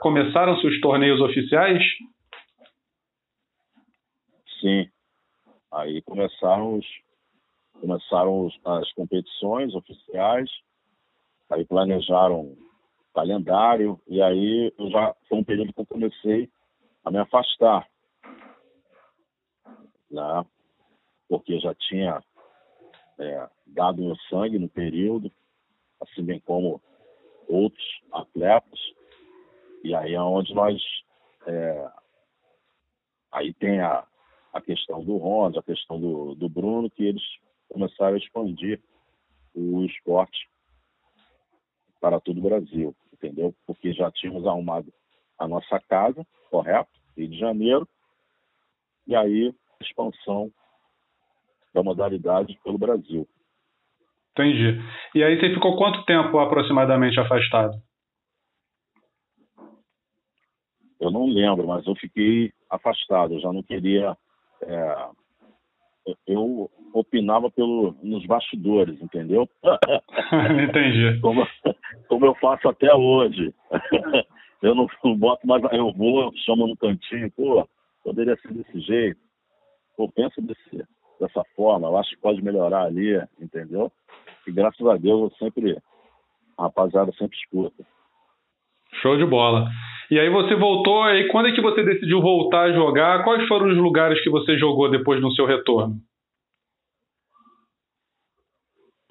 começaram-se 0.00 0.66
os 0.66 0.80
torneios 0.80 1.20
oficiais? 1.20 1.82
Sim. 4.60 4.86
Aí 5.72 6.02
começaram, 6.02 6.76
os, 6.76 6.86
começaram 7.80 8.46
os, 8.46 8.54
as 8.64 8.92
competições 8.92 9.74
oficiais, 9.74 10.50
aí 11.50 11.64
planejaram 11.64 12.54
calendário, 13.14 13.98
e 14.06 14.20
aí 14.20 14.72
já 14.90 15.14
foi 15.28 15.38
um 15.38 15.44
período 15.44 15.72
que 15.72 15.80
eu 15.80 15.86
comecei 15.86 16.48
a 17.04 17.10
me 17.10 17.18
afastar, 17.18 17.86
né? 20.10 20.44
porque 21.28 21.60
já 21.60 21.72
tinha 21.74 22.22
é, 23.18 23.48
dado 23.66 24.02
meu 24.02 24.16
sangue 24.28 24.58
no 24.58 24.68
período, 24.68 25.30
assim 26.00 26.24
bem 26.24 26.40
como 26.40 26.82
outros 27.48 27.84
atletas, 28.12 28.80
e 29.84 29.94
aí 29.94 30.14
é 30.14 30.20
onde 30.20 30.52
nós. 30.52 30.82
É, 31.46 31.90
aí 33.30 33.54
tem 33.54 33.80
a, 33.80 34.04
a 34.52 34.60
questão 34.60 35.04
do 35.04 35.16
Ronda, 35.16 35.60
a 35.60 35.62
questão 35.62 36.00
do, 36.00 36.34
do 36.34 36.48
Bruno, 36.48 36.90
que 36.90 37.04
eles 37.04 37.22
começaram 37.68 38.14
a 38.14 38.18
expandir 38.18 38.80
o 39.54 39.84
esporte 39.84 40.48
para 42.00 42.20
todo 42.20 42.38
o 42.38 42.42
Brasil, 42.42 42.94
entendeu? 43.12 43.54
Porque 43.66 43.92
já 43.92 44.10
tínhamos 44.10 44.46
arrumado 44.46 44.92
a 45.38 45.46
nossa 45.46 45.78
casa, 45.80 46.26
correto? 46.50 46.90
Rio 47.16 47.28
de 47.28 47.38
Janeiro, 47.38 47.88
e 49.06 49.14
aí 49.14 49.54
expansão 49.82 50.50
da 51.74 51.82
modalidade 51.82 52.58
pelo 52.64 52.78
Brasil. 52.78 53.28
Entendi. 54.32 54.80
E 55.14 55.22
aí 55.22 55.38
você 55.38 55.52
ficou 55.52 55.76
quanto 55.76 56.04
tempo 56.04 56.38
aproximadamente 56.38 57.18
afastado? 57.18 57.80
Eu 61.00 61.10
não 61.10 61.26
lembro, 61.26 61.66
mas 61.66 61.86
eu 61.86 61.94
fiquei 61.96 62.52
afastado. 62.68 63.34
Eu 63.34 63.40
já 63.40 63.52
não 63.52 63.62
queria. 63.62 64.16
É, 64.62 65.08
eu 66.26 66.70
opinava 66.92 67.50
pelo, 67.50 67.96
nos 68.02 68.24
bastidores, 68.26 69.00
entendeu? 69.00 69.48
Entendi. 70.68 71.20
Como, 71.20 71.46
como 72.08 72.26
eu 72.26 72.34
faço 72.34 72.68
até 72.68 72.94
hoje. 72.94 73.54
eu 74.62 74.74
não, 74.74 74.86
não, 75.02 75.16
boto 75.16 75.46
mais. 75.46 75.62
Eu 75.72 75.92
vou, 75.92 76.32
chamo 76.44 76.66
no 76.66 76.76
cantinho, 76.76 77.30
pô, 77.32 77.66
poderia 78.04 78.36
ser 78.36 78.52
desse 78.52 78.80
jeito. 78.80 79.29
Pô, 80.00 80.08
pensa 80.08 80.40
desse, 80.40 80.88
dessa 81.20 81.44
forma, 81.54 81.86
eu 81.86 81.98
acho 81.98 82.08
que 82.08 82.22
pode 82.22 82.40
melhorar 82.40 82.84
ali, 82.84 83.22
entendeu? 83.38 83.92
E 84.46 84.50
graças 84.50 84.86
a 84.86 84.96
Deus 84.96 85.30
eu 85.30 85.36
sempre. 85.36 85.76
A 86.56 86.62
rapaziada 86.62 87.12
sempre 87.18 87.36
escuta. 87.36 87.84
Show 89.02 89.18
de 89.18 89.26
bola. 89.26 89.68
E 90.10 90.18
aí 90.18 90.30
você 90.30 90.54
voltou, 90.54 91.06
e 91.10 91.28
quando 91.28 91.48
é 91.48 91.52
que 91.52 91.60
você 91.60 91.82
decidiu 91.82 92.22
voltar 92.22 92.62
a 92.62 92.72
jogar? 92.72 93.24
Quais 93.24 93.46
foram 93.46 93.68
os 93.68 93.76
lugares 93.76 94.22
que 94.24 94.30
você 94.30 94.56
jogou 94.56 94.90
depois 94.90 95.20
no 95.20 95.32
seu 95.32 95.44
retorno? 95.44 96.00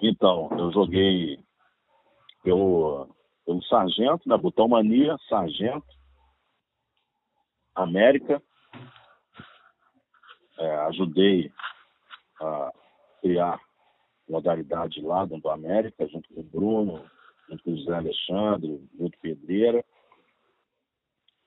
Então, 0.02 0.48
eu 0.58 0.72
joguei 0.72 1.38
pelo, 2.42 3.06
pelo 3.46 3.62
Sargento, 3.62 4.28
na 4.28 4.36
né? 4.36 4.42
Botão 4.42 4.66
Mania, 4.66 5.16
Sargento, 5.28 5.86
América. 7.76 8.42
É, 10.60 10.76
ajudei 10.88 11.50
a 12.40 12.72
criar 13.20 13.60
modalidade 14.28 15.00
lá 15.00 15.24
dentro 15.24 15.42
do 15.42 15.50
América, 15.50 16.06
junto 16.06 16.32
com 16.32 16.40
o 16.40 16.44
Bruno, 16.44 17.10
junto 17.48 17.64
com 17.64 17.72
o 17.72 17.76
José 17.76 17.94
Alexandre, 17.94 18.88
junto 18.96 19.16
com 19.16 19.22
Pedreira 19.22 19.84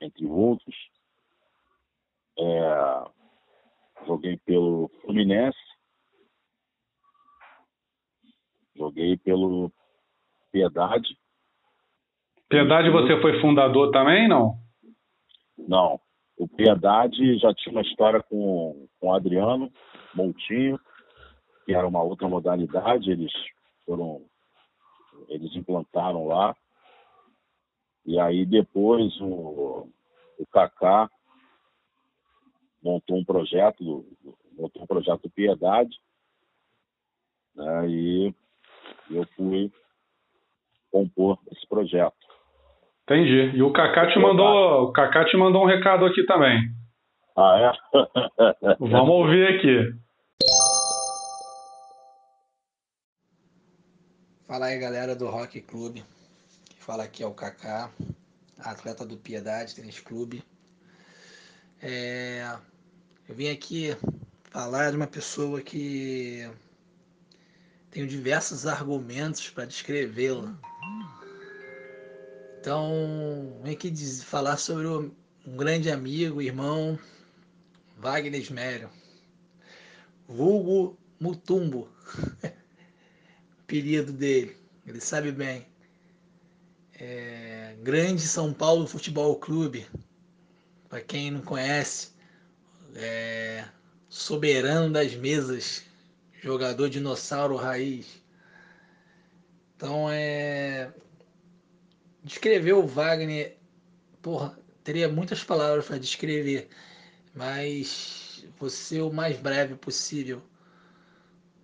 entre 0.04 0.26
outros. 0.26 0.76
É, 2.38 4.06
joguei 4.06 4.38
pelo 4.38 4.90
Fluminense, 5.02 5.58
joguei 8.76 9.18
pelo 9.18 9.72
Piedade. 10.52 11.18
Piedade 12.50 12.90
você 12.90 13.22
foi 13.22 13.40
fundador 13.40 13.92
também, 13.92 14.28
não? 14.28 14.58
Não. 15.58 16.00
O 16.38 16.48
Piedade 16.48 17.38
já 17.38 17.54
tinha 17.54 17.74
uma 17.74 17.82
história 17.82 18.22
com, 18.24 18.88
com 19.00 19.08
o 19.08 19.14
Adriano 19.14 19.72
Montinho, 20.14 20.80
que 21.66 21.74
era 21.74 21.88
uma 21.88 22.02
outra 22.02 22.28
modalidade, 22.28 23.12
eles 23.12 23.32
foram 23.86 24.26
eles 25.30 25.56
implantaram 25.56 26.26
lá 26.26 26.56
e 28.06 28.20
aí 28.20 28.46
depois 28.46 29.16
o, 29.22 29.88
o 30.38 30.46
Kaká 30.52 31.10
montou 32.82 33.18
um 33.18 33.24
projeto, 33.24 34.06
montou 34.52 34.84
um 34.84 34.88
projeto 34.88 35.30
Piedade, 35.30 35.98
né, 37.56 37.88
e 37.88 38.36
eu 39.10 39.26
fui 39.36 39.72
compor 40.92 41.40
esse 41.52 41.66
projeto. 41.68 42.23
Entendi. 43.04 43.58
E 43.58 43.62
o 43.62 43.72
Kaká 43.72 44.08
te 44.08 44.20
mandou, 44.20 44.84
o 44.84 44.92
Kaká 44.92 45.26
te 45.26 45.38
mandou 45.38 45.64
um 45.64 45.68
recado 45.68 46.06
aqui 46.06 46.26
também. 46.26 46.72
Ah, 47.38 47.74
é? 47.94 47.98
Vamos 48.80 49.10
ouvir 49.10 49.48
aqui. 49.48 49.94
Fala 54.48 54.68
aí, 54.68 54.80
galera 54.80 55.16
do 55.16 55.28
Rock 55.28 55.62
Clube 55.62 56.04
fala 56.84 57.06
aqui 57.06 57.24
é 57.24 57.26
o 57.26 57.34
Kaká, 57.34 57.90
atleta 58.60 59.06
do 59.06 59.16
Piedade 59.16 59.74
Tênis 59.74 60.02
Clube. 60.02 60.44
É, 61.82 62.58
eu 63.30 63.34
vim 63.34 63.50
aqui 63.50 63.96
falar 64.52 64.92
de 64.92 64.98
uma 64.98 65.08
pessoa 65.08 65.62
que 65.62 66.46
tenho 67.90 68.06
diversos 68.06 68.68
argumentos 68.68 69.50
para 69.50 69.64
descrevê-la. 69.64 70.54
Então, 72.64 73.60
vim 73.62 73.74
aqui 73.74 73.94
falar 74.22 74.56
sobre 74.56 74.88
um 74.88 75.12
grande 75.58 75.92
amigo, 75.92 76.42
irmão, 76.42 76.98
Wagner 77.98 78.40
Esmério, 78.40 78.90
vulgo 80.30 80.98
Mutumbo, 81.20 81.90
apelido 83.60 84.14
dele, 84.14 84.56
ele 84.88 85.02
sabe 85.02 85.34
bem 85.34 85.68
é, 86.94 87.76
Grande 87.82 88.22
São 88.22 88.54
Paulo 88.54 88.88
Futebol 88.88 89.36
Clube, 89.36 89.86
para 90.88 91.02
quem 91.02 91.32
não 91.32 91.42
conhece, 91.42 92.14
é, 92.96 93.66
soberano 94.08 94.90
das 94.90 95.14
mesas, 95.16 95.84
jogador 96.42 96.90
dinossauro 96.90 97.58
raiz. 97.58 98.08
Então 99.76 100.10
é. 100.10 100.94
Descrever 102.24 102.74
o 102.74 102.88
Wagner, 102.88 103.58
porra, 104.22 104.58
teria 104.84 105.10
muitas 105.10 105.44
palavras 105.44 105.86
para 105.86 105.98
descrever, 105.98 106.70
mas 107.36 108.46
vou 108.58 108.70
ser 108.70 109.02
o 109.02 109.12
mais 109.12 109.38
breve 109.38 109.76
possível. 109.76 110.42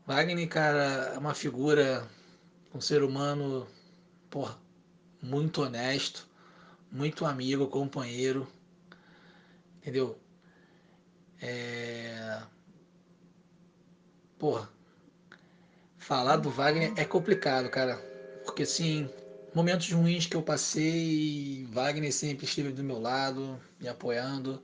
Wagner, 0.05 0.47
cara, 0.49 1.13
é 1.15 1.17
uma 1.17 1.33
figura 1.33 2.09
um 2.73 2.81
ser 2.81 3.03
humano, 3.03 3.67
porra, 4.29 4.57
muito 5.21 5.61
honesto, 5.61 6.27
muito 6.91 7.25
amigo, 7.25 7.67
companheiro, 7.67 8.47
entendeu? 9.77 10.19
É... 11.41 12.41
Porra, 14.37 14.69
falar 15.97 16.37
do 16.37 16.49
Wagner 16.49 16.93
é 16.95 17.05
complicado, 17.05 17.69
cara, 17.69 17.97
porque 18.45 18.63
assim, 18.63 19.09
momentos 19.53 19.91
ruins 19.91 20.25
que 20.25 20.35
eu 20.35 20.41
passei, 20.41 21.67
Wagner 21.71 22.13
sempre 22.13 22.45
esteve 22.45 22.71
do 22.71 22.83
meu 22.83 22.99
lado, 22.99 23.59
me 23.79 23.87
apoiando. 23.87 24.61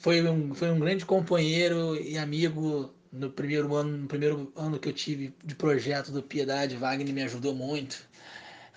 Foi 0.00 0.22
um, 0.28 0.54
foi 0.54 0.70
um 0.70 0.78
grande 0.78 1.04
companheiro 1.04 1.96
e 1.96 2.16
amigo 2.16 2.92
no 3.12 3.30
primeiro 3.30 3.74
ano, 3.74 3.96
no 3.96 4.08
primeiro 4.08 4.52
ano 4.56 4.78
que 4.78 4.88
eu 4.88 4.92
tive 4.92 5.34
de 5.44 5.54
projeto 5.54 6.10
do 6.10 6.22
Piedade, 6.22 6.76
Wagner 6.76 7.14
me 7.14 7.22
ajudou 7.22 7.54
muito. 7.54 8.04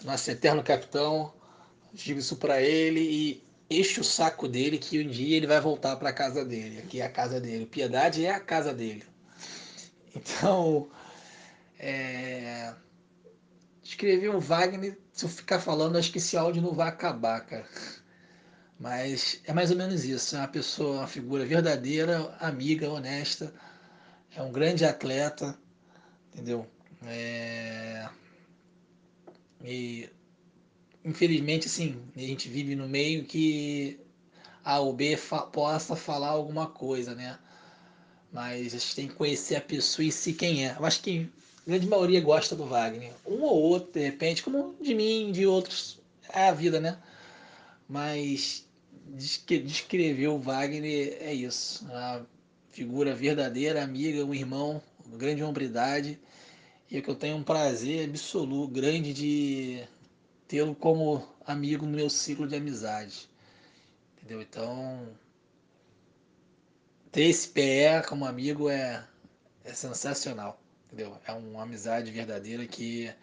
Nosso 0.04 0.30
eterno 0.30 0.64
capitão, 0.64 1.34
digo 1.93 2.20
isso 2.20 2.36
para 2.36 2.62
ele 2.62 3.00
e 3.00 3.43
enche 3.70 4.00
o 4.00 4.04
saco 4.04 4.48
dele 4.48 4.78
que 4.78 5.00
um 5.00 5.08
dia 5.08 5.38
ele 5.38 5.48
vai 5.48 5.60
voltar 5.60 5.95
para 5.95 6.10
a 6.10 6.14
casa 6.14 6.45
dele. 6.45 6.80
Aqui 6.80 7.02
é 7.02 7.06
a 7.06 7.10
casa 7.10 7.39
dele. 7.39 7.66
Piedade 7.66 8.26
é 8.26 8.32
a 8.32 8.39
casa 8.39 8.74
dele. 8.74 9.04
Então, 10.16 10.89
é, 11.78 12.74
escrever 13.98 14.30
um 14.30 14.39
Wagner, 14.39 14.95
se 15.12 15.26
eu 15.26 15.30
ficar 15.30 15.60
falando, 15.60 15.98
acho 15.98 16.12
que 16.12 16.20
esse 16.20 16.38
áudio 16.38 16.62
não 16.62 16.74
vai 16.74 16.88
acabar, 16.88 17.41
cara. 17.41 17.68
Mas 18.80 19.41
é 19.43 19.52
mais 19.52 19.72
ou 19.72 19.78
menos 19.78 20.06
isso. 20.06 20.36
É 20.36 20.39
uma 20.39 20.48
pessoa, 20.48 21.00
uma 21.00 21.08
figura 21.08 21.43
verdadeira, 21.43 22.36
amiga, 22.39 22.91
honesta. 22.91 23.52
É 24.36 24.41
um 24.43 24.52
grande 24.52 24.86
atleta, 24.86 25.58
entendeu? 26.32 26.68
É... 27.04 28.08
E 29.64 30.08
infelizmente, 31.04 31.66
assim, 31.66 32.00
a 32.16 32.20
gente 32.20 32.50
vive 32.50 32.76
no 32.76 32.88
meio 32.88 33.24
que 33.26 34.00
A 34.64 34.80
ou 34.80 34.93
B 34.93 35.18
fa 35.18 35.41
possa 35.41 35.95
falar 35.95 36.30
alguma 36.30 36.68
coisa, 36.68 37.16
né? 37.16 37.39
Mas 38.32 38.76
a 38.76 38.78
gente 38.78 38.95
tem 38.95 39.08
que 39.08 39.16
conhecer 39.16 39.56
a 39.56 39.62
pessoa 39.62 40.06
e 40.06 40.12
se 40.12 40.34
quem 40.34 40.68
é. 40.68 40.76
Eu 40.78 40.86
acho 40.86 41.02
que 41.02 41.32
grande 41.68 41.86
maioria 41.86 42.22
gosta 42.22 42.55
do 42.55 42.65
Wagner. 42.65 43.13
Um 43.26 43.41
ou 43.41 43.61
outro, 43.61 43.91
de 43.91 43.99
repente, 43.99 44.41
como 44.41 44.74
de 44.82 44.95
mim, 44.95 45.32
de 45.34 45.45
outros. 45.45 45.99
É 46.30 46.47
a 46.47 46.53
vida, 46.53 46.80
né? 46.80 46.97
Mas 47.89 48.65
descrever 49.09 50.28
o 50.28 50.39
Wagner 50.39 51.18
é 51.20 51.34
isso. 51.34 51.84
Uma 51.86 52.26
figura 52.70 53.13
verdadeira, 53.13 53.84
amiga, 53.84 54.24
um 54.24 54.34
irmão, 54.34 54.82
uma 55.05 55.18
grande 55.18 55.43
hombridade. 55.43 56.18
E 56.89 56.97
é 56.97 57.01
que 57.01 57.09
eu 57.09 57.15
tenho 57.15 57.36
um 57.36 57.43
prazer 57.43 58.07
absoluto, 58.07 58.74
grande 58.74 59.13
de 59.13 59.84
tê-lo 60.47 60.74
como 60.74 61.28
amigo 61.45 61.86
no 61.86 61.91
meu 61.91 62.09
ciclo 62.09 62.47
de 62.47 62.55
amizade. 62.55 63.30
Entendeu? 64.15 64.41
Então, 64.41 65.09
ter 67.11 67.24
esse 67.24 67.49
PE 67.49 68.07
como 68.07 68.26
amigo 68.26 68.70
é, 68.70 69.05
é 69.65 69.74
sensacional 69.74 70.61
entendeu? 70.88 71.18
É 71.26 71.32
uma 71.34 71.64
amizade 71.64 72.12
verdadeira 72.12 72.66
que 72.66 73.14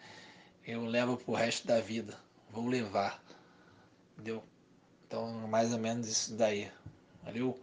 eu 0.65 0.85
levo 0.85 1.17
pro 1.17 1.33
resto 1.33 1.67
da 1.67 1.79
vida, 1.79 2.13
vou 2.49 2.67
levar, 2.67 3.21
entendeu? 4.13 4.43
Então, 5.07 5.47
mais 5.47 5.73
ou 5.73 5.79
menos 5.79 6.07
isso 6.07 6.37
daí, 6.37 6.71
valeu? 7.23 7.59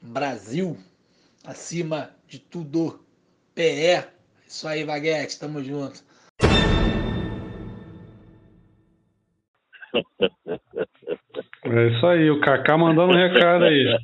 Brasil, 0.00 0.78
acima 1.44 2.10
de 2.26 2.38
tudo, 2.38 3.04
PE, 3.54 4.06
isso 4.46 4.68
aí, 4.68 4.84
Vaguete, 4.84 5.38
tamo 5.38 5.62
junto. 5.62 6.02
É 11.64 11.88
isso 11.88 12.06
aí, 12.06 12.30
o 12.30 12.40
Kaká 12.40 12.78
mandando 12.78 13.12
um 13.12 13.16
recado 13.16 13.64
aí. 13.64 13.98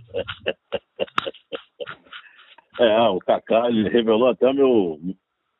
É, 2.78 3.00
o 3.08 3.18
Kaká 3.20 3.68
ele 3.68 3.88
revelou 3.88 4.28
até 4.28 4.52
meu, 4.52 5.00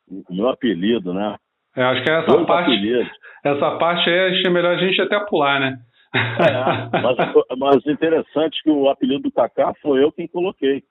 o 0.07 0.33
meu 0.33 0.49
apelido, 0.49 1.13
né? 1.13 1.35
É, 1.75 1.83
acho 1.83 2.03
que 2.03 2.09
é 2.09 2.19
essa 2.19 2.45
parte. 2.45 3.09
Essa 3.43 3.77
parte 3.77 4.09
aí 4.09 4.31
acho 4.31 4.47
é 4.47 4.49
melhor 4.49 4.75
a 4.75 4.77
gente 4.77 5.01
até 5.01 5.19
pular, 5.25 5.59
né? 5.59 5.77
É, 6.15 7.01
mas, 7.01 7.17
mas 7.57 7.85
interessante 7.85 8.63
que 8.63 8.69
o 8.69 8.89
apelido 8.89 9.23
do 9.23 9.31
Kaká 9.31 9.73
foi 9.81 10.03
eu 10.03 10.11
quem 10.11 10.27
coloquei. 10.27 10.83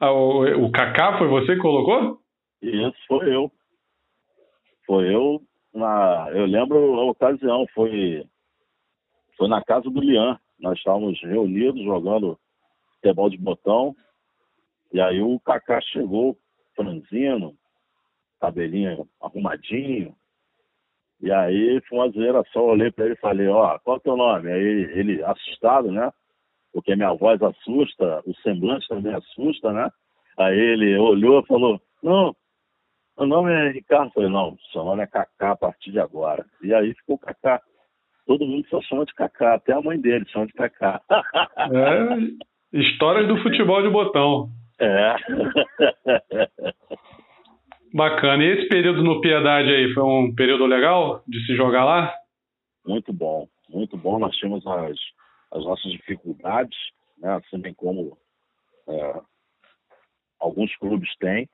Ah, 0.00 0.12
o, 0.12 0.66
o 0.66 0.70
Kaká 0.70 1.18
foi 1.18 1.26
você 1.26 1.56
que 1.56 1.60
colocou? 1.60 2.18
Isso, 2.62 2.96
foi 3.08 3.34
eu. 3.34 3.50
Foi 4.86 5.12
eu 5.12 5.40
na. 5.74 6.30
Eu 6.32 6.46
lembro 6.46 6.78
a 6.94 7.04
ocasião, 7.10 7.66
foi, 7.74 8.24
foi 9.36 9.48
na 9.48 9.62
casa 9.62 9.90
do 9.90 10.00
Lian. 10.00 10.38
Nós 10.60 10.78
estávamos 10.78 11.20
reunidos 11.20 11.82
jogando 11.82 12.38
futebol 12.94 13.28
de 13.28 13.36
botão. 13.36 13.94
E 14.92 15.00
aí 15.00 15.20
o 15.20 15.38
Kaká 15.40 15.80
chegou, 15.80 16.36
franzino, 16.74 17.54
cabelinho 18.40 19.08
arrumadinho. 19.20 20.14
E 21.20 21.32
aí 21.32 21.80
foi 21.88 21.98
uma 21.98 22.10
zoeira 22.10 22.42
só, 22.52 22.64
olhei 22.64 22.92
para 22.92 23.06
ele 23.06 23.14
e 23.14 23.20
falei, 23.20 23.48
ó, 23.48 23.74
oh, 23.74 23.80
qual 23.80 23.96
é 23.96 23.98
o 23.98 24.02
teu 24.02 24.16
nome? 24.16 24.52
Aí 24.52 24.62
ele, 24.62 25.22
assustado, 25.24 25.90
né? 25.90 26.10
Porque 26.72 26.94
minha 26.94 27.12
voz 27.14 27.42
assusta, 27.42 28.22
o 28.24 28.34
semblante 28.36 28.86
também 28.86 29.12
assusta, 29.12 29.72
né? 29.72 29.90
Aí 30.38 30.56
ele 30.56 30.96
olhou 30.96 31.40
e 31.40 31.46
falou, 31.46 31.80
não, 32.02 32.36
o 33.16 33.26
nome 33.26 33.52
é 33.52 33.70
Ricardo. 33.70 34.06
Eu 34.06 34.12
falei, 34.12 34.30
não, 34.30 34.56
seu 34.72 34.84
nome 34.84 35.02
é 35.02 35.06
Cacá 35.06 35.52
a 35.52 35.56
partir 35.56 35.90
de 35.90 35.98
agora. 35.98 36.46
E 36.62 36.72
aí 36.72 36.94
ficou 36.94 37.18
Cacá. 37.18 37.60
Todo 38.24 38.46
mundo 38.46 38.68
só 38.68 38.80
chama 38.82 39.04
de 39.04 39.14
Cacá, 39.14 39.54
até 39.54 39.72
a 39.72 39.80
mãe 39.80 40.00
dele 40.00 40.24
chama 40.28 40.46
de 40.46 40.52
Cacá. 40.52 41.00
É, 41.10 42.78
histórias 42.78 43.26
do 43.26 43.42
futebol 43.42 43.82
de 43.82 43.88
botão. 43.90 44.50
É. 44.78 45.16
Bacana. 47.92 48.44
E 48.44 48.58
esse 48.58 48.68
período 48.68 49.02
no 49.02 49.20
Piedade 49.20 49.68
aí, 49.70 49.94
foi 49.94 50.02
um 50.02 50.34
período 50.34 50.66
legal 50.66 51.22
de 51.26 51.44
se 51.46 51.56
jogar 51.56 51.84
lá? 51.84 52.14
Muito 52.86 53.12
bom, 53.12 53.48
muito 53.68 53.96
bom. 53.96 54.18
Nós 54.18 54.36
tínhamos 54.36 54.66
as, 54.66 54.98
as 55.52 55.64
nossas 55.64 55.90
dificuldades, 55.92 56.76
né? 57.16 57.34
assim 57.36 57.58
bem 57.60 57.72
como 57.72 58.18
é, 58.88 59.20
alguns 60.38 60.74
clubes 60.76 61.14
têm. 61.16 61.48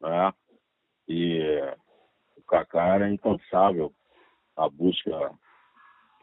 Né? 0.00 0.32
E 1.08 1.40
o 2.36 2.42
Kaká 2.42 2.94
era 2.94 3.10
incansável 3.10 3.92
a 4.56 4.68
busca 4.68 5.32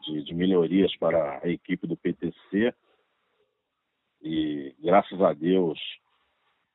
de, 0.02 0.24
de 0.24 0.34
melhorias 0.34 0.94
para 0.96 1.40
a 1.42 1.48
equipe 1.48 1.86
do 1.86 1.96
PTC. 1.96 2.74
E 4.22 4.74
graças 4.80 5.20
a 5.20 5.32
Deus 5.32 5.78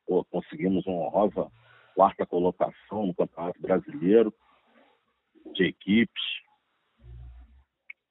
pô, 0.06 0.24
conseguimos 0.26 0.86
uma 0.86 1.08
honrosa 1.08 1.52
quarta 1.98 2.28
colocação 2.28 3.08
no 3.08 3.16
Campeonato 3.16 3.60
Brasileiro 3.60 4.32
de 5.56 5.64
equipes. 5.64 6.24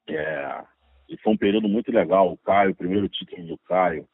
É, 0.09 0.65
e 1.07 1.17
foi 1.19 1.31
um 1.31 1.37
período 1.37 1.69
muito 1.69 1.89
legal. 1.89 2.33
O 2.33 2.37
Caio, 2.37 2.71
o 2.71 2.75
primeiro 2.75 3.07
título 3.07 3.47
do 3.47 3.57
Caio 3.59 4.05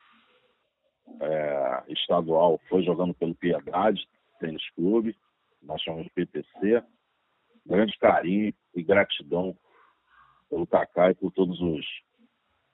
é, 1.20 1.84
estadual, 1.88 2.62
foi 2.70 2.84
jogando 2.84 3.16
pelo 3.16 3.34
Piedade 3.34 4.08
Tênis 4.40 4.70
Clube, 4.76 5.18
nós 5.60 5.82
chamamos 5.82 6.06
de 6.06 6.12
PTC. 6.12 6.84
Grande 7.66 7.98
carinho 7.98 8.54
e 8.76 8.84
gratidão 8.84 9.58
pelo 10.52 10.68
Kaká 10.68 11.10
e 11.10 11.16
por 11.16 11.32
todos 11.32 11.60
os 11.60 11.86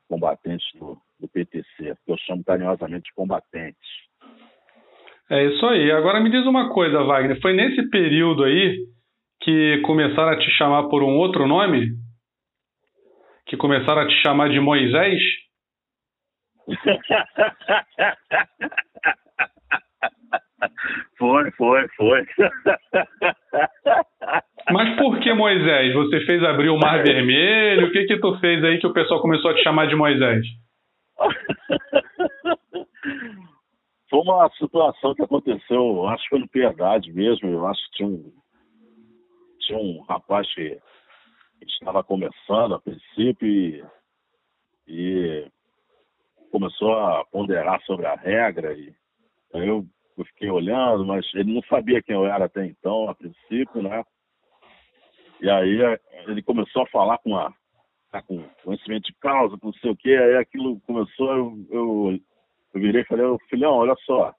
combatentes 0.10 0.68
do, 0.78 1.02
do 1.18 1.30
PTC, 1.30 1.64
que 1.78 2.12
eu 2.12 2.18
chamo 2.18 2.44
carinhosamente 2.44 3.06
de 3.06 3.14
combatentes. 3.14 4.10
É 5.30 5.46
isso 5.46 5.66
aí. 5.68 5.92
Agora 5.92 6.20
me 6.20 6.30
diz 6.30 6.46
uma 6.46 6.70
coisa, 6.70 7.04
Wagner. 7.04 7.40
Foi 7.42 7.54
nesse 7.54 7.90
período 7.90 8.44
aí 8.44 8.78
que 9.42 9.80
começaram 9.86 10.32
a 10.32 10.40
te 10.40 10.50
chamar 10.52 10.90
por 10.90 11.04
um 11.04 11.18
outro 11.18 11.48
nome? 11.48 11.88
Que 13.46 13.56
começaram 13.56 14.02
a 14.02 14.08
te 14.08 14.22
chamar 14.22 14.50
de 14.50 14.60
Moisés? 14.60 15.22
Foi, 21.18 21.50
foi, 21.52 21.88
foi. 21.96 22.26
Mas 24.72 24.96
por 24.98 25.20
que 25.20 25.34
Moisés? 25.34 25.94
Você 25.94 26.20
fez 26.26 26.44
abrir 26.44 26.70
o 26.70 26.78
Mar 26.78 27.02
Vermelho? 27.04 27.88
O 27.88 27.92
que 27.92 28.06
que 28.06 28.20
tu 28.20 28.38
fez 28.40 28.64
aí 28.64 28.80
que 28.80 28.88
o 28.88 28.94
pessoal 28.94 29.22
começou 29.22 29.52
a 29.52 29.54
te 29.54 29.62
chamar 29.64 29.88
de 29.88 29.96
Moisés? 29.96 30.46
Foi 34.10 34.20
uma 34.22 34.50
situação 34.58 35.14
que 35.14 35.22
aconteceu, 35.22 36.08
acho 36.08 36.24
que 36.24 36.30
foi 36.30 36.40
no 36.40 36.48
Piedade 36.48 37.12
mesmo. 37.14 37.50
Eu 37.50 37.68
acho 37.68 37.82
que 37.86 37.98
tinha 37.98 38.10
um, 38.10 38.34
tinha 39.60 39.78
um 39.78 40.02
rapaz 40.02 40.52
que 40.54 40.80
estava 41.62 42.04
começando 42.04 42.74
a 42.74 42.82
princípio 42.82 43.48
e, 43.48 43.84
e 44.88 45.52
começou 46.52 46.94
a 46.94 47.24
ponderar 47.26 47.82
sobre 47.84 48.08
a 48.08 48.16
regra. 48.16 48.74
E 48.74 48.94
eu, 49.54 49.86
eu 50.18 50.26
fiquei 50.26 50.50
olhando, 50.50 51.06
mas 51.06 51.26
ele 51.36 51.54
não 51.54 51.62
sabia 51.64 52.02
quem 52.02 52.16
eu 52.16 52.26
era 52.26 52.46
até 52.46 52.66
então, 52.66 53.10
a 53.10 53.16
princípio, 53.16 53.82
né? 53.82 54.04
E 55.42 55.50
aí 55.50 55.82
é, 55.82 56.00
ele 56.28 56.42
começou 56.42 56.82
a 56.82 56.88
falar 56.88 57.18
com 57.20 57.38
a 57.38 57.54
tá 58.12 58.24
com 58.24 58.44
conhecimento 58.64 59.04
de 59.04 59.14
causa, 59.20 59.56
com 59.58 59.68
não 59.68 59.74
sei 59.74 59.92
o 59.92 59.96
quê, 59.96 60.16
aí 60.16 60.38
aquilo 60.38 60.80
começou, 60.82 61.32
eu, 61.32 61.68
eu, 61.70 62.20
eu 62.74 62.82
virei 62.82 63.02
e 63.02 63.06
falei, 63.06 63.26
filhão, 63.50 63.74
olha 63.74 63.96
só, 64.06 64.34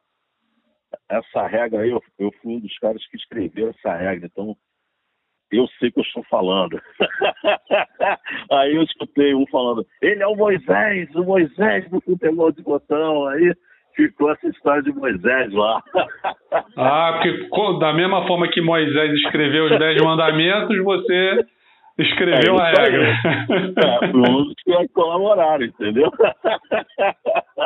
essa 1.09 1.47
regra 1.47 1.83
aí, 1.83 1.91
eu, 1.91 2.03
eu 2.19 2.33
fui 2.41 2.57
um 2.57 2.61
dos 2.61 2.79
caras 2.79 3.05
que 3.07 3.17
escreveu 3.17 3.71
essa 3.71 3.95
regra, 3.97 4.27
então 4.27 4.57
eu 5.53 5.67
sei 5.79 5.89
o 5.89 5.93
que 5.93 6.01
eu 6.01 6.05
estou 6.05 6.25
falando. 6.25 6.81
aí 8.53 8.75
eu 8.75 8.83
escutei 8.83 9.35
um 9.35 9.47
falando, 9.49 9.85
ele 10.01 10.23
é 10.23 10.27
o 10.27 10.37
Moisés, 10.37 11.13
o 11.15 11.25
Moisés 11.25 11.89
do 11.91 12.01
futebol 12.01 12.53
de 12.53 12.63
botão, 12.63 13.27
aí 13.27 13.53
ficou 13.95 14.31
essa 14.31 14.47
história 14.49 14.83
de 14.83 14.93
Moisés 14.93 15.53
lá. 15.53 15.83
ah, 16.77 17.21
porque 17.21 17.79
da 17.79 17.93
mesma 17.93 18.27
forma 18.27 18.49
que 18.49 18.61
Moisés 18.61 19.13
escreveu 19.15 19.65
os 19.65 19.79
Dez 19.79 20.01
Mandamentos, 20.03 20.83
você 20.85 21.47
escreveu 21.99 22.57
é, 22.57 22.63
a 22.63 22.67
regra. 22.67 23.17
É, 24.03 24.17
uns 24.17 24.55
que 24.65 24.89
colaboraram, 24.89 25.65
entendeu? 25.65 26.11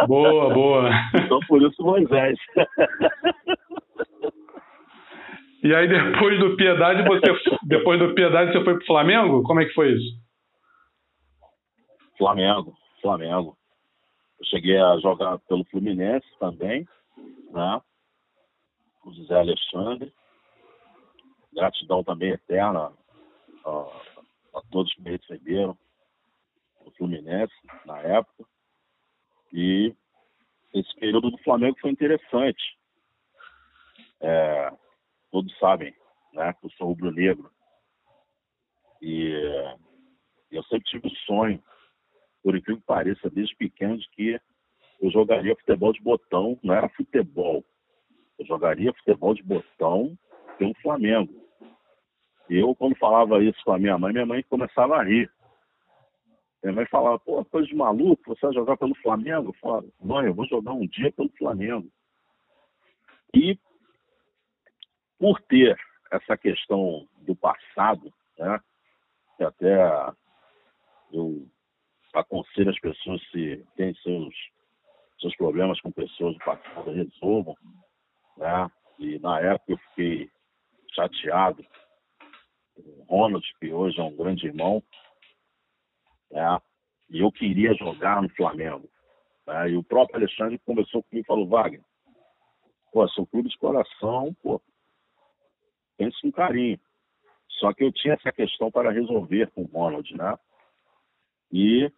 Boa, 0.07 0.53
boa. 0.53 0.91
Então 1.15 1.41
por 1.47 1.63
isso 1.63 1.83
Moisés. 1.83 2.39
E 5.63 5.75
aí 5.75 5.89
depois 5.89 6.39
do 6.39 6.57
Piedade 6.57 7.05
você 7.09 7.57
depois 7.63 7.99
do 7.99 8.15
Piedade 8.15 8.53
você 8.53 8.65
foi 8.65 8.75
pro 8.77 8.87
Flamengo? 8.87 9.43
Como 9.45 9.61
é 9.61 9.65
que 9.65 9.73
foi 9.73 9.93
isso? 9.93 10.25
Flamengo, 12.19 12.75
Flamengo. 13.01 13.57
Eu 14.39 14.47
cheguei 14.47 14.77
a 14.77 14.99
jogar 14.99 15.39
pelo 15.49 15.65
Fluminense 15.65 16.27
também, 16.39 16.87
né? 17.51 17.81
O 19.05 19.13
José 19.13 19.39
Alexandre. 19.39 20.13
Gratidão 21.55 22.03
também 22.03 22.31
eterna 22.31 22.91
a, 23.65 23.87
a 24.55 24.61
todos 24.71 24.93
que 24.95 25.03
me 25.03 25.11
receberam 25.11 25.77
no 26.85 26.91
Fluminense 26.93 27.55
na 27.85 27.99
época. 28.01 28.45
E 29.53 29.95
esse 30.73 30.95
período 30.97 31.31
do 31.31 31.39
Flamengo 31.39 31.79
foi 31.81 31.91
interessante. 31.91 32.79
É, 34.21 34.73
todos 35.31 35.57
sabem 35.59 35.95
né, 36.33 36.53
que 36.55 36.67
eu 36.67 36.71
sou 36.71 36.89
rubro-negro. 36.89 37.51
E 39.01 39.33
eu 40.51 40.63
sempre 40.65 40.85
tive 40.85 41.09
o 41.09 41.17
sonho 41.27 41.63
por 42.43 42.55
incrível 42.55 42.81
que 42.81 42.87
pareça, 42.87 43.31
desde 43.31 43.57
pequeno, 43.57 43.97
de 43.97 44.09
que 44.11 44.41
eu 45.01 45.11
jogaria 45.11 45.57
futebol 45.57 45.93
de 45.93 46.01
botão, 46.01 46.59
não 46.63 46.75
era 46.75 46.89
futebol. 46.91 47.65
Eu 48.39 48.47
jogaria 48.47 48.93
futebol 48.93 49.35
de 49.35 49.43
botão 49.43 50.17
pelo 50.59 50.75
Flamengo. 50.83 51.44
Eu, 52.49 52.75
quando 52.75 52.97
falava 52.97 53.43
isso 53.43 53.59
com 53.65 53.73
a 53.73 53.79
minha 53.79 53.99
mãe, 53.99 54.13
minha 54.13 54.27
mãe 54.27 54.43
começava 54.43 54.97
a 54.97 55.03
rir. 55.03 55.31
Minha 56.63 56.77
mãe 56.77 56.87
falava, 56.87 57.19
pô, 57.19 57.45
coisa 57.45 57.67
de 57.67 57.75
maluco, 57.75 58.23
você 58.27 58.47
vai 58.47 58.55
jogar 58.55 58.77
pelo 58.77 58.95
Flamengo? 58.97 59.51
Eu 59.51 59.55
falava, 59.55 59.87
mãe, 60.01 60.27
eu 60.27 60.35
vou 60.35 60.47
jogar 60.47 60.73
um 60.73 60.87
dia 60.87 61.13
pelo 61.13 61.31
Flamengo. 61.37 61.91
E 63.35 63.59
por 65.19 65.41
ter 65.43 65.77
essa 66.11 66.37
questão 66.37 67.07
do 67.19 67.35
passado, 67.35 68.13
né, 68.39 68.61
que 69.37 69.45
até 69.45 70.13
eu 71.13 71.47
aconselho 72.15 72.71
as 72.71 72.79
pessoas 72.79 73.21
se 73.31 73.65
têm 73.77 73.95
seus, 73.97 74.35
seus 75.21 75.37
problemas 75.37 75.81
com 75.81 75.91
pessoas 75.91 76.35
do 76.35 76.45
passado, 76.45 76.93
resolvam. 76.93 77.57
Né? 78.37 78.71
E 78.99 79.19
na 79.19 79.41
época 79.41 79.73
eu 79.73 79.79
fiquei 79.79 80.31
chateado. 80.93 81.65
O 82.77 83.05
Ronald, 83.05 83.45
que 83.61 83.73
hoje 83.73 83.99
é 84.01 84.03
um 84.03 84.17
grande 84.17 84.47
irmão, 84.47 84.83
né? 86.31 86.61
e 87.09 87.21
eu 87.21 87.31
queria 87.31 87.75
jogar 87.75 88.23
no 88.23 88.29
Flamengo. 88.31 88.89
Né? 89.47 89.71
E 89.71 89.77
o 89.77 89.83
próprio 89.83 90.17
Alexandre 90.17 90.59
conversou 90.59 91.03
comigo 91.03 91.25
e 91.25 91.27
falou, 91.27 91.49
Wagner, 91.49 91.85
pô, 92.93 93.09
seu 93.09 93.27
clube 93.27 93.49
de 93.49 93.59
coração, 93.59 94.35
pô, 94.43 94.61
pense 95.97 96.21
com 96.21 96.33
carinho. 96.33 96.79
Só 97.49 97.73
que 97.73 97.85
eu 97.85 97.93
tinha 97.93 98.15
essa 98.15 98.33
questão 98.33 98.71
para 98.71 98.91
resolver 98.91 99.51
com 99.53 99.63
o 99.63 99.67
Ronald, 99.67 100.13
né? 100.17 100.37
E 101.53 101.91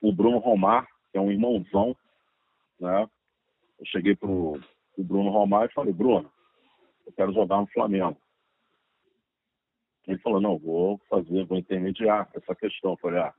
o 0.00 0.12
Bruno 0.12 0.38
Romar, 0.38 0.86
que 1.12 1.18
é 1.18 1.20
um 1.20 1.30
irmãozão, 1.30 1.94
né? 2.78 3.08
Eu 3.78 3.86
cheguei 3.86 4.16
pro, 4.16 4.58
pro 4.94 5.04
Bruno 5.04 5.30
Romar 5.30 5.66
e 5.66 5.72
falei, 5.72 5.92
Bruno, 5.92 6.30
eu 7.06 7.12
quero 7.12 7.32
jogar 7.32 7.60
no 7.60 7.66
Flamengo. 7.68 8.16
Ele 10.06 10.18
falou, 10.18 10.40
não, 10.40 10.58
vou 10.58 11.00
fazer, 11.08 11.44
vou 11.44 11.58
intermediar 11.58 12.28
essa 12.34 12.54
questão. 12.54 12.92
Eu 12.92 12.96
falei, 12.98 13.20
ah, 13.20 13.32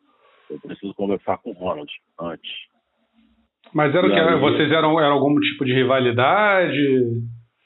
eu 0.49 0.59
preciso 0.59 0.93
conversar 0.93 1.38
com 1.39 1.51
o 1.51 1.53
Ronald 1.53 1.91
antes. 2.20 2.51
Mas 3.74 3.93
era 3.95 4.05
o 4.05 4.09
que? 4.09 4.20
Aí, 4.20 4.39
vocês 4.39 4.72
eram, 4.72 4.99
eram 4.99 5.14
algum 5.14 5.36
tipo 5.39 5.66
de 5.66 5.74
rivalidade? 5.74 6.78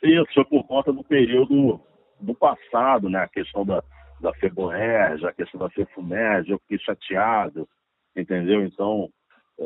Isso, 0.03 0.33
foi 0.33 0.45
por 0.45 0.67
conta 0.67 0.93
do 0.93 1.03
período 1.03 1.79
do 2.19 2.35
passado, 2.35 3.09
né? 3.09 3.19
A 3.19 3.27
questão 3.27 3.65
da, 3.65 3.83
da 4.21 4.33
Feboerge, 4.33 5.25
a 5.25 5.33
questão 5.33 5.59
da 5.59 5.69
Fefumerge, 5.69 6.51
eu 6.51 6.59
fiquei 6.59 6.79
chateado 6.79 7.67
entendeu? 8.15 8.63
Então, 8.63 9.09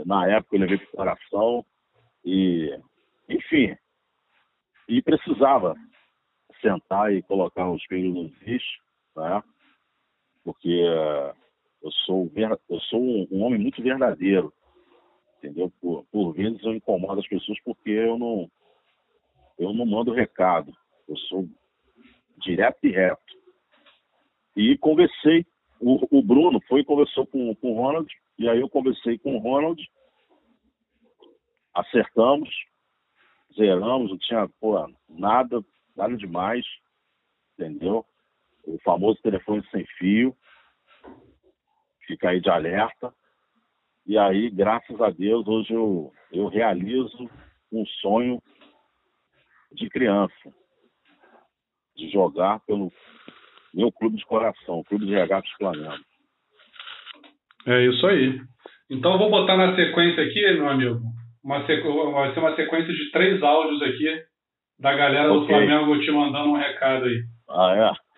na 0.06 0.28
época 0.28 0.56
eu 0.56 0.62
levei 0.62 0.78
para 0.78 0.88
o 0.88 0.98
coração 0.98 1.66
e, 2.26 2.78
enfim, 3.30 3.76
e 4.88 5.02
precisava 5.02 5.76
sentar 6.62 7.14
e 7.14 7.22
colocar 7.22 7.70
os 7.70 7.84
filhos 7.86 8.14
nos 8.14 8.48
eixos, 8.48 8.80
né? 9.20 9.44
Porque 10.44 10.84
uh, 10.84 11.36
eu 11.82 11.92
sou, 12.06 12.32
eu 12.70 12.80
sou 12.82 13.02
um, 13.02 13.44
homem 13.44 13.60
muito 13.60 13.82
verdadeiro, 13.82 14.54
entendeu? 15.38 15.72
Por, 15.82 16.06
por 16.12 16.34
vezes 16.34 16.64
eu 16.64 16.74
incomodo 16.74 17.20
as 17.20 17.28
pessoas 17.28 17.60
porque 17.64 17.90
eu 17.90 18.18
não, 18.18 18.50
eu 19.58 19.74
não 19.74 19.86
mando 19.86 20.12
recado, 20.12 20.74
eu 21.08 21.18
sou 21.18 21.48
direto 22.38 22.80
e 22.84 22.92
reto. 22.92 23.40
E 24.56 24.78
conversei, 24.78 25.46
o, 25.80 26.20
o 26.20 26.22
Bruno 26.22 26.60
foi 26.68 26.82
e 26.82 26.86
conversou 26.86 27.26
com, 27.28 27.54
com 27.56 27.72
o 27.74 27.76
Ronald, 27.76 28.12
e 28.38 28.50
aí 28.50 28.60
eu 28.60 28.70
conversei 28.70 29.18
com 29.18 29.36
o 29.36 29.40
Ronald, 29.40 29.82
acertamos, 31.74 32.50
zeramos, 33.56 34.12
não 34.12 34.18
tinha 34.18 34.50
pô, 34.60 34.76
nada, 35.08 35.64
nada 35.96 36.16
demais, 36.18 36.66
entendeu? 37.54 38.06
O 38.66 38.78
famoso 38.84 39.20
telefone 39.22 39.64
sem 39.72 39.86
fio, 39.98 40.36
fica 42.06 42.30
aí 42.30 42.40
de 42.40 42.50
alerta. 42.50 43.14
E 44.06 44.18
aí, 44.18 44.50
graças 44.50 45.00
a 45.02 45.10
Deus, 45.10 45.48
hoje 45.48 45.74
eu, 45.74 46.12
eu 46.32 46.48
realizo 46.48 47.30
um 47.72 47.86
sonho 48.02 48.42
de 49.72 49.90
criança, 49.90 50.34
de 51.96 52.10
jogar 52.10 52.60
pelo 52.62 52.92
meu 53.74 53.92
clube 53.92 54.18
de 54.18 54.26
coração, 54.26 54.80
o 54.80 54.84
Clube 54.84 55.06
de 55.06 55.14
Regatas 55.14 55.50
Flamengo. 55.52 56.04
É 57.68 57.86
isso 57.86 58.06
aí. 58.08 58.42
Então 58.90 59.14
eu 59.14 59.20
vou 59.20 59.30
botar 59.30 59.56
na 59.58 59.76
sequência 59.76 60.24
aqui, 60.24 60.42
meu 60.54 60.70
amigo, 60.70 61.00
uma 61.44 61.66
sequ... 61.68 62.12
vai 62.12 62.34
ser 62.34 62.40
uma 62.40 62.56
sequência 62.56 62.92
de 62.92 63.12
três 63.12 63.42
áudios 63.44 63.82
aqui 63.84 64.24
da 64.80 64.96
galera 64.96 65.32
okay. 65.32 65.42
do 65.42 65.48
Flamengo 65.48 66.00
te 66.00 66.12
mandando 66.12 66.50
um 66.50 66.58
recado 66.58 67.06
aí. 67.06 67.24
Ah, 67.50 67.76
é? 67.76 68.09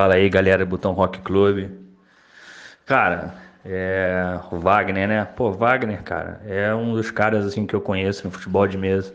Fala 0.00 0.14
aí, 0.14 0.30
galera 0.30 0.64
do 0.64 0.70
Botão 0.70 0.92
Rock 0.92 1.20
Club. 1.20 1.68
Cara, 2.86 3.34
é 3.62 4.40
o 4.50 4.56
Wagner, 4.56 5.06
né? 5.06 5.26
Pô, 5.26 5.52
Wagner, 5.52 6.02
cara, 6.02 6.40
é 6.46 6.74
um 6.74 6.94
dos 6.94 7.10
caras 7.10 7.44
assim 7.44 7.66
que 7.66 7.74
eu 7.74 7.82
conheço 7.82 8.24
no 8.24 8.30
futebol 8.30 8.66
de 8.66 8.78
mesa. 8.78 9.12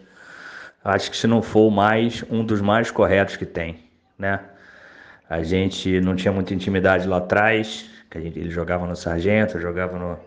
Acho 0.84 1.10
que 1.10 1.18
se 1.18 1.26
não 1.26 1.42
for 1.42 1.72
mais, 1.72 2.24
um 2.30 2.46
dos 2.46 2.62
mais 2.62 2.92
corretos 2.92 3.36
que 3.36 3.48
tem, 3.48 3.80
né? 4.16 4.42
A 5.28 5.42
gente 5.42 6.00
não 6.02 6.16
tinha 6.16 6.32
muita 6.32 6.54
intimidade 6.54 7.08
lá 7.08 7.18
atrás, 7.18 7.90
que 8.08 8.22
gente, 8.22 8.38
ele 8.38 8.52
jogava 8.52 8.86
no 8.86 8.96
Sargento, 8.96 9.60
jogava 9.60 9.98
no, 9.98 10.20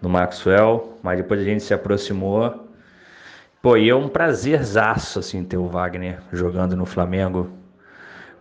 no 0.00 0.08
Maxwell, 0.08 0.98
mas 1.02 1.18
depois 1.18 1.38
a 1.38 1.44
gente 1.44 1.62
se 1.62 1.74
aproximou. 1.74 2.66
Pô, 3.60 3.76
e 3.76 3.90
é 3.90 3.94
um 3.94 4.08
prazerzaço, 4.08 5.18
assim, 5.18 5.44
ter 5.44 5.58
o 5.58 5.68
Wagner 5.68 6.20
jogando 6.32 6.74
no 6.74 6.86
Flamengo 6.86 7.65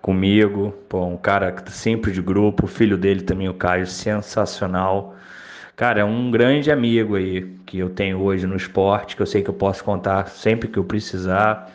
comigo. 0.05 0.71
Pô, 0.87 1.03
um 1.03 1.17
cara 1.17 1.55
sempre 1.71 2.11
de 2.11 2.21
grupo, 2.21 2.65
o 2.65 2.67
filho 2.67 2.95
dele 2.95 3.23
também, 3.23 3.49
o 3.49 3.55
Caio, 3.55 3.87
sensacional. 3.87 5.15
Cara, 5.75 6.01
é 6.01 6.03
um 6.03 6.29
grande 6.29 6.71
amigo 6.71 7.15
aí 7.15 7.57
que 7.65 7.79
eu 7.79 7.89
tenho 7.89 8.21
hoje 8.21 8.45
no 8.45 8.55
esporte, 8.55 9.15
que 9.15 9.23
eu 9.23 9.25
sei 9.25 9.41
que 9.41 9.49
eu 9.49 9.53
posso 9.55 9.83
contar 9.83 10.27
sempre 10.27 10.69
que 10.69 10.77
eu 10.77 10.83
precisar. 10.83 11.71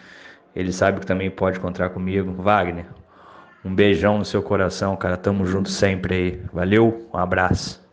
Ele 0.55 0.73
sabe 0.73 1.01
que 1.01 1.07
também 1.07 1.29
pode 1.29 1.59
contar 1.59 1.91
comigo. 1.91 2.33
Wagner, 2.41 2.87
um 3.65 3.75
beijão 3.75 4.17
no 4.17 4.25
seu 4.25 4.45
coração, 4.45 4.97
cara. 4.97 5.17
Tamo 5.17 5.45
junto 5.45 5.69
sempre 5.69 6.15
aí. 6.15 6.43
Valeu, 6.53 7.11
um 7.13 7.19
abraço. 7.19 7.85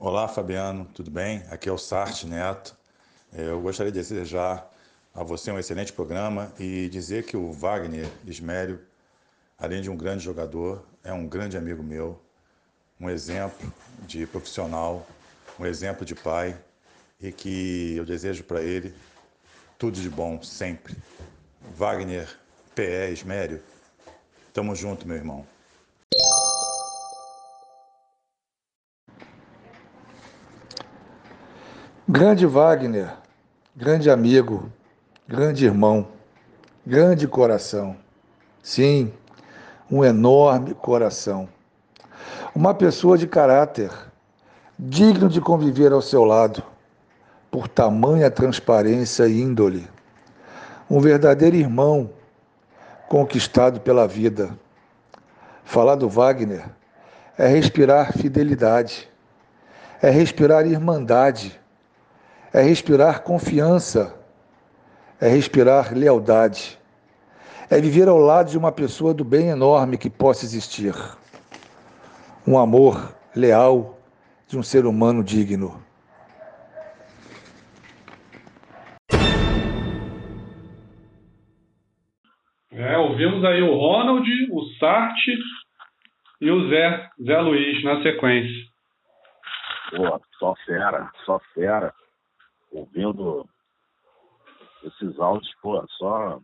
Olá, 0.00 0.26
Fabiano, 0.26 0.84
tudo 0.92 1.12
bem? 1.12 1.44
Aqui 1.48 1.68
é 1.68 1.72
o 1.72 1.78
Sarte 1.78 2.26
Neto. 2.26 2.74
É, 3.32 3.50
eu 3.50 3.60
gostaria 3.60 3.92
de 3.92 3.98
desejar 3.98 4.71
a 5.14 5.22
você 5.22 5.50
um 5.52 5.58
excelente 5.58 5.92
programa 5.92 6.52
e 6.58 6.88
dizer 6.88 7.24
que 7.24 7.36
o 7.36 7.52
Wagner 7.52 8.08
Ismério, 8.24 8.80
além 9.58 9.82
de 9.82 9.90
um 9.90 9.96
grande 9.96 10.24
jogador, 10.24 10.82
é 11.04 11.12
um 11.12 11.26
grande 11.26 11.56
amigo 11.56 11.82
meu, 11.82 12.18
um 12.98 13.10
exemplo 13.10 13.72
de 14.06 14.26
profissional, 14.26 15.06
um 15.60 15.66
exemplo 15.66 16.06
de 16.06 16.14
pai 16.14 16.56
e 17.20 17.30
que 17.30 17.94
eu 17.96 18.06
desejo 18.06 18.42
para 18.44 18.62
ele 18.62 18.94
tudo 19.78 20.00
de 20.00 20.08
bom 20.08 20.42
sempre. 20.42 20.96
Wagner 21.76 22.28
PE 22.74 23.12
Ismério, 23.12 23.62
tamo 24.54 24.74
junto, 24.74 25.06
meu 25.06 25.16
irmão. 25.16 25.46
Grande 32.08 32.46
Wagner, 32.46 33.14
grande 33.76 34.10
amigo, 34.10 34.70
grande 35.32 35.64
irmão, 35.64 36.08
grande 36.86 37.26
coração. 37.26 37.96
Sim, 38.62 39.10
um 39.90 40.04
enorme 40.04 40.74
coração. 40.74 41.48
Uma 42.54 42.74
pessoa 42.74 43.16
de 43.16 43.26
caráter, 43.26 43.90
digno 44.78 45.30
de 45.30 45.40
conviver 45.40 45.90
ao 45.90 46.02
seu 46.02 46.22
lado, 46.26 46.62
por 47.50 47.66
tamanha 47.66 48.30
transparência 48.30 49.26
e 49.26 49.40
índole. 49.40 49.88
Um 50.90 51.00
verdadeiro 51.00 51.56
irmão, 51.56 52.10
conquistado 53.08 53.80
pela 53.80 54.06
vida. 54.06 54.54
Falar 55.64 55.94
do 55.94 56.10
Wagner 56.10 56.68
é 57.38 57.46
respirar 57.46 58.12
fidelidade, 58.12 59.08
é 60.02 60.10
respirar 60.10 60.66
irmandade 60.66 61.58
é 62.52 62.60
respirar 62.60 63.22
confiança, 63.22 64.14
é 65.22 65.28
respirar 65.28 65.94
lealdade, 65.96 66.76
é 67.70 67.80
viver 67.80 68.08
ao 68.08 68.18
lado 68.18 68.50
de 68.50 68.58
uma 68.58 68.72
pessoa 68.72 69.14
do 69.14 69.22
bem 69.22 69.50
enorme 69.50 69.96
que 69.96 70.10
possa 70.10 70.44
existir. 70.44 70.92
Um 72.44 72.58
amor 72.58 73.14
leal 73.36 74.00
de 74.48 74.58
um 74.58 74.64
ser 74.64 74.84
humano 74.84 75.22
digno. 75.22 75.80
É, 82.72 82.98
ouvimos 82.98 83.44
aí 83.44 83.62
o 83.62 83.76
Ronald, 83.76 84.28
o 84.50 84.64
Sartre 84.80 85.38
e 86.40 86.50
o 86.50 86.68
Zé, 86.68 87.10
Zé 87.24 87.40
Luiz 87.40 87.84
na 87.84 88.02
sequência. 88.02 88.66
Pô, 89.90 90.20
só 90.40 90.52
fera, 90.66 91.08
só 91.24 91.38
fera 91.54 91.94
ouvindo 92.72 93.46
esses 94.84 95.18
áudios, 95.18 95.54
pô, 95.62 95.84
só, 95.98 96.40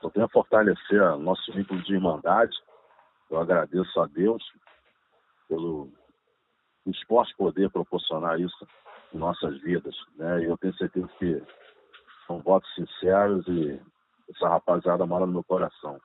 só 0.00 0.10
tem 0.10 0.22
a 0.22 0.28
fortalecer 0.28 1.18
nosso 1.18 1.52
vínculo 1.52 1.82
de 1.82 1.94
irmandade. 1.94 2.56
Eu 3.30 3.38
agradeço 3.38 4.00
a 4.00 4.06
Deus 4.06 4.42
pelo 5.48 5.88
esporte 6.86 7.34
poder 7.36 7.70
proporcionar 7.70 8.40
isso 8.40 8.66
em 9.12 9.18
nossas 9.18 9.60
vidas, 9.60 9.94
né? 10.16 10.42
E 10.42 10.44
eu 10.44 10.56
tenho 10.58 10.74
certeza 10.74 11.08
que 11.18 11.42
são 12.26 12.40
votos 12.40 12.72
sinceros 12.74 13.46
e 13.48 13.80
essa 14.30 14.48
rapaziada 14.48 15.06
mora 15.06 15.26
no 15.26 15.32
meu 15.32 15.44
coração. 15.44 15.98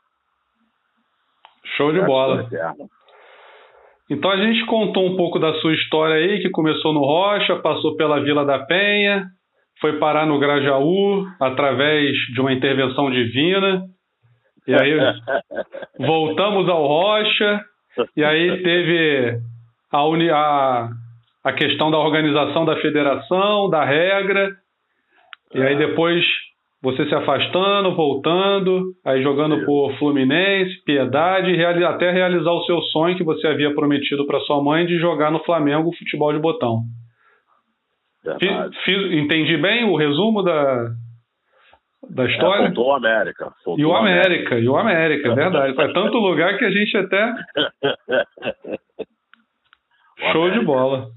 Show 1.77 1.91
de 1.91 2.01
bola. 2.01 2.47
Então 4.09 4.29
a 4.29 4.37
gente 4.37 4.65
contou 4.65 5.05
um 5.05 5.15
pouco 5.15 5.39
da 5.39 5.53
sua 5.61 5.73
história 5.73 6.15
aí, 6.15 6.41
que 6.41 6.49
começou 6.49 6.93
no 6.93 6.99
Rocha, 6.99 7.61
passou 7.61 7.95
pela 7.95 8.19
Vila 8.19 8.45
da 8.45 8.59
Penha, 8.65 9.25
foi 9.81 9.97
parar 9.97 10.27
no 10.27 10.39
Grajaú 10.39 11.25
através 11.39 12.15
de 12.33 12.39
uma 12.39 12.53
intervenção 12.53 13.09
divina. 13.09 13.83
E 14.67 14.73
aí 14.75 14.93
voltamos 15.99 16.69
ao 16.69 16.87
Rocha, 16.87 17.61
e 18.15 18.23
aí 18.23 18.61
teve 18.61 19.39
a, 19.91 20.05
uni, 20.05 20.29
a, 20.29 20.87
a 21.43 21.53
questão 21.53 21.89
da 21.89 21.97
organização 21.97 22.63
da 22.63 22.77
federação, 22.77 23.69
da 23.69 23.83
regra, 23.83 24.51
e 25.53 25.61
aí 25.61 25.75
depois 25.75 26.23
você 26.81 27.05
se 27.07 27.13
afastando, 27.13 27.95
voltando, 27.95 28.93
aí 29.05 29.21
jogando 29.21 29.63
por 29.65 29.93
Fluminense, 29.97 30.83
Piedade, 30.83 31.63
até 31.83 32.11
realizar 32.11 32.51
o 32.51 32.63
seu 32.63 32.81
sonho 32.83 33.15
que 33.15 33.23
você 33.23 33.47
havia 33.47 33.73
prometido 33.73 34.25
para 34.25 34.39
sua 34.41 34.63
mãe 34.63 34.85
de 34.85 34.97
jogar 34.97 35.31
no 35.31 35.43
Flamengo 35.43 35.95
futebol 35.95 36.33
de 36.33 36.39
botão. 36.39 36.81
Fiz, 38.39 38.77
fiz, 38.83 39.11
entendi 39.13 39.57
bem 39.57 39.83
o 39.85 39.95
resumo 39.95 40.43
da, 40.43 40.89
da 42.09 42.25
história? 42.25 42.67
É, 42.67 42.79
o 42.79 42.91
América. 42.91 43.53
e 43.77 43.85
o 43.85 43.95
América, 43.95 44.55
América, 44.55 44.59
e 44.59 44.67
o 44.67 44.77
América, 44.77 45.31
é 45.31 45.35
verdade. 45.35 45.73
Faz 45.75 45.93
tanto 45.93 46.17
lugar 46.17 46.57
que 46.57 46.65
a 46.65 46.71
gente 46.71 46.97
até. 46.97 47.33
Show 50.31 50.51
de 50.51 50.59
bola. 50.63 51.07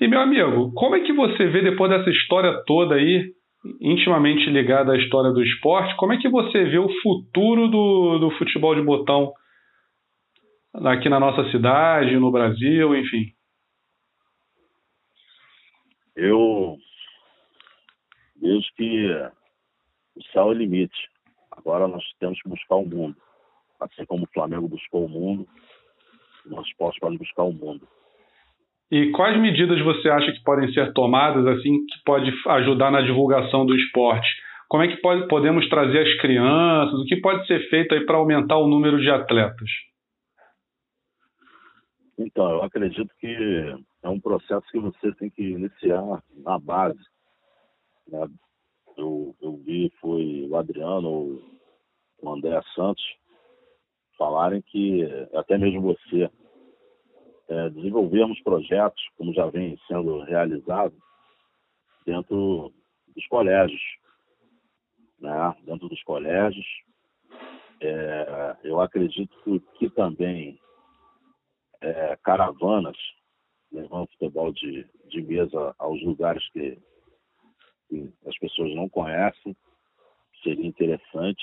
E 0.00 0.08
meu 0.08 0.20
amigo, 0.20 0.72
como 0.74 0.96
é 0.96 1.00
que 1.00 1.12
você 1.12 1.46
vê 1.48 1.60
depois 1.60 1.90
dessa 1.90 2.08
história 2.08 2.62
toda 2.66 2.94
aí? 2.94 3.32
intimamente 3.80 4.48
ligada 4.50 4.92
à 4.92 4.96
história 4.96 5.30
do 5.32 5.42
esporte, 5.42 5.94
como 5.96 6.12
é 6.12 6.16
que 6.16 6.28
você 6.28 6.64
vê 6.64 6.78
o 6.78 6.88
futuro 7.02 7.68
do, 7.68 8.18
do 8.18 8.30
futebol 8.32 8.74
de 8.74 8.82
botão 8.82 9.32
aqui 10.84 11.08
na 11.08 11.20
nossa 11.20 11.50
cidade, 11.50 12.16
no 12.16 12.30
Brasil, 12.30 12.96
enfim? 12.96 13.26
Eu 16.16 16.76
vejo 18.40 18.66
que 18.76 19.10
o 20.16 20.22
céu 20.32 20.42
é 20.42 20.46
o 20.46 20.52
limite. 20.52 21.08
Agora 21.50 21.86
nós 21.88 22.04
temos 22.18 22.40
que 22.42 22.48
buscar 22.48 22.76
o 22.76 22.86
mundo. 22.86 23.16
Assim 23.80 24.04
como 24.04 24.24
o 24.24 24.32
Flamengo 24.32 24.68
buscou 24.68 25.06
o 25.06 25.08
mundo, 25.08 25.46
nós 26.46 26.66
esporte 26.66 27.00
pode 27.00 27.16
buscar 27.16 27.44
o 27.44 27.52
mundo. 27.52 27.86
E 28.90 29.10
quais 29.12 29.40
medidas 29.40 29.80
você 29.82 30.08
acha 30.08 30.32
que 30.32 30.42
podem 30.42 30.72
ser 30.72 30.92
tomadas 30.92 31.46
assim 31.46 31.86
que 31.86 32.02
pode 32.04 32.32
ajudar 32.48 32.90
na 32.90 33.00
divulgação 33.00 33.64
do 33.64 33.74
esporte? 33.74 34.28
Como 34.68 34.82
é 34.82 34.88
que 34.88 35.00
pode, 35.00 35.26
podemos 35.28 35.68
trazer 35.68 36.00
as 36.00 36.14
crianças? 36.20 36.94
O 37.00 37.04
que 37.04 37.16
pode 37.16 37.46
ser 37.46 37.68
feito 37.68 37.94
aí 37.94 38.04
para 38.04 38.16
aumentar 38.16 38.56
o 38.56 38.68
número 38.68 39.00
de 39.00 39.10
atletas? 39.10 39.68
Então, 42.22 42.50
eu 42.50 42.62
acredito 42.62 43.10
que 43.18 43.74
é 44.02 44.08
um 44.08 44.20
processo 44.20 44.66
que 44.70 44.78
você 44.78 45.10
tem 45.14 45.30
que 45.30 45.42
iniciar 45.42 46.22
na 46.36 46.58
base. 46.58 47.00
Né? 48.06 48.28
Eu, 48.94 49.34
eu 49.40 49.56
vi, 49.56 49.90
foi 50.02 50.46
o 50.50 50.54
Adriano, 50.54 51.42
o 52.20 52.30
André 52.30 52.60
Santos, 52.74 53.02
falarem 54.18 54.60
que 54.60 55.02
até 55.32 55.56
mesmo 55.56 55.80
você 55.80 56.30
é, 57.48 57.70
desenvolvermos 57.70 58.38
projetos, 58.42 59.02
como 59.16 59.32
já 59.32 59.46
vem 59.46 59.78
sendo 59.88 60.20
realizado, 60.20 60.94
dentro 62.04 62.70
dos 63.16 63.26
colégios. 63.28 63.80
Né? 65.18 65.56
Dentro 65.64 65.88
dos 65.88 66.02
colégios. 66.02 66.66
É, 67.80 68.56
eu 68.62 68.78
acredito 68.78 69.34
que 69.78 69.88
também 69.88 70.60
é, 71.80 72.16
caravanas 72.22 72.96
levando 73.72 74.10
futebol 74.10 74.52
de, 74.52 74.86
de 75.06 75.22
mesa 75.22 75.74
aos 75.78 76.02
lugares 76.02 76.46
que, 76.50 76.78
que 77.88 78.12
as 78.26 78.36
pessoas 78.38 78.74
não 78.74 78.88
conhecem 78.88 79.56
seria 80.42 80.66
interessante, 80.66 81.42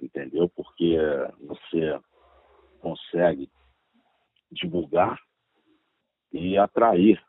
entendeu? 0.00 0.48
Porque 0.48 0.96
você 1.40 2.00
consegue 2.80 3.50
divulgar 4.50 5.20
e 6.32 6.56
atrair 6.56 7.22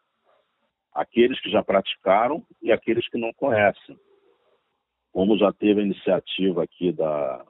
aqueles 0.94 1.40
que 1.42 1.50
já 1.50 1.64
praticaram 1.64 2.46
e 2.62 2.72
aqueles 2.72 3.08
que 3.10 3.18
não 3.18 3.34
conhecem. 3.34 4.00
Como 5.12 5.38
já 5.38 5.52
teve 5.52 5.82
a 5.82 5.84
iniciativa 5.84 6.64
aqui 6.64 6.92
da, 6.92 7.46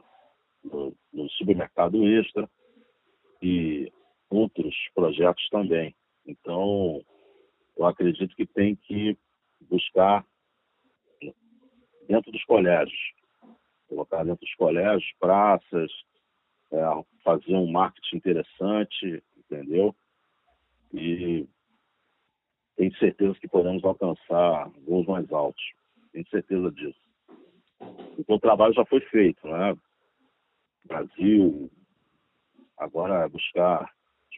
do, 0.64 0.95
do 1.14 1.30
supermercado 1.32 2.06
extra 2.08 2.49
e 3.41 3.91
outros 4.32 4.76
projetos 4.96 5.48
também. 5.50 5.96
Então, 6.26 7.04
eu 7.78 7.86
acredito 7.86 8.36
que 8.36 8.46
tem 8.46 8.76
que 8.76 9.18
buscar 9.62 10.26
dentro 12.08 12.32
dos 12.32 12.44
colégios, 12.46 13.00
colocar 13.88 14.24
dentro 14.24 14.42
dos 14.42 14.56
colégios, 14.56 15.12
praças, 15.20 15.92
é, 16.72 16.82
fazer 17.24 17.56
um 17.56 17.70
marketing 17.72 18.18
interessante, 18.18 19.24
entendeu? 19.38 19.96
E 20.94 21.48
tenho 22.76 22.96
certeza 22.98 23.38
que 23.40 23.48
podemos 23.48 23.84
alcançar 23.84 24.70
voos 24.86 25.06
mais 25.06 25.32
altos. 25.32 25.64
Tenho 26.12 26.28
certeza 26.30 26.72
disso. 26.72 27.00
Então 28.18 28.36
o 28.36 28.40
trabalho 28.40 28.74
já 28.74 28.86
foi 28.86 29.02
feito, 29.02 29.48
né? 29.48 29.76
Brasil, 30.86 31.70
agora 32.78 33.26
é 33.26 33.30
buscar 33.30 33.92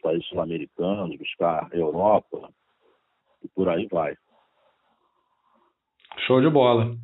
países 0.04 0.26
sul-americanos, 0.26 1.16
buscar 1.16 1.68
Europa 1.72 2.50
e 3.42 3.48
por 3.48 3.70
aí 3.70 3.88
vai. 3.90 4.14
Show 6.26 6.42
de 6.42 6.50
bola. 6.50 6.94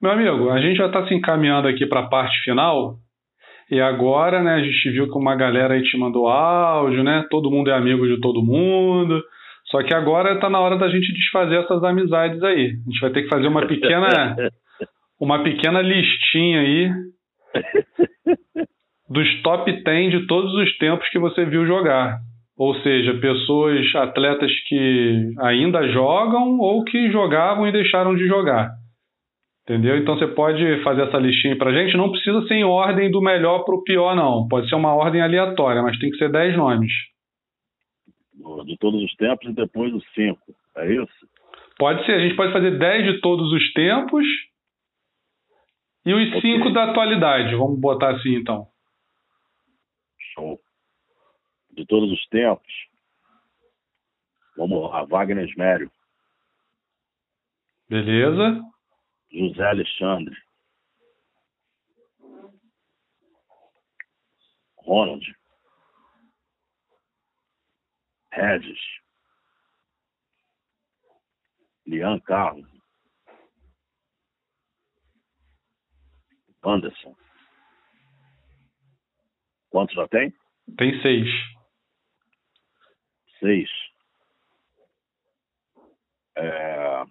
Meu 0.00 0.10
amigo, 0.10 0.50
a 0.50 0.58
gente 0.60 0.78
já 0.78 0.86
está 0.86 1.06
se 1.06 1.14
encaminhando 1.14 1.68
aqui 1.68 1.86
para 1.86 2.00
a 2.00 2.08
parte 2.08 2.42
final. 2.42 2.96
E 3.70 3.80
agora, 3.80 4.42
né, 4.42 4.54
a 4.54 4.62
gente 4.62 4.90
viu 4.90 5.10
que 5.10 5.16
uma 5.16 5.36
galera 5.36 5.74
aí 5.74 5.82
te 5.82 5.96
mandou 5.96 6.26
áudio, 6.28 7.04
né? 7.04 7.26
Todo 7.30 7.50
mundo 7.50 7.70
é 7.70 7.74
amigo 7.74 8.06
de 8.06 8.20
todo 8.20 8.42
mundo. 8.42 9.22
Só 9.66 9.82
que 9.82 9.94
agora 9.94 10.34
está 10.34 10.50
na 10.50 10.58
hora 10.58 10.76
da 10.76 10.88
gente 10.88 11.12
desfazer 11.12 11.62
essas 11.62 11.84
amizades 11.84 12.42
aí. 12.42 12.66
A 12.66 12.90
gente 12.90 13.00
vai 13.00 13.10
ter 13.10 13.22
que 13.22 13.28
fazer 13.28 13.46
uma 13.46 13.66
pequena 13.66 14.36
uma 15.20 15.42
pequena 15.44 15.80
listinha 15.80 16.60
aí 16.60 16.90
dos 19.12 19.42
top 19.42 19.70
10 19.70 20.10
de 20.10 20.26
todos 20.26 20.52
os 20.54 20.76
tempos 20.78 21.08
que 21.10 21.18
você 21.18 21.44
viu 21.44 21.66
jogar. 21.66 22.18
Ou 22.56 22.74
seja, 22.82 23.14
pessoas, 23.14 23.94
atletas 23.94 24.50
que 24.68 25.34
ainda 25.40 25.88
jogam 25.88 26.58
ou 26.58 26.82
que 26.84 27.10
jogavam 27.10 27.66
e 27.66 27.72
deixaram 27.72 28.14
de 28.14 28.26
jogar. 28.26 28.70
Entendeu? 29.64 29.96
Então 29.96 30.16
você 30.16 30.26
pode 30.26 30.82
fazer 30.82 31.02
essa 31.02 31.18
listinha 31.18 31.56
pra 31.56 31.72
gente. 31.72 31.96
Não 31.96 32.10
precisa 32.10 32.42
ser 32.46 32.54
em 32.54 32.64
ordem 32.64 33.10
do 33.10 33.20
melhor 33.20 33.64
pro 33.64 33.82
pior, 33.84 34.16
não. 34.16 34.48
Pode 34.48 34.68
ser 34.68 34.74
uma 34.74 34.94
ordem 34.94 35.20
aleatória, 35.20 35.82
mas 35.82 35.98
tem 35.98 36.10
que 36.10 36.16
ser 36.16 36.30
10 36.30 36.56
nomes. 36.56 36.92
De 38.66 38.76
todos 38.78 39.02
os 39.02 39.14
tempos 39.14 39.48
e 39.48 39.54
depois 39.54 39.92
os 39.94 40.04
5. 40.14 40.38
É 40.78 40.92
isso? 40.94 41.28
Pode 41.78 42.04
ser. 42.06 42.12
A 42.12 42.20
gente 42.20 42.34
pode 42.34 42.52
fazer 42.52 42.78
10 42.78 43.14
de 43.14 43.20
todos 43.20 43.52
os 43.52 43.72
tempos 43.72 44.24
e 46.04 46.12
os 46.12 46.40
5 46.40 46.58
okay. 46.60 46.72
da 46.72 46.84
atualidade. 46.90 47.54
Vamos 47.54 47.80
botar 47.80 48.16
assim 48.16 48.34
então. 48.34 48.71
Show. 50.34 50.60
De 51.70 51.86
todos 51.86 52.10
os 52.10 52.26
tempos. 52.28 52.72
Vamos 54.56 54.90
lá, 54.90 55.04
Wagner 55.04 55.48
Esmério. 55.48 55.90
Beleza. 57.88 58.60
José 59.30 59.62
Alexandre. 59.62 60.36
Ronald. 64.76 65.24
Regis. 68.32 68.80
Lian 71.86 72.20
Carlos. 72.20 72.68
Anderson. 76.64 77.21
Quantos 79.72 79.94
já 79.94 80.06
tem? 80.06 80.30
Tem 80.76 81.00
seis. 81.00 81.26
Seis. 83.40 83.70
É... 86.36 87.04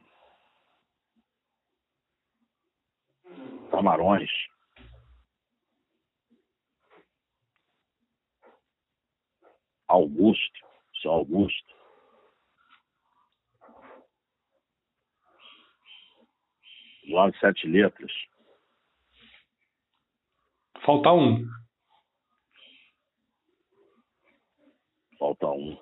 Camarões. 3.72 4.30
Augusto, 9.88 10.60
São 11.02 11.14
Augusto. 11.14 11.76
João 17.08 17.32
de 17.32 17.40
Sete 17.40 17.68
Letras. 17.68 18.12
Falta 20.86 21.12
um. 21.12 21.61
Falta 25.22 25.46
um. 25.52 25.78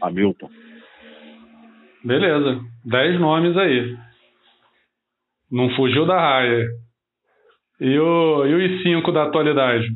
Hamilton. 0.00 0.50
Beleza. 2.02 2.62
Dez 2.82 3.20
nomes 3.20 3.54
aí. 3.58 3.94
Não 5.50 5.68
fugiu 5.76 6.06
da 6.06 6.18
raia. 6.18 6.66
E, 7.78 7.98
o, 7.98 8.46
e 8.46 8.54
os 8.54 8.82
cinco 8.82 9.12
da 9.12 9.24
atualidade? 9.24 9.88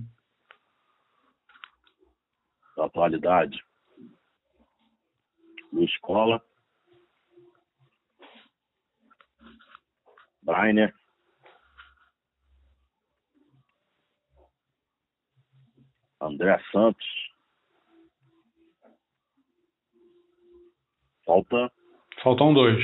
Da 2.76 2.84
atualidade. 2.84 3.58
No 5.72 5.82
escola. 5.82 6.42
Brainer. 10.42 10.99
André 16.20 16.58
Santos. 16.70 17.06
Falta. 21.24 21.72
Faltam 22.22 22.52
dois. 22.52 22.82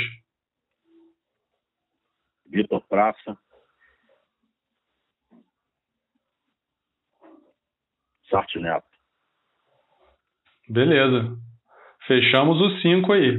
Vitor 2.47 2.81
Praça. 2.89 3.37
Sarte 8.31 8.59
Neto. 8.59 8.87
Beleza. 10.69 11.37
Fechamos 12.07 12.61
os 12.61 12.83
cinco 12.83 13.13
aí. 13.13 13.39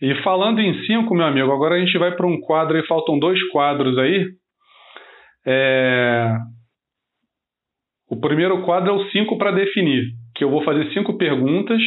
E 0.00 0.22
falando 0.22 0.60
em 0.60 0.84
cinco, 0.84 1.14
meu 1.14 1.26
amigo, 1.26 1.52
agora 1.52 1.76
a 1.76 1.78
gente 1.78 1.96
vai 1.98 2.14
para 2.16 2.26
um 2.26 2.40
quadro 2.40 2.76
aí, 2.76 2.86
faltam 2.86 3.18
dois 3.18 3.40
quadros 3.50 3.96
aí. 3.98 4.28
É... 5.46 6.36
O 8.12 8.20
primeiro 8.20 8.62
quadro 8.66 8.90
é 8.90 8.92
o 8.92 9.10
cinco 9.10 9.38
para 9.38 9.52
definir, 9.52 10.04
que 10.34 10.44
eu 10.44 10.50
vou 10.50 10.62
fazer 10.64 10.92
cinco 10.92 11.16
perguntas 11.16 11.80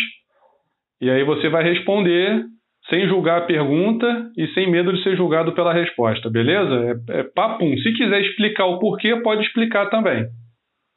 e 0.99 1.07
aí 1.07 1.23
você 1.23 1.49
vai 1.49 1.63
responder 1.63 2.43
sem 2.89 3.07
julgar 3.07 3.43
a 3.43 3.45
pergunta 3.45 4.31
e 4.35 4.47
sem 4.55 4.71
medo 4.71 4.91
de 4.91 5.03
ser 5.03 5.15
julgado 5.15 5.53
pela 5.53 5.71
resposta, 5.71 6.27
beleza? 6.27 6.99
É, 7.11 7.19
é 7.19 7.23
papum. 7.25 7.77
Se 7.77 7.93
quiser 7.93 8.21
explicar 8.21 8.65
o 8.65 8.79
porquê, 8.79 9.15
pode 9.17 9.43
explicar 9.43 9.87
também. 9.91 10.25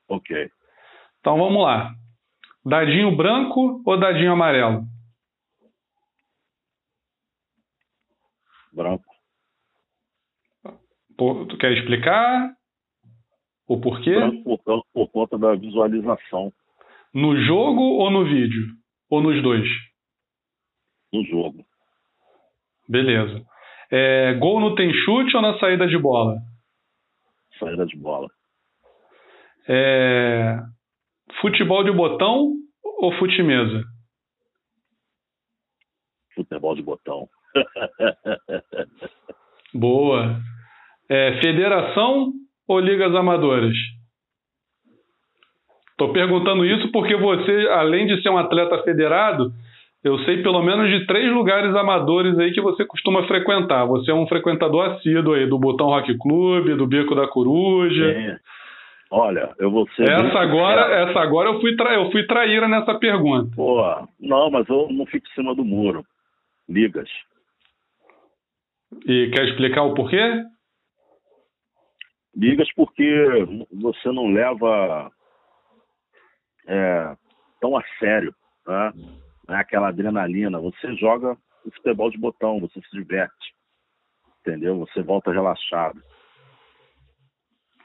Ok. 0.09 0.49
Então 1.20 1.37
vamos 1.37 1.62
lá. 1.62 1.91
Dadinho 2.64 3.14
branco 3.14 3.83
ou 3.85 4.01
dadinho 4.01 4.33
amarelo? 4.33 4.85
Branco. 8.72 9.05
Por, 11.18 11.47
tu 11.49 11.59
quer 11.59 11.72
explicar 11.72 12.57
o 13.69 13.78
porquê? 13.78 14.15
Branco 14.15 14.59
por, 14.65 14.85
por 14.93 15.09
conta 15.11 15.39
da 15.39 15.55
visualização. 15.55 16.51
No 17.12 17.36
jogo 17.45 17.82
ou 17.82 18.11
no 18.11 18.24
vídeo? 18.24 18.66
Ou 19.11 19.23
nos 19.23 19.43
dois? 19.43 19.69
No 21.12 21.23
jogo. 21.24 21.65
Beleza. 22.89 23.45
É, 23.90 24.35
gol 24.35 24.61
no 24.61 24.74
tem 24.74 24.93
chute 24.93 25.36
ou 25.36 25.43
na 25.43 25.59
saída 25.59 25.86
de 25.86 25.99
bola? 25.99 26.36
Saída 27.59 27.85
de 27.85 27.97
bola. 27.97 28.28
É, 29.69 30.59
futebol 31.40 31.85
de 31.85 31.93
botão 31.93 32.55
ou 32.82 33.12
fute-mesa? 33.19 33.85
Futebol 36.35 36.74
de 36.74 36.82
botão. 36.82 37.28
Boa. 39.74 40.40
É, 41.11 41.40
federação 41.40 42.32
ou 42.69 42.78
ligas 42.78 43.15
amadoras? 43.15 43.74
Estou 45.90 46.12
perguntando 46.12 46.65
isso 46.65 46.93
porque 46.93 47.16
você, 47.16 47.69
além 47.70 48.07
de 48.07 48.23
ser 48.23 48.28
um 48.28 48.39
atleta 48.39 48.82
federado, 48.85 49.51
eu 50.05 50.16
sei 50.20 50.43
pelo 50.43 50.62
menos 50.62 50.89
de 50.89 51.07
três 51.07 51.32
lugares 51.32 51.74
amadores 51.74 52.39
aí 52.39 52.53
que 52.53 52.61
você 52.61 52.85
costuma 52.85 53.27
frequentar. 53.27 53.85
Você 53.86 54.12
é 54.12 54.15
um 54.15 54.28
frequentador 54.28 54.93
assíduo 54.93 55.35
aí 55.35 55.47
do 55.47 55.59
Botão 55.59 55.89
Rock 55.89 56.16
Club, 56.19 56.77
do 56.77 56.86
Beco 56.86 57.16
da 57.16 57.27
Coruja. 57.27 58.07
É. 58.07 58.39
Olha, 59.11 59.51
eu 59.59 59.70
vou 59.70 59.89
ser. 59.97 60.09
Essa 60.09 60.39
agora, 60.39 60.82
essa 61.03 61.19
agora 61.19 61.49
eu 61.49 61.61
fui, 61.61 61.74
tra... 61.74 61.95
eu 61.95 62.12
fui 62.12 62.24
traíra 62.27 62.69
nessa 62.69 62.95
pergunta. 62.95 63.51
Pô, 63.57 63.82
não, 64.20 64.51
mas 64.51 64.69
eu 64.69 64.89
não 64.90 65.07
fico 65.07 65.27
em 65.27 65.35
cima 65.35 65.55
do 65.55 65.65
muro. 65.65 66.05
Ligas. 66.69 67.09
E 69.07 69.31
quer 69.35 69.49
explicar 69.49 69.82
o 69.82 69.95
porquê? 69.95 70.45
Ligas 72.39 72.73
porque 72.74 73.05
você 73.73 74.12
não 74.12 74.28
leva 74.28 75.10
é, 76.69 77.16
tão 77.60 77.77
a 77.77 77.82
sério, 77.98 78.32
né? 78.65 78.93
Não 79.48 79.56
é 79.56 79.60
aquela 79.60 79.89
adrenalina. 79.89 80.60
Você 80.60 80.94
joga 80.94 81.36
o 81.65 81.70
futebol 81.73 82.09
de 82.10 82.16
botão, 82.16 82.60
você 82.60 82.81
se 82.81 82.90
diverte, 82.93 83.55
entendeu? 84.40 84.78
Você 84.78 85.02
volta 85.02 85.32
relaxado. 85.32 86.01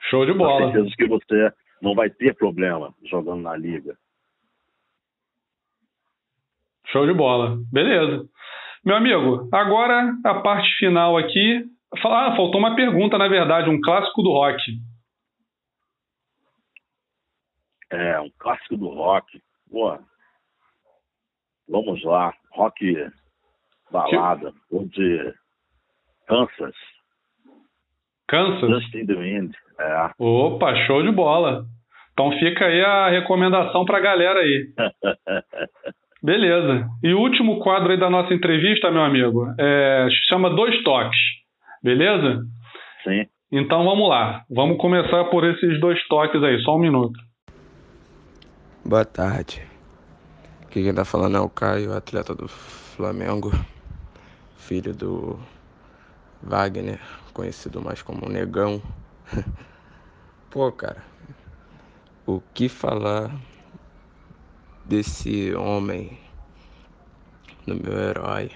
Show 0.09 0.23
de 0.23 0.33
bola. 0.33 0.67
Com 0.67 0.71
certeza 0.73 0.95
que 0.95 1.07
você 1.07 1.53
não 1.81 1.95
vai 1.95 2.11
ter 2.11 2.35
problema 2.35 2.93
jogando 3.05 3.41
na 3.41 3.57
liga. 3.57 3.97
Show 6.89 7.07
de 7.07 7.13
bola. 7.13 7.57
Beleza. 7.71 8.29
Meu 8.85 8.97
amigo, 8.97 9.49
agora 9.51 10.13
a 10.23 10.35
parte 10.41 10.69
final 10.77 11.17
aqui. 11.17 11.72
Ah, 12.05 12.35
faltou 12.35 12.59
uma 12.59 12.75
pergunta, 12.75 13.17
na 13.17 13.27
verdade, 13.27 13.69
um 13.69 13.79
clássico 13.79 14.21
do 14.21 14.31
rock. 14.31 14.61
É, 17.91 18.19
um 18.19 18.31
clássico 18.39 18.77
do 18.77 18.89
rock. 18.89 19.41
Pô, 19.69 19.97
Vamos 21.67 22.03
lá, 22.03 22.33
rock 22.51 22.95
balada, 23.91 24.53
ou 24.71 24.85
de 24.87 25.33
Kansas. 26.27 26.75
Kansas? 28.27 28.69
Just 28.69 28.95
in 28.95 29.05
the 29.05 29.15
Wind, 29.15 29.53
é. 29.79 30.09
Opa, 30.19 30.75
show 30.85 31.01
de 31.01 31.11
bola. 31.11 31.65
Então 32.11 32.31
fica 32.37 32.65
aí 32.65 32.81
a 32.83 33.09
recomendação 33.09 33.85
pra 33.85 33.99
galera 33.99 34.39
aí. 34.39 34.67
Beleza. 36.21 36.87
E 37.03 37.13
o 37.13 37.19
último 37.19 37.59
quadro 37.59 37.91
aí 37.91 37.99
da 37.99 38.09
nossa 38.09 38.33
entrevista, 38.33 38.91
meu 38.91 39.03
amigo, 39.03 39.45
é, 39.59 40.07
chama 40.27 40.49
Dois 40.49 40.81
Toques. 40.83 41.17
Beleza? 41.83 42.47
Sim. 43.03 43.27
Então 43.51 43.83
vamos 43.83 44.07
lá. 44.07 44.45
Vamos 44.49 44.77
começar 44.77 45.25
por 45.25 45.43
esses 45.43 45.79
dois 45.81 46.01
toques 46.07 46.41
aí, 46.41 46.57
só 46.63 46.77
um 46.77 46.79
minuto. 46.79 47.19
Boa 48.85 49.03
tarde. 49.03 49.61
Aqui 50.63 50.81
quem 50.81 50.93
tá 50.93 51.03
falando 51.03 51.35
é 51.35 51.39
o 51.41 51.49
Caio, 51.49 51.93
atleta 51.93 52.33
do 52.33 52.47
Flamengo, 52.47 53.51
filho 54.55 54.95
do 54.95 55.37
Wagner, 56.41 56.99
conhecido 57.33 57.81
mais 57.81 58.01
como 58.01 58.29
Negão. 58.29 58.81
Pô, 60.49 60.71
cara, 60.71 61.03
o 62.25 62.41
que 62.53 62.69
falar 62.69 63.29
desse 64.85 65.53
homem, 65.53 66.17
do 67.67 67.75
meu 67.75 67.99
herói, 67.99 68.51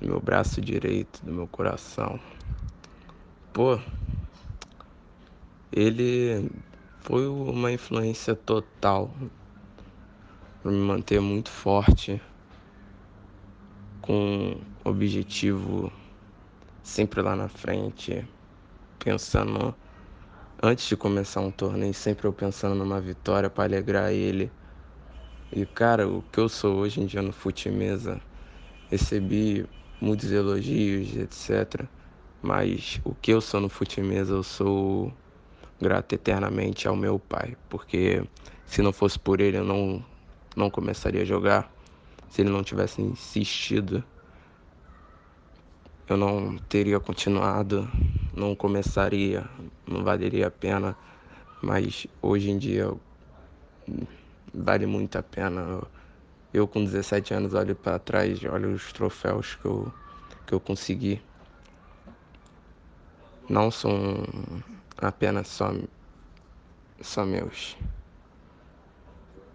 meu 0.00 0.20
braço 0.20 0.60
direito, 0.60 1.24
do 1.24 1.32
meu 1.32 1.46
coração? 1.48 2.20
Pô, 3.52 3.78
ele 5.72 6.50
foi 7.00 7.26
uma 7.26 7.72
influência 7.72 8.34
total 8.34 9.14
para 10.62 10.70
me 10.70 10.78
manter 10.78 11.20
muito 11.20 11.50
forte, 11.50 12.20
com 14.02 14.60
objetivo 14.84 15.92
sempre 16.82 17.20
lá 17.22 17.34
na 17.34 17.48
frente, 17.48 18.26
pensando 18.98 19.74
antes 20.62 20.88
de 20.88 20.96
começar 20.96 21.40
um 21.40 21.50
torneio, 21.50 21.94
sempre 21.94 22.26
eu 22.26 22.32
pensando 22.32 22.74
numa 22.74 23.00
vitória 23.00 23.50
para 23.50 23.64
alegrar 23.64 24.12
ele. 24.12 24.50
E 25.52 25.64
cara, 25.66 26.08
o 26.08 26.22
que 26.22 26.40
eu 26.40 26.48
sou 26.48 26.76
hoje 26.76 27.00
em 27.00 27.06
dia 27.06 27.22
no 27.22 27.32
fute 27.32 27.70
mesa, 27.70 28.20
recebi 28.90 29.66
muitos 30.00 30.30
elogios, 30.32 31.16
etc. 31.16 31.88
Mas 32.42 33.00
o 33.04 33.14
que 33.14 33.32
eu 33.32 33.40
sou 33.40 33.60
no 33.60 33.68
fute 33.68 34.00
mesa, 34.00 34.34
eu 34.34 34.42
sou 34.42 35.12
grato 35.80 36.14
eternamente 36.14 36.88
ao 36.88 36.96
meu 36.96 37.18
pai, 37.18 37.56
porque 37.68 38.22
se 38.66 38.82
não 38.82 38.92
fosse 38.92 39.18
por 39.18 39.40
ele 39.40 39.58
eu 39.58 39.64
não 39.64 40.04
não 40.56 40.70
começaria 40.70 41.22
a 41.22 41.24
jogar. 41.24 41.70
Se 42.28 42.42
ele 42.42 42.50
não 42.50 42.62
tivesse 42.64 43.00
insistido, 43.02 44.02
eu 46.08 46.16
não 46.16 46.56
teria 46.68 46.98
continuado, 46.98 47.88
não 48.34 48.54
começaria, 48.54 49.48
não 49.86 50.02
valeria 50.02 50.46
a 50.46 50.50
pena. 50.50 50.96
Mas 51.60 52.06
hoje 52.22 52.50
em 52.50 52.58
dia 52.58 52.90
vale 54.52 54.86
muito 54.86 55.16
a 55.18 55.22
pena. 55.22 55.60
Eu, 55.60 55.88
eu 56.56 56.66
com 56.66 56.82
17 56.82 57.34
anos 57.34 57.52
olho 57.52 57.76
para 57.76 57.98
trás, 57.98 58.42
olho 58.44 58.72
os 58.72 58.90
troféus 58.90 59.56
que 59.56 59.66
eu, 59.66 59.92
que 60.46 60.54
eu 60.54 60.60
consegui. 60.60 61.22
Não 63.48 63.70
são 63.70 64.24
apenas 64.96 65.48
só, 65.48 65.72
só 67.00 67.26
meus. 67.26 67.76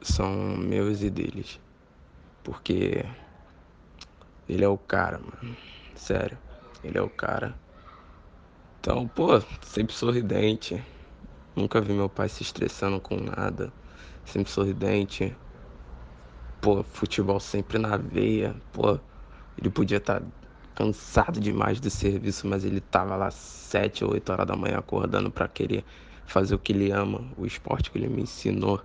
São 0.02 0.32
meus 0.58 1.02
e 1.02 1.10
deles. 1.10 1.60
Porque 2.44 3.04
ele 4.48 4.64
é 4.64 4.68
o 4.68 4.78
cara, 4.78 5.20
mano. 5.20 5.58
Sério. 5.96 6.38
Ele 6.84 6.98
é 7.00 7.02
o 7.02 7.10
cara. 7.10 7.56
Então, 8.80 9.08
pô, 9.08 9.42
sempre 9.64 9.96
sorridente. 9.96 10.84
Nunca 11.56 11.82
vi 11.82 11.94
meu 11.94 12.10
pai 12.10 12.30
se 12.30 12.44
estressando 12.44 13.00
com 13.02 13.16
nada. 13.16 13.74
Sempre 14.24 14.52
sorridente. 14.52 15.36
Pô, 16.62 16.84
futebol 16.84 17.40
sempre 17.40 17.80
na 17.80 17.98
veia. 17.98 18.56
Pô, 18.72 19.00
ele 19.58 19.70
podia 19.70 19.98
estar 19.98 20.22
tá 20.22 20.28
cansado 20.76 21.40
demais 21.40 21.80
do 21.80 21.90
serviço, 21.90 22.48
mas 22.48 22.64
ele 22.64 22.80
tava 22.80 23.16
lá 23.16 23.32
sete 23.32 24.06
ou 24.06 24.12
oito 24.14 24.32
horas 24.32 24.46
da 24.46 24.56
manhã 24.56 24.78
acordando 24.78 25.32
para 25.32 25.48
querer 25.48 25.84
fazer 26.26 26.54
o 26.56 26.60
que 26.60 26.72
ele 26.72 26.92
ama, 26.92 27.34
o 27.36 27.46
esporte 27.46 27.90
que 27.90 27.98
ele 27.98 28.08
me 28.08 28.22
ensinou. 28.22 28.80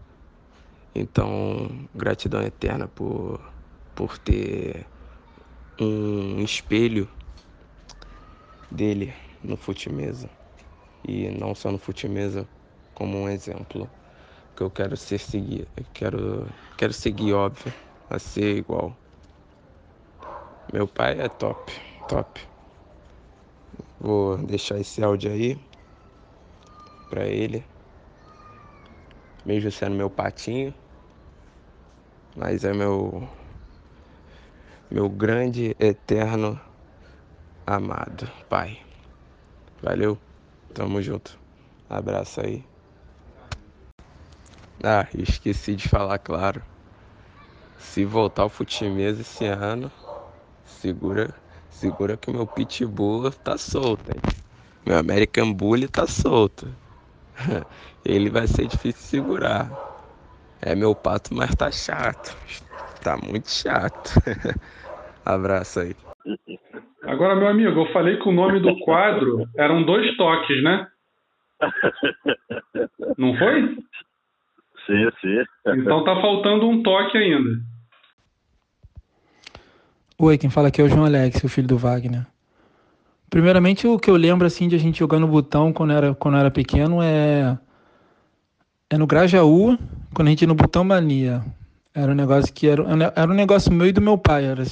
Então, 0.94 1.86
gratidão 1.94 2.42
eterna 2.42 2.88
por, 2.88 3.38
por 3.94 4.16
ter 4.18 4.86
um 5.78 6.40
espelho 6.42 7.08
dele 8.70 9.12
no 9.42 9.56
fute-mesa. 9.56 10.30
E 11.06 11.28
não 11.28 11.54
só 11.54 11.70
no 11.70 11.78
fute-mesa, 11.78 12.48
como 12.94 13.18
um 13.18 13.28
exemplo 13.28 13.88
que 14.56 14.62
eu 14.62 14.70
quero 14.70 14.96
ser 14.96 15.18
seguir. 15.18 15.68
Quero, 15.92 16.48
quero 16.78 16.92
seguir, 16.92 17.34
óbvio, 17.34 17.72
a 18.08 18.18
ser 18.18 18.56
igual. 18.56 18.96
Meu 20.72 20.88
pai 20.88 21.20
é 21.20 21.28
top, 21.28 21.72
top. 22.08 22.40
Vou 24.00 24.38
deixar 24.38 24.78
esse 24.80 25.04
áudio 25.04 25.30
aí 25.30 25.58
pra 27.10 27.26
ele. 27.26 27.62
Mesmo 29.44 29.70
sendo 29.70 29.94
meu 29.94 30.08
patinho. 30.08 30.74
Mas 32.34 32.64
é 32.64 32.72
meu. 32.72 33.28
Meu 34.90 35.08
grande, 35.08 35.74
eterno, 35.78 36.60
amado 37.66 38.30
pai. 38.48 38.78
Valeu, 39.82 40.18
tamo 40.72 41.02
junto. 41.02 41.38
Abraço 41.90 42.40
aí. 42.40 42.75
Ah, 44.88 45.08
esqueci 45.18 45.74
de 45.74 45.88
falar, 45.88 46.16
claro. 46.20 46.62
Se 47.76 48.04
voltar 48.04 48.42
ao 48.44 48.48
futimês 48.48 49.18
esse 49.18 49.44
ano, 49.44 49.90
Segura, 50.64 51.34
segura 51.70 52.16
que 52.16 52.30
o 52.30 52.34
meu 52.34 52.46
pitbull 52.46 53.32
tá 53.32 53.58
solto, 53.58 54.10
hein? 54.10 54.20
Meu 54.86 54.98
American 54.98 55.52
Bully 55.52 55.88
tá 55.88 56.06
solto. 56.06 56.68
Ele 58.04 58.30
vai 58.30 58.46
ser 58.46 58.68
difícil 58.68 58.92
de 59.02 59.08
segurar. 59.08 59.72
É 60.62 60.74
meu 60.76 60.94
pato, 60.94 61.34
mas 61.34 61.54
tá 61.56 61.70
chato. 61.72 62.36
Tá 63.02 63.16
muito 63.16 63.50
chato. 63.50 64.10
Abraço 65.24 65.80
aí. 65.80 65.96
Agora, 67.02 67.34
meu 67.34 67.48
amigo, 67.48 67.80
eu 67.80 67.92
falei 67.92 68.18
que 68.18 68.28
o 68.28 68.32
nome 68.32 68.60
do 68.60 68.78
quadro 68.80 69.48
eram 69.56 69.84
dois 69.84 70.16
toques, 70.16 70.62
né? 70.62 70.86
Não 73.18 73.36
foi? 73.36 73.76
Sim, 74.86 75.08
sim. 75.20 75.44
Então 75.80 76.04
tá 76.04 76.20
faltando 76.20 76.68
um 76.68 76.82
toque 76.82 77.18
ainda. 77.18 77.50
Oi, 80.18 80.38
quem 80.38 80.48
fala 80.48 80.68
aqui 80.68 80.80
é 80.80 80.84
o 80.84 80.88
João 80.88 81.04
Alex, 81.04 81.42
o 81.44 81.48
filho 81.48 81.68
do 81.68 81.76
Wagner. 81.76 82.26
Primeiramente, 83.28 83.86
o 83.86 83.98
que 83.98 84.08
eu 84.08 84.16
lembro 84.16 84.46
assim 84.46 84.68
de 84.68 84.76
a 84.76 84.78
gente 84.78 85.00
jogando 85.00 85.26
botão 85.26 85.72
quando 85.72 85.92
era 85.92 86.14
quando 86.14 86.38
era 86.38 86.50
pequeno 86.50 87.02
é 87.02 87.58
é 88.88 88.96
no 88.96 89.06
Grajaú, 89.06 89.76
quando 90.14 90.28
a 90.28 90.30
gente 90.30 90.42
ia 90.42 90.48
no 90.48 90.54
Botão 90.54 90.84
Mania. 90.84 91.44
Era 91.92 92.12
um 92.12 92.14
negócio 92.14 92.52
que 92.52 92.68
era, 92.68 92.84
era 93.16 93.30
um 93.30 93.34
negócio 93.34 93.72
meu 93.72 93.86
e 93.86 93.92
do 93.92 94.00
meu 94.00 94.16
pai. 94.16 94.44
Era, 94.44 94.62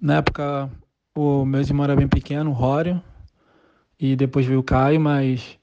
na 0.00 0.16
época, 0.16 0.70
o 1.14 1.44
meu 1.44 1.60
irmão 1.60 1.84
era 1.84 1.94
bem 1.94 2.08
pequeno, 2.08 2.50
o 2.50 2.54
Rório, 2.54 3.02
e 3.98 4.16
depois 4.16 4.46
veio 4.46 4.60
o 4.60 4.64
Caio, 4.64 5.00
mas. 5.00 5.59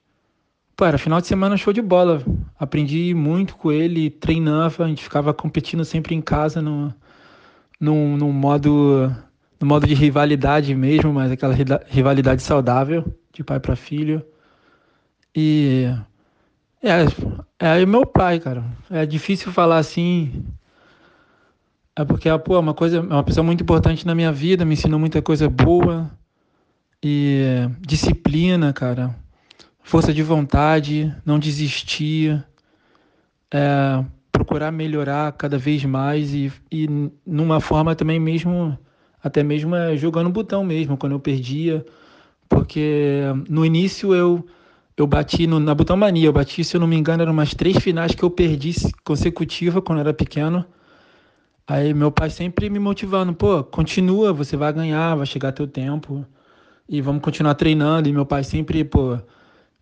Era 0.80 0.96
final 0.98 1.20
de 1.20 1.26
semana 1.26 1.56
show 1.56 1.72
de 1.72 1.82
bola. 1.82 2.22
Aprendi 2.58 3.12
muito 3.14 3.56
com 3.56 3.72
ele, 3.72 4.10
treinava, 4.10 4.84
a 4.84 4.88
gente 4.88 5.02
ficava 5.02 5.34
competindo 5.34 5.84
sempre 5.84 6.14
em 6.14 6.20
casa 6.20 6.62
no, 6.62 6.94
num, 7.80 8.16
num 8.16 8.32
modo 8.32 9.12
no 9.60 9.66
modo 9.66 9.86
de 9.86 9.94
rivalidade 9.94 10.74
mesmo, 10.74 11.12
mas 11.12 11.32
aquela 11.32 11.54
rivalidade 11.88 12.42
saudável 12.42 13.04
de 13.32 13.42
pai 13.42 13.58
para 13.58 13.74
filho. 13.74 14.24
E 15.34 15.92
é, 16.82 17.04
é 17.58 17.86
meu 17.86 18.06
pai, 18.06 18.38
cara. 18.38 18.64
É 18.90 19.04
difícil 19.04 19.52
falar 19.52 19.78
assim. 19.78 20.44
É 21.96 22.04
porque 22.04 22.28
pô, 22.38 22.54
é 22.54 22.58
uma 22.60 22.74
coisa, 22.74 22.98
é 22.98 23.00
uma 23.00 23.24
pessoa 23.24 23.44
muito 23.44 23.62
importante 23.62 24.06
na 24.06 24.14
minha 24.14 24.30
vida, 24.30 24.64
me 24.64 24.74
ensinou 24.74 25.00
muita 25.00 25.20
coisa 25.20 25.48
boa 25.48 26.08
e 27.02 27.68
disciplina, 27.80 28.72
cara. 28.72 29.14
Força 29.88 30.12
de 30.12 30.22
vontade, 30.22 31.10
não 31.24 31.38
desistir. 31.38 32.44
É, 33.50 34.04
procurar 34.30 34.70
melhorar 34.70 35.32
cada 35.32 35.56
vez 35.56 35.82
mais 35.82 36.34
e, 36.34 36.52
e 36.70 36.86
numa 37.26 37.58
forma 37.58 37.94
também 37.94 38.20
mesmo, 38.20 38.78
até 39.24 39.42
mesmo 39.42 39.74
é, 39.74 39.96
jogando 39.96 40.28
botão 40.28 40.62
mesmo, 40.62 40.98
quando 40.98 41.12
eu 41.12 41.18
perdia, 41.18 41.86
porque 42.50 43.22
no 43.48 43.64
início 43.64 44.14
eu 44.14 44.46
eu 44.94 45.06
bati 45.06 45.46
no, 45.46 45.58
na 45.58 45.74
Botão 45.74 45.96
Mania, 45.96 46.26
eu 46.26 46.34
bati, 46.34 46.62
se 46.62 46.76
eu 46.76 46.80
não 46.82 46.86
me 46.86 46.96
engano, 46.96 47.22
eram 47.22 47.32
umas 47.32 47.54
três 47.54 47.78
finais 47.78 48.14
que 48.14 48.22
eu 48.22 48.30
perdi 48.30 48.74
consecutiva 49.02 49.80
quando 49.80 50.00
eu 50.00 50.02
era 50.02 50.12
pequeno. 50.12 50.66
Aí 51.66 51.94
meu 51.94 52.12
pai 52.12 52.28
sempre 52.28 52.68
me 52.68 52.78
motivando, 52.78 53.32
pô, 53.32 53.64
continua, 53.64 54.34
você 54.34 54.54
vai 54.54 54.70
ganhar, 54.70 55.14
vai 55.14 55.24
chegar 55.24 55.52
teu 55.52 55.66
tempo. 55.66 56.26
E 56.86 57.00
vamos 57.00 57.22
continuar 57.22 57.54
treinando. 57.54 58.06
E 58.06 58.12
meu 58.12 58.26
pai 58.26 58.44
sempre, 58.44 58.84
pô, 58.84 59.18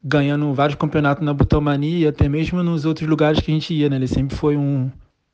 ganhando 0.09 0.55
vários 0.55 0.79
campeonatos 0.79 1.25
na 1.25 1.35
Butomania, 1.35 2.11
até 2.11 2.29
mesmo 2.29 2.63
nos 2.63 2.85
outros 2.85 3.09
lugares 3.09 3.41
que 3.41 3.51
a 3.51 3.55
gente 3.55 3.75
ia, 3.75 3.91
né? 3.91 3.97
Ele 3.97 4.07
sempre 4.07 4.37
foi 4.37 4.57
um, 4.57 4.89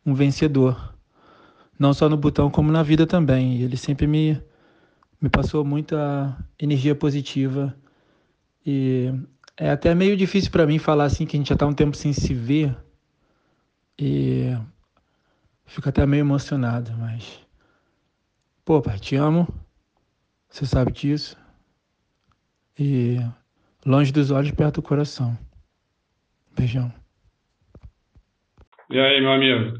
um 0.05 0.15
vencedor. 0.15 0.95
Não 1.79 1.93
só 1.93 2.09
no 2.09 2.17
botão, 2.17 2.51
como 2.51 2.73
na 2.73 2.83
vida 2.83 3.07
também. 3.07 3.59
E 3.59 3.65
ele 3.65 3.77
sempre 3.77 4.07
me, 4.07 4.41
me 5.21 5.29
passou 5.29 5.63
muita 5.63 6.35
energia 6.59 6.95
positiva. 6.95 7.77
E 8.65 9.13
é 9.59 9.71
até 9.71 9.95
meio 9.95 10.17
difícil 10.17 10.51
para 10.51 10.67
mim 10.67 10.79
falar 10.79 11.05
assim 11.05 11.27
que 11.27 11.37
a 11.37 11.39
gente 11.39 11.51
já 11.51 11.57
tá 11.57 11.67
um 11.67 11.75
tempo 11.75 11.95
sem 11.95 12.15
se 12.15 12.33
ver. 12.33 12.75
E 13.99 14.57
fico 15.67 15.87
até 15.87 16.07
meio 16.07 16.23
emocionado, 16.23 16.93
mas. 16.97 17.41
Pô, 18.65 18.81
pai, 18.81 18.99
te 18.99 19.17
amo. 19.17 19.47
Você 20.49 20.65
sabe 20.65 20.93
disso. 20.93 21.37
E 22.79 23.19
longe 23.85 24.13
dos 24.13 24.31
olhos, 24.31 24.53
perto 24.53 24.81
do 24.81 24.83
coração. 24.83 25.37
Beijão. 26.57 26.93
E 28.91 29.01
aí, 29.01 29.21
meu 29.21 29.33
amigo? 29.33 29.79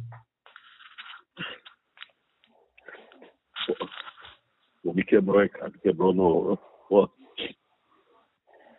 Pô, 4.83 4.93
me 4.93 5.05
quebrou, 5.05 5.49
cara. 5.49 5.71
Me 5.71 5.79
quebrou 5.79 6.13
no, 6.13 6.57
pô, 6.89 7.11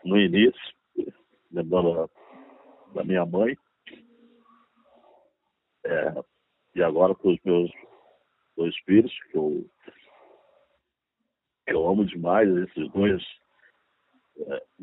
no 0.04 0.18
início, 0.18 0.62
lembrando 1.52 2.10
da 2.94 3.04
minha 3.04 3.26
mãe. 3.26 3.58
É, 5.86 6.24
e 6.76 6.84
agora 6.84 7.14
com 7.16 7.32
os 7.32 7.40
meus 7.44 7.72
dois 8.56 8.76
filhos, 8.86 9.12
que 9.32 9.38
eu, 9.38 9.70
que 11.66 11.74
eu 11.74 11.88
amo 11.88 12.06
demais, 12.06 12.50
esses 12.50 12.92
dois. 12.92 13.24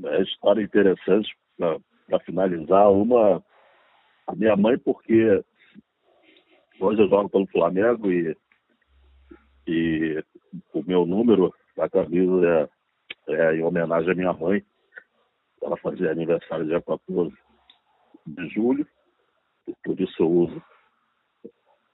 É, 0.05 0.16
é 0.16 0.22
história 0.22 0.62
interessante 0.62 1.36
para 1.56 2.20
finalizar. 2.20 2.90
Uma, 2.90 3.43
a 4.27 4.35
minha 4.35 4.56
mãe, 4.56 4.78
porque 4.78 5.43
hoje 6.81 7.02
eu 7.02 7.09
jogo 7.09 7.28
pelo 7.28 7.47
Flamengo 7.48 8.10
e, 8.10 8.36
e 9.66 10.24
o 10.72 10.82
meu 10.82 11.06
número 11.06 11.55
da 11.77 11.89
camisa 11.89 12.70
é, 13.28 13.35
é 13.35 13.56
em 13.56 13.62
homenagem 13.62 14.12
à 14.12 14.14
minha 14.14 14.32
mãe. 14.32 14.64
Ela 15.62 15.77
fazia 15.77 16.10
aniversário 16.10 16.66
dia 16.66 16.81
14 16.81 17.36
de 18.27 18.48
julho, 18.48 18.86
por 19.85 20.01
isso 20.01 20.22
eu 20.22 20.31
uso 20.31 20.62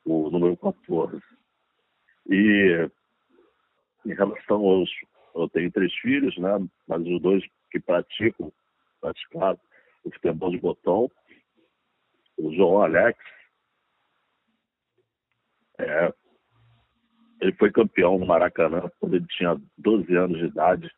o 0.05 0.31
número 0.31 0.57
14. 0.57 1.20
E 2.28 2.89
em 4.07 4.15
relação 4.15 4.65
aos. 4.65 4.91
Eu 5.35 5.49
tenho 5.51 5.70
três 5.70 5.93
filhos, 5.97 6.37
né? 6.39 6.51
Mas 6.89 7.03
os 7.03 7.20
dois 7.20 7.45
que 7.70 7.80
praticam, 7.80 8.52
praticaram 9.01 9.59
o 10.05 10.10
futebol 10.10 10.51
de 10.51 10.59
botão, 10.59 11.10
o 12.36 12.55
João 12.55 12.82
Alex, 12.82 13.18
é, 15.78 16.12
ele 17.40 17.52
foi 17.55 17.70
campeão 17.70 18.18
no 18.18 18.26
Maracanã 18.26 18.90
quando 18.98 19.16
ele 19.16 19.26
tinha 19.26 19.60
12 19.78 20.14
anos 20.16 20.38
de 20.38 20.47
idade, 20.47 20.90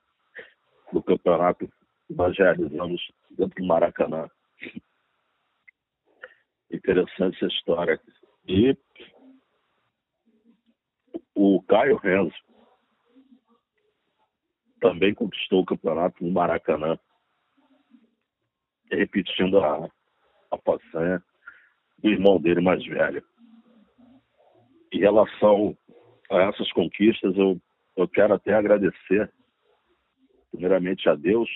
no 0.93 1.03
campeonato 1.03 1.69
que 2.07 2.15
nós 2.15 2.37
realizamos 2.37 3.01
dentro 3.31 3.61
do 3.61 3.67
Maracanã. 3.67 4.29
Interessante 6.71 7.37
essa 7.37 7.53
história. 7.53 8.01
E 8.47 8.77
o 11.35 11.63
Caio 11.63 11.97
Renzo 11.97 12.35
também 14.81 15.15
conquistou 15.15 15.61
o 15.61 15.67
campeonato 15.67 16.25
no 16.25 16.31
Maracanã, 16.31 16.99
repetindo 18.91 19.59
a, 19.59 19.91
a 20.51 20.59
façanha 20.59 21.23
do 21.99 22.09
irmão 22.09 22.41
dele 22.41 22.61
mais 22.61 22.85
velho. 22.85 23.23
Em 24.93 24.99
relação 24.99 25.77
a 26.31 26.43
essas 26.43 26.71
conquistas, 26.73 27.37
eu, 27.37 27.61
eu 27.97 28.09
quero 28.09 28.35
até 28.35 28.55
agradecer, 28.55 29.33
primeiramente 30.51 31.09
a 31.09 31.15
Deus, 31.15 31.49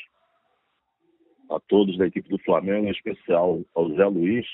a 1.50 1.60
todos 1.60 1.96
da 1.96 2.06
equipe 2.06 2.28
do 2.28 2.38
Flamengo, 2.38 2.86
em 2.86 2.90
especial 2.90 3.62
ao 3.74 3.90
Zé 3.94 4.04
Luiz, 4.06 4.46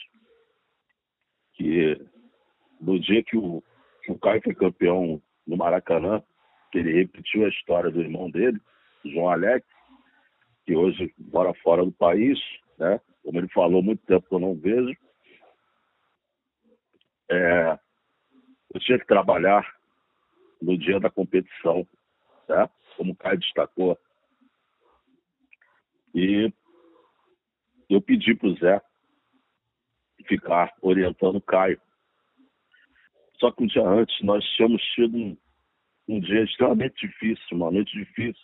que 1.54 2.00
no 2.80 2.98
dia 3.00 3.22
que 3.22 3.36
o, 3.36 3.62
que 4.02 4.12
o 4.12 4.18
Caio 4.18 4.42
foi 4.42 4.54
campeão 4.54 5.20
no 5.46 5.56
Maracanã, 5.56 6.22
que 6.70 6.78
ele 6.78 6.92
repetiu 6.92 7.44
a 7.44 7.48
história 7.48 7.90
do 7.90 8.00
irmão 8.00 8.30
dele, 8.30 8.60
João 9.04 9.28
Alex, 9.30 9.66
que 10.64 10.76
hoje 10.76 11.12
mora 11.18 11.54
fora 11.54 11.84
do 11.84 11.92
país, 11.92 12.38
né? 12.78 13.00
Como 13.22 13.38
ele 13.38 13.48
falou, 13.48 13.82
muito 13.82 14.04
tempo 14.06 14.28
que 14.28 14.34
eu 14.34 14.38
não 14.38 14.54
vejo. 14.54 14.96
É, 17.30 17.78
eu 18.74 18.80
tinha 18.80 18.98
que 18.98 19.06
trabalhar 19.06 19.66
no 20.60 20.76
dia 20.76 20.98
da 21.00 21.10
competição, 21.10 21.86
né? 22.48 22.68
Como 22.96 23.12
o 23.12 23.16
Caio 23.16 23.38
destacou. 23.38 23.98
E 26.14 26.52
eu 27.88 28.00
pedi 28.00 28.34
para 28.34 28.48
o 28.48 28.56
Zé 28.56 28.82
ficar 30.26 30.74
orientando 30.82 31.36
o 31.36 31.42
Caio 31.42 31.80
só 33.38 33.52
que 33.52 33.62
um 33.62 33.66
dia 33.66 33.82
antes 33.82 34.20
nós 34.22 34.44
tínhamos 34.56 34.82
tido 34.94 35.16
um, 35.16 35.36
um 36.08 36.20
dia 36.20 36.42
extremamente 36.42 37.06
difícil, 37.06 37.44
uma 37.52 37.70
noite 37.70 37.92
difícil, 37.92 38.42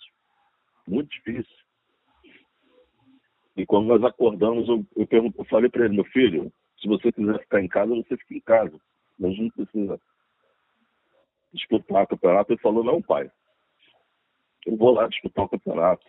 muito 0.87 1.09
difícil. 1.11 1.65
E 3.57 3.65
quando 3.65 3.87
nós 3.87 4.03
acordamos, 4.05 4.69
eu, 4.69 4.85
eu, 4.97 5.07
pergunto, 5.07 5.41
eu 5.41 5.45
falei 5.45 5.71
para 5.71 5.85
ele, 5.85 5.95
meu 5.95 6.05
filho, 6.05 6.53
se 6.81 6.89
você 6.89 7.11
quiser 7.11 7.39
ficar 7.41 7.63
em 7.63 7.69
casa, 7.69 7.95
você 7.95 8.17
fica 8.17 8.35
em 8.35 8.41
casa. 8.41 8.79
Mas 9.19 9.39
não 9.39 9.49
precisa 9.51 10.01
disputar 11.53 12.03
o 12.03 12.07
campeonato. 12.09 12.53
Ele 12.53 12.61
falou, 12.61 12.85
não, 12.85 13.01
pai, 13.01 13.31
eu 14.67 14.77
vou 14.77 14.93
lá 14.93 15.07
disputar 15.07 15.45
o 15.45 15.49
campeonato. 15.49 16.05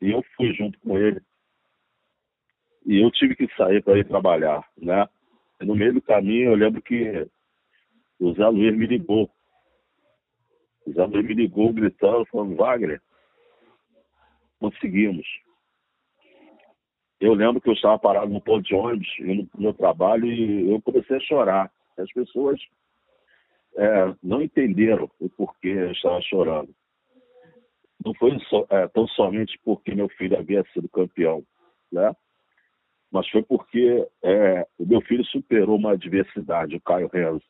E 0.00 0.10
eu 0.10 0.22
fui 0.36 0.54
junto 0.54 0.78
com 0.80 0.96
ele. 0.96 1.20
E 2.86 3.02
eu 3.02 3.10
tive 3.10 3.34
que 3.34 3.52
sair 3.54 3.82
para 3.82 3.98
ir 3.98 4.06
trabalhar, 4.06 4.66
né? 4.76 5.06
E 5.60 5.64
no 5.64 5.74
meio 5.74 5.92
do 5.92 6.00
caminho, 6.00 6.52
eu 6.52 6.54
lembro 6.54 6.80
que 6.80 7.28
o 8.20 8.32
Zé 8.34 8.46
Luiz 8.46 8.76
me 8.76 8.86
ligou. 8.86 9.28
Luiz 10.96 11.26
me 11.26 11.34
ligou 11.34 11.72
gritando, 11.72 12.24
falando, 12.26 12.56
Wagner, 12.56 13.00
conseguimos. 14.58 15.26
Eu 17.20 17.34
lembro 17.34 17.60
que 17.60 17.68
eu 17.68 17.74
estava 17.74 17.98
parado 17.98 18.32
no 18.32 18.40
ponto 18.40 18.62
de 18.62 18.74
ônibus, 18.74 19.08
indo 19.20 19.46
para 19.46 19.58
o 19.58 19.62
meu 19.62 19.74
trabalho, 19.74 20.26
e 20.26 20.70
eu 20.70 20.80
comecei 20.82 21.16
a 21.16 21.20
chorar. 21.20 21.72
As 21.98 22.12
pessoas 22.12 22.60
é, 23.76 24.14
não 24.22 24.40
entenderam 24.40 25.10
o 25.18 25.28
porquê 25.28 25.68
eu 25.68 25.92
estava 25.92 26.20
chorando. 26.22 26.72
Não 28.04 28.14
foi 28.14 28.38
só, 28.48 28.64
é, 28.70 28.86
tão 28.88 29.08
somente 29.08 29.58
porque 29.64 29.94
meu 29.94 30.08
filho 30.10 30.38
havia 30.38 30.64
sido 30.72 30.88
campeão, 30.88 31.42
né? 31.90 32.14
mas 33.10 33.28
foi 33.28 33.42
porque 33.42 34.06
é, 34.22 34.66
o 34.78 34.86
meu 34.86 35.00
filho 35.00 35.24
superou 35.24 35.76
uma 35.76 35.92
adversidade, 35.92 36.76
o 36.76 36.80
Caio 36.80 37.08
Renzo. 37.12 37.44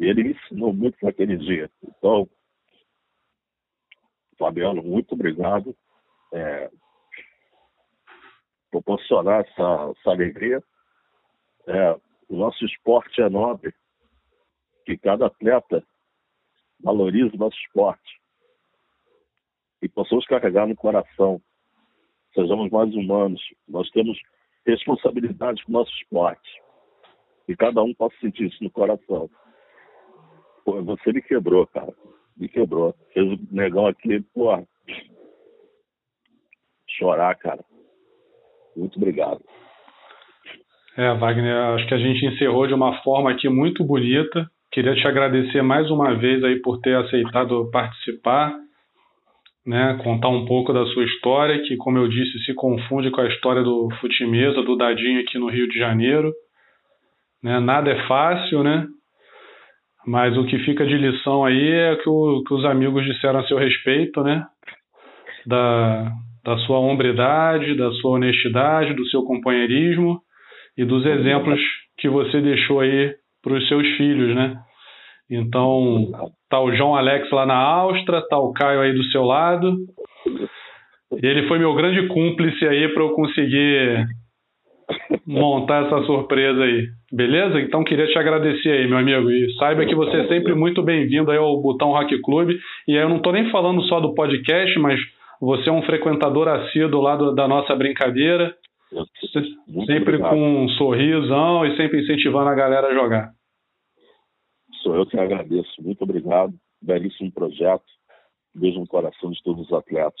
Ele 0.00 0.24
me 0.24 0.30
ensinou 0.30 0.72
muito 0.72 0.96
naquele 1.02 1.36
dia. 1.36 1.70
Então, 1.82 2.28
Fabiano, 4.38 4.82
muito 4.82 5.12
obrigado. 5.12 5.76
É, 6.32 6.70
proporcionar 8.70 9.40
essa, 9.40 9.92
essa 9.96 10.10
alegria. 10.10 10.62
É, 11.66 11.92
o 12.28 12.36
nosso 12.36 12.64
esporte 12.64 13.20
é 13.20 13.28
nobre, 13.28 13.74
que 14.86 14.96
cada 14.96 15.26
atleta 15.26 15.84
valorize 16.82 17.34
o 17.34 17.38
nosso 17.38 17.58
esporte 17.58 18.20
e 19.82 19.88
possamos 19.88 20.26
carregar 20.26 20.66
no 20.66 20.76
coração. 20.76 21.42
Sejamos 22.34 22.70
mais 22.70 22.94
humanos. 22.94 23.42
Nós 23.68 23.90
temos 23.90 24.18
responsabilidade 24.66 25.64
com 25.64 25.72
o 25.72 25.74
nosso 25.74 25.92
esporte. 25.96 26.62
E 27.48 27.56
cada 27.56 27.82
um 27.82 27.92
possa 27.92 28.16
sentir 28.20 28.48
isso 28.48 28.62
no 28.62 28.70
coração. 28.70 29.28
Pô, 30.64 30.82
você 30.82 31.12
me 31.12 31.22
quebrou, 31.22 31.66
cara. 31.66 31.92
Me 32.36 32.48
quebrou. 32.48 32.94
Fez 33.12 33.26
o 33.26 33.38
negão 33.50 33.86
aqui, 33.86 34.20
pô. 34.34 34.56
Chorar, 36.88 37.34
cara. 37.36 37.64
Muito 38.76 38.96
obrigado. 38.96 39.40
É, 40.96 41.14
Wagner, 41.14 41.56
acho 41.74 41.86
que 41.86 41.94
a 41.94 41.98
gente 41.98 42.26
encerrou 42.26 42.66
de 42.66 42.74
uma 42.74 43.00
forma 43.02 43.30
aqui 43.30 43.48
muito 43.48 43.84
bonita. 43.84 44.50
Queria 44.72 44.94
te 44.94 45.06
agradecer 45.06 45.62
mais 45.62 45.90
uma 45.90 46.14
vez 46.14 46.42
aí 46.44 46.60
por 46.60 46.78
ter 46.80 46.96
aceitado 46.96 47.70
participar, 47.70 48.54
né, 49.66 49.98
contar 50.02 50.28
um 50.28 50.44
pouco 50.44 50.72
da 50.72 50.84
sua 50.86 51.04
história, 51.04 51.62
que 51.62 51.76
como 51.76 51.98
eu 51.98 52.08
disse, 52.08 52.44
se 52.44 52.54
confunde 52.54 53.10
com 53.10 53.20
a 53.20 53.28
história 53.28 53.62
do 53.62 53.88
Futimesa, 54.00 54.62
do 54.62 54.76
Dadinho 54.76 55.20
aqui 55.20 55.38
no 55.38 55.48
Rio 55.48 55.68
de 55.68 55.78
Janeiro. 55.78 56.32
Né, 57.42 57.58
nada 57.60 57.90
é 57.90 58.06
fácil, 58.06 58.62
né? 58.62 58.86
Mas 60.10 60.36
o 60.36 60.44
que 60.44 60.58
fica 60.64 60.84
de 60.84 60.98
lição 60.98 61.44
aí 61.44 61.70
é 61.70 61.94
que, 61.94 62.10
o, 62.10 62.42
que 62.42 62.52
os 62.52 62.64
amigos 62.64 63.04
disseram 63.04 63.38
a 63.38 63.46
seu 63.46 63.56
respeito, 63.56 64.24
né? 64.24 64.44
Da, 65.46 66.10
da 66.44 66.58
sua 66.66 66.80
hombridade, 66.80 67.76
da 67.76 67.92
sua 67.92 68.16
honestidade, 68.16 68.92
do 68.94 69.06
seu 69.06 69.22
companheirismo 69.22 70.20
e 70.76 70.84
dos 70.84 71.06
exemplos 71.06 71.60
que 71.96 72.08
você 72.08 72.40
deixou 72.40 72.80
aí 72.80 73.14
para 73.40 73.54
os 73.54 73.68
seus 73.68 73.86
filhos, 73.96 74.34
né? 74.34 74.56
Então, 75.30 76.10
tá 76.50 76.60
o 76.60 76.74
João 76.74 76.96
Alex 76.96 77.30
lá 77.30 77.46
na 77.46 77.54
Áustria, 77.54 78.20
tá 78.28 78.36
o 78.36 78.52
Caio 78.52 78.80
aí 78.80 78.92
do 78.92 79.04
seu 79.12 79.22
lado. 79.22 79.76
Ele 81.22 81.46
foi 81.46 81.60
meu 81.60 81.72
grande 81.72 82.08
cúmplice 82.08 82.66
aí 82.66 82.88
para 82.88 83.04
eu 83.04 83.10
conseguir 83.10 84.08
montar 85.26 85.86
essa 85.86 86.02
surpresa 86.04 86.62
aí. 86.62 86.86
Beleza? 87.12 87.60
Então 87.60 87.84
queria 87.84 88.06
te 88.06 88.18
agradecer 88.18 88.70
aí, 88.70 88.88
meu 88.88 88.98
amigo. 88.98 89.30
E 89.30 89.52
saiba 89.54 89.86
que 89.86 89.94
você 89.94 90.16
é 90.18 90.28
sempre 90.28 90.54
muito 90.54 90.82
bem-vindo 90.82 91.30
aí 91.30 91.38
ao 91.38 91.60
Botão 91.60 91.90
Rock 91.90 92.20
Club. 92.22 92.50
E 92.86 92.96
aí 92.96 93.02
eu 93.02 93.08
não 93.08 93.18
estou 93.18 93.32
nem 93.32 93.50
falando 93.50 93.82
só 93.82 94.00
do 94.00 94.14
podcast, 94.14 94.78
mas 94.78 95.00
você 95.40 95.68
é 95.68 95.72
um 95.72 95.82
frequentador 95.82 96.48
assíduo 96.48 97.00
lá 97.00 97.16
do, 97.16 97.34
da 97.34 97.48
nossa 97.48 97.74
brincadeira. 97.74 98.54
sempre 99.86 100.16
obrigado. 100.16 100.30
com 100.30 100.64
um 100.64 100.68
sorrisão 100.70 101.64
e 101.66 101.76
sempre 101.76 102.02
incentivando 102.02 102.48
a 102.48 102.54
galera 102.54 102.88
a 102.88 102.94
jogar. 102.94 103.30
Sou 104.82 104.96
eu 104.96 105.06
que 105.06 105.18
agradeço. 105.18 105.70
Muito 105.82 106.02
obrigado. 106.02 106.52
Belíssimo 106.82 107.32
projeto. 107.32 107.84
Beijo 108.54 108.80
no 108.80 108.86
coração 108.86 109.30
de 109.30 109.42
todos 109.42 109.66
os 109.66 109.72
atletas. 109.72 110.20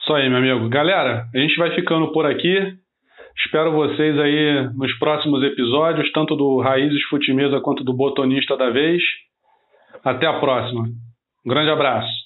Isso 0.00 0.12
aí, 0.14 0.28
meu 0.28 0.38
amigo. 0.38 0.68
Galera, 0.68 1.28
a 1.32 1.38
gente 1.38 1.56
vai 1.56 1.74
ficando 1.74 2.10
por 2.12 2.26
aqui. 2.26 2.76
Espero 3.38 3.72
vocês 3.72 4.18
aí 4.18 4.68
nos 4.74 4.92
próximos 4.98 5.42
episódios, 5.42 6.10
tanto 6.12 6.36
do 6.36 6.60
Raízes 6.60 7.02
Futimesa 7.04 7.60
quanto 7.60 7.82
do 7.82 7.92
Botonista 7.92 8.56
da 8.56 8.70
Vez. 8.70 9.02
Até 10.04 10.26
a 10.26 10.38
próxima. 10.38 10.82
Um 11.44 11.48
grande 11.48 11.70
abraço. 11.70 12.21